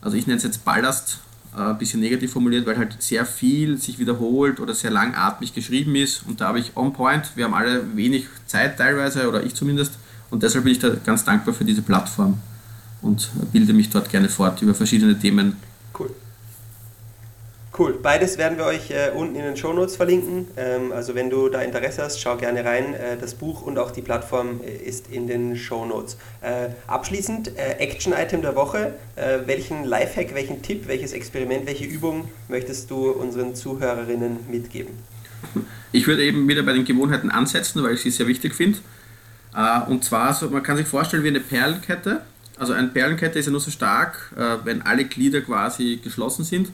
also 0.00 0.16
ich 0.16 0.26
nenne 0.26 0.38
es 0.38 0.42
jetzt 0.42 0.64
Ballast, 0.64 1.18
äh, 1.56 1.60
ein 1.60 1.78
bisschen 1.78 2.00
negativ 2.00 2.32
formuliert, 2.32 2.66
weil 2.66 2.78
halt 2.78 2.96
sehr 3.02 3.26
viel 3.26 3.76
sich 3.76 3.98
wiederholt 3.98 4.58
oder 4.58 4.74
sehr 4.74 4.90
langatmig 4.90 5.54
geschrieben 5.54 5.94
ist 5.96 6.24
und 6.26 6.40
da 6.40 6.48
habe 6.48 6.60
ich 6.60 6.76
on 6.76 6.92
point, 6.92 7.32
wir 7.34 7.44
haben 7.44 7.54
alle 7.54 7.96
wenig 7.96 8.26
Zeit 8.46 8.78
teilweise 8.78 9.28
oder 9.28 9.42
ich 9.42 9.54
zumindest 9.54 9.98
und 10.30 10.42
deshalb 10.42 10.64
bin 10.64 10.72
ich 10.72 10.78
da 10.78 10.90
ganz 11.04 11.24
dankbar 11.24 11.52
für 11.52 11.64
diese 11.64 11.82
Plattform 11.82 12.38
und 13.02 13.30
bilde 13.52 13.74
mich 13.74 13.90
dort 13.90 14.08
gerne 14.08 14.28
fort 14.28 14.62
über 14.62 14.74
verschiedene 14.74 15.18
Themen. 15.18 15.56
Cool. 15.98 16.10
Cool, 17.76 17.94
beides 18.02 18.36
werden 18.36 18.58
wir 18.58 18.66
euch 18.66 18.90
äh, 18.90 19.12
unten 19.14 19.34
in 19.34 19.44
den 19.44 19.56
Shownotes 19.56 19.96
verlinken. 19.96 20.46
Ähm, 20.58 20.92
also 20.92 21.14
wenn 21.14 21.30
du 21.30 21.48
da 21.48 21.62
Interesse 21.62 22.02
hast, 22.02 22.20
schau 22.20 22.36
gerne 22.36 22.66
rein. 22.66 22.92
Äh, 22.92 23.16
das 23.18 23.34
Buch 23.34 23.62
und 23.62 23.78
auch 23.78 23.90
die 23.92 24.02
Plattform 24.02 24.60
äh, 24.62 24.76
ist 24.76 25.10
in 25.10 25.26
den 25.26 25.56
Shownotes. 25.56 26.18
Äh, 26.42 26.68
abschließend, 26.86 27.56
äh, 27.56 27.78
Action-Item 27.78 28.42
der 28.42 28.56
Woche. 28.56 28.92
Äh, 29.16 29.38
welchen 29.46 29.84
Lifehack, 29.84 30.34
welchen 30.34 30.60
Tipp, 30.60 30.86
welches 30.86 31.14
Experiment, 31.14 31.66
welche 31.66 31.86
Übung 31.86 32.28
möchtest 32.48 32.90
du 32.90 33.10
unseren 33.10 33.54
Zuhörerinnen 33.54 34.40
mitgeben? 34.50 34.92
Ich 35.92 36.06
würde 36.06 36.24
eben 36.24 36.46
wieder 36.48 36.62
bei 36.64 36.74
den 36.74 36.84
Gewohnheiten 36.84 37.30
ansetzen, 37.30 37.82
weil 37.82 37.94
ich 37.94 38.02
sie 38.02 38.10
sehr 38.10 38.26
wichtig 38.26 38.54
finde. 38.54 38.80
und 39.88 40.04
zwar, 40.04 40.34
so, 40.34 40.50
man 40.50 40.62
kann 40.62 40.76
sich 40.76 40.86
vorstellen 40.86 41.24
wie 41.24 41.28
eine 41.28 41.40
Perlenkette. 41.40 42.20
Also 42.58 42.74
eine 42.74 42.88
Perlenkette 42.88 43.38
ist 43.38 43.46
ja 43.46 43.50
nur 43.50 43.60
so 43.60 43.70
stark, 43.70 44.32
wenn 44.64 44.82
alle 44.82 45.04
Glieder 45.04 45.40
quasi 45.40 46.00
geschlossen 46.02 46.44
sind. 46.44 46.68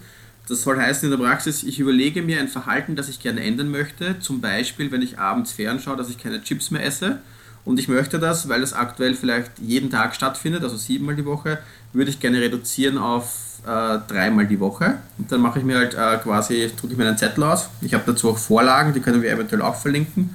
Das 0.48 0.62
soll 0.62 0.78
heißen 0.78 1.10
in 1.10 1.18
der 1.18 1.24
Praxis, 1.24 1.62
ich 1.62 1.78
überlege 1.78 2.22
mir 2.22 2.40
ein 2.40 2.48
Verhalten, 2.48 2.96
das 2.96 3.08
ich 3.08 3.20
gerne 3.20 3.42
ändern 3.42 3.70
möchte. 3.70 4.18
Zum 4.20 4.40
Beispiel, 4.40 4.90
wenn 4.90 5.02
ich 5.02 5.18
abends 5.18 5.52
fernschaue, 5.52 5.96
dass 5.96 6.08
ich 6.08 6.18
keine 6.18 6.42
Chips 6.42 6.70
mehr 6.70 6.84
esse. 6.84 7.18
Und 7.64 7.78
ich 7.78 7.88
möchte 7.88 8.18
das, 8.18 8.48
weil 8.48 8.62
das 8.62 8.72
aktuell 8.72 9.14
vielleicht 9.14 9.58
jeden 9.58 9.90
Tag 9.90 10.14
stattfindet, 10.14 10.62
also 10.62 10.76
siebenmal 10.78 11.16
die 11.16 11.26
Woche, 11.26 11.58
würde 11.92 12.10
ich 12.10 12.18
gerne 12.18 12.40
reduzieren 12.40 12.96
auf 12.96 13.60
äh, 13.66 13.98
dreimal 14.08 14.46
die 14.46 14.58
Woche. 14.58 14.98
Und 15.18 15.30
dann 15.30 15.42
mache 15.42 15.58
ich 15.58 15.64
mir 15.66 15.76
halt 15.76 15.94
äh, 15.94 16.16
quasi, 16.22 16.70
drücke 16.80 16.94
ich 16.94 16.98
mir 16.98 17.06
einen 17.06 17.18
Zettel 17.18 17.44
aus. 17.44 17.68
Ich 17.82 17.92
habe 17.92 18.04
dazu 18.06 18.30
auch 18.30 18.38
Vorlagen, 18.38 18.94
die 18.94 19.00
können 19.00 19.20
wir 19.20 19.30
eventuell 19.30 19.60
auch 19.60 19.74
verlinken. 19.74 20.34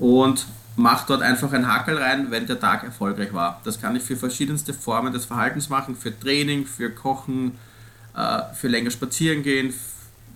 Und 0.00 0.46
mache 0.74 1.04
dort 1.06 1.22
einfach 1.22 1.52
einen 1.52 1.68
Hakel 1.72 1.98
rein, 1.98 2.30
wenn 2.30 2.46
der 2.46 2.58
Tag 2.58 2.82
erfolgreich 2.82 3.32
war. 3.32 3.60
Das 3.64 3.80
kann 3.80 3.94
ich 3.94 4.02
für 4.02 4.16
verschiedenste 4.16 4.74
Formen 4.74 5.12
des 5.12 5.24
Verhaltens 5.24 5.68
machen, 5.68 5.96
für 5.96 6.18
Training, 6.18 6.66
für 6.66 6.90
Kochen, 6.90 7.52
für 8.54 8.68
länger 8.68 8.90
spazieren 8.90 9.42
gehen, 9.42 9.74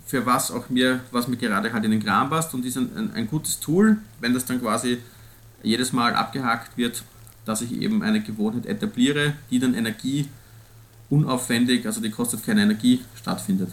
für 0.07 0.27
was 0.27 0.51
auch 0.51 0.69
mir, 0.69 1.01
was 1.12 1.29
mir 1.29 1.37
gerade 1.37 1.73
halt 1.73 1.85
in 1.85 1.93
den 1.93 2.05
Kram 2.05 2.31
passt 2.31 2.53
und 2.53 2.64
ist 2.64 2.77
ein, 2.77 2.90
ein, 2.97 3.14
ein 3.14 3.27
gutes 3.27 3.61
Tool, 3.61 3.97
wenn 4.21 4.35
das 4.35 4.45
dann 4.45 4.61
quasi 4.61 4.99
jedes 5.62 5.93
Mal 5.93 6.14
abgehakt 6.14 6.77
wird, 6.77 7.03
dass 7.45 7.62
ich 7.62 7.73
eben 7.73 8.03
eine 8.03 8.21
Gewohnheit 8.21 8.66
etabliere, 8.66 9.35
die 9.51 9.59
dann 9.59 9.75
Energie 9.75 10.29
unaufwendig, 11.09 11.87
also 11.87 12.01
die 12.01 12.11
kostet 12.11 12.45
keine 12.45 12.62
Energie, 12.62 13.01
stattfindet. 13.14 13.71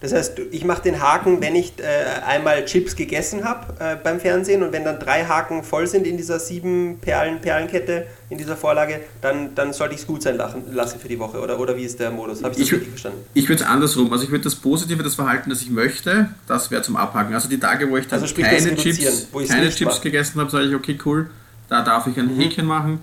Das 0.00 0.12
heißt, 0.12 0.38
ich 0.52 0.64
mache 0.64 0.82
den 0.82 1.02
Haken, 1.02 1.40
wenn 1.40 1.56
ich 1.56 1.72
äh, 1.78 2.22
einmal 2.24 2.64
Chips 2.66 2.94
gegessen 2.94 3.44
habe 3.44 3.74
äh, 3.80 3.96
beim 3.96 4.20
Fernsehen 4.20 4.62
und 4.62 4.72
wenn 4.72 4.84
dann 4.84 5.00
drei 5.00 5.24
Haken 5.24 5.64
voll 5.64 5.88
sind 5.88 6.06
in 6.06 6.16
dieser 6.16 6.38
sieben 6.38 6.98
Perlen 7.00 7.40
Perlenkette 7.40 8.06
in 8.30 8.38
dieser 8.38 8.56
Vorlage, 8.56 9.00
dann, 9.20 9.56
dann 9.56 9.72
sollte 9.72 9.94
ich 9.94 10.02
es 10.02 10.06
gut 10.06 10.22
sein 10.22 10.36
lassen 10.36 11.00
für 11.00 11.08
die 11.08 11.18
Woche 11.18 11.40
oder, 11.40 11.58
oder 11.58 11.76
wie 11.76 11.82
ist 11.82 11.98
der 11.98 12.12
Modus? 12.12 12.44
Habe 12.44 12.52
ich 12.52 12.58
das 12.58 12.66
ich, 12.68 12.72
richtig 12.74 12.90
verstanden? 12.90 13.24
Ich 13.34 13.48
würde 13.48 13.64
es 13.64 13.68
andersrum, 13.68 14.12
also 14.12 14.22
ich 14.22 14.30
würde 14.30 14.44
das 14.44 14.54
Positive, 14.54 15.02
das 15.02 15.16
Verhalten, 15.16 15.50
das 15.50 15.62
ich 15.62 15.70
möchte, 15.70 16.28
das 16.46 16.70
wäre 16.70 16.82
zum 16.82 16.94
Abhaken. 16.94 17.34
Also 17.34 17.48
die 17.48 17.58
Tage, 17.58 17.90
wo 17.90 17.96
ich 17.96 18.06
dann 18.06 18.22
also 18.22 18.32
keine 18.40 18.76
Chips, 18.76 19.26
keine 19.48 19.70
Chips 19.70 20.00
gegessen 20.00 20.40
habe, 20.40 20.48
sage 20.48 20.66
ich, 20.66 20.74
okay, 20.76 20.96
cool, 21.04 21.28
da 21.68 21.82
darf 21.82 22.06
ich 22.06 22.16
ein 22.16 22.36
mhm. 22.36 22.40
Häkchen 22.40 22.66
machen 22.66 23.02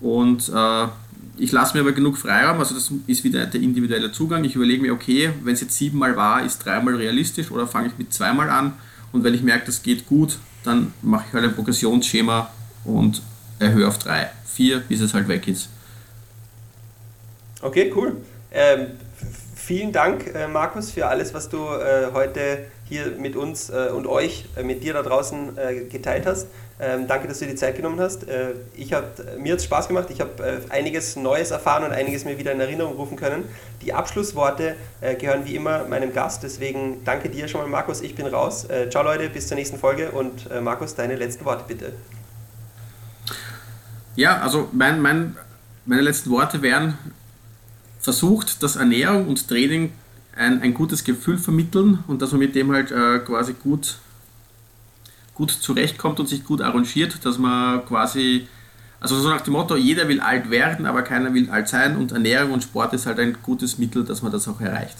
und 0.00 0.50
äh, 0.50 0.86
ich 1.38 1.52
lasse 1.52 1.74
mir 1.74 1.80
aber 1.80 1.92
genug 1.92 2.16
Freiraum, 2.16 2.58
also 2.58 2.74
das 2.74 2.90
ist 3.06 3.24
wieder 3.24 3.46
der 3.46 3.60
individuelle 3.60 4.12
Zugang. 4.12 4.44
Ich 4.44 4.54
überlege 4.54 4.82
mir, 4.82 4.92
okay, 4.92 5.30
wenn 5.42 5.54
es 5.54 5.60
jetzt 5.60 5.76
siebenmal 5.76 6.16
war, 6.16 6.44
ist 6.44 6.64
dreimal 6.64 6.94
realistisch 6.96 7.50
oder 7.50 7.66
fange 7.66 7.88
ich 7.88 7.98
mit 7.98 8.12
zweimal 8.12 8.50
an 8.50 8.72
und 9.12 9.24
wenn 9.24 9.34
ich 9.34 9.42
merke, 9.42 9.66
das 9.66 9.82
geht 9.82 10.06
gut, 10.06 10.38
dann 10.64 10.92
mache 11.02 11.26
ich 11.28 11.34
halt 11.34 11.44
ein 11.44 11.54
Progressionsschema 11.54 12.50
und 12.84 13.22
erhöhe 13.58 13.86
auf 13.86 13.98
drei, 13.98 14.30
vier, 14.44 14.80
bis 14.80 15.00
es 15.00 15.14
halt 15.14 15.28
weg 15.28 15.46
ist. 15.48 15.68
Okay, 17.62 17.92
cool. 17.94 18.16
Ähm, 18.52 18.88
vielen 19.66 19.90
Dank, 19.90 20.32
äh, 20.32 20.46
Markus, 20.46 20.92
für 20.92 21.08
alles, 21.08 21.34
was 21.34 21.48
du 21.48 21.58
äh, 21.58 22.12
heute 22.12 22.66
hier 22.88 23.06
mit 23.18 23.34
uns 23.34 23.68
äh, 23.68 23.88
und 23.92 24.06
euch, 24.06 24.44
äh, 24.56 24.62
mit 24.62 24.84
dir 24.84 24.94
da 24.94 25.02
draußen 25.02 25.58
äh, 25.58 25.74
geteilt 25.86 26.24
hast. 26.24 26.46
Ähm, 26.78 27.08
danke, 27.08 27.26
dass 27.26 27.40
du 27.40 27.46
dir 27.46 27.50
die 27.50 27.56
Zeit 27.56 27.74
genommen 27.74 27.98
hast. 27.98 28.28
Äh, 28.28 28.52
ich 28.76 28.92
hab, 28.92 29.18
mir 29.38 29.52
hat 29.52 29.58
es 29.58 29.64
Spaß 29.64 29.88
gemacht. 29.88 30.06
Ich 30.10 30.20
habe 30.20 30.62
einiges 30.68 31.16
Neues 31.16 31.50
erfahren 31.50 31.82
und 31.82 31.90
einiges 31.90 32.24
mir 32.24 32.38
wieder 32.38 32.52
in 32.52 32.60
Erinnerung 32.60 32.94
rufen 32.94 33.16
können. 33.16 33.42
Die 33.82 33.92
Abschlussworte 33.92 34.76
gehören 35.18 35.44
wie 35.44 35.56
immer 35.56 35.84
meinem 35.84 36.12
Gast. 36.12 36.42
Deswegen 36.42 37.02
danke 37.04 37.28
dir 37.28 37.48
schon 37.48 37.62
mal, 37.62 37.68
Markus. 37.68 38.02
Ich 38.02 38.14
bin 38.14 38.26
raus. 38.26 38.66
Ciao, 38.90 39.02
Leute. 39.02 39.28
Bis 39.28 39.48
zur 39.48 39.56
nächsten 39.56 39.78
Folge. 39.78 40.10
Und 40.10 40.48
Markus, 40.60 40.94
deine 40.94 41.16
letzten 41.16 41.44
Worte 41.44 41.64
bitte. 41.66 41.92
Ja, 44.16 44.40
also 44.40 44.68
mein, 44.72 45.00
mein, 45.00 45.36
meine 45.86 46.02
letzten 46.02 46.30
Worte 46.30 46.62
wären 46.62 46.98
versucht, 48.06 48.62
dass 48.62 48.76
Ernährung 48.76 49.26
und 49.26 49.48
Training 49.48 49.90
ein, 50.36 50.62
ein 50.62 50.74
gutes 50.74 51.02
Gefühl 51.02 51.38
vermitteln 51.38 52.04
und 52.06 52.22
dass 52.22 52.30
man 52.30 52.38
mit 52.38 52.54
dem 52.54 52.70
halt 52.70 52.92
äh, 52.92 53.18
quasi 53.18 53.52
gut 53.52 53.96
gut 55.34 55.50
zurechtkommt 55.50 56.20
und 56.20 56.28
sich 56.28 56.44
gut 56.44 56.62
arrangiert, 56.62 57.24
dass 57.24 57.36
man 57.36 57.84
quasi, 57.84 58.46
also 59.00 59.18
so 59.18 59.28
nach 59.28 59.40
dem 59.40 59.54
Motto, 59.54 59.74
jeder 59.76 60.06
will 60.06 60.20
alt 60.20 60.50
werden, 60.50 60.86
aber 60.86 61.02
keiner 61.02 61.34
will 61.34 61.50
alt 61.50 61.68
sein 61.68 61.96
und 61.96 62.12
Ernährung 62.12 62.52
und 62.52 62.62
Sport 62.62 62.94
ist 62.94 63.06
halt 63.06 63.18
ein 63.18 63.36
gutes 63.42 63.76
Mittel, 63.76 64.04
dass 64.04 64.22
man 64.22 64.30
das 64.30 64.46
auch 64.46 64.60
erreicht. 64.60 64.98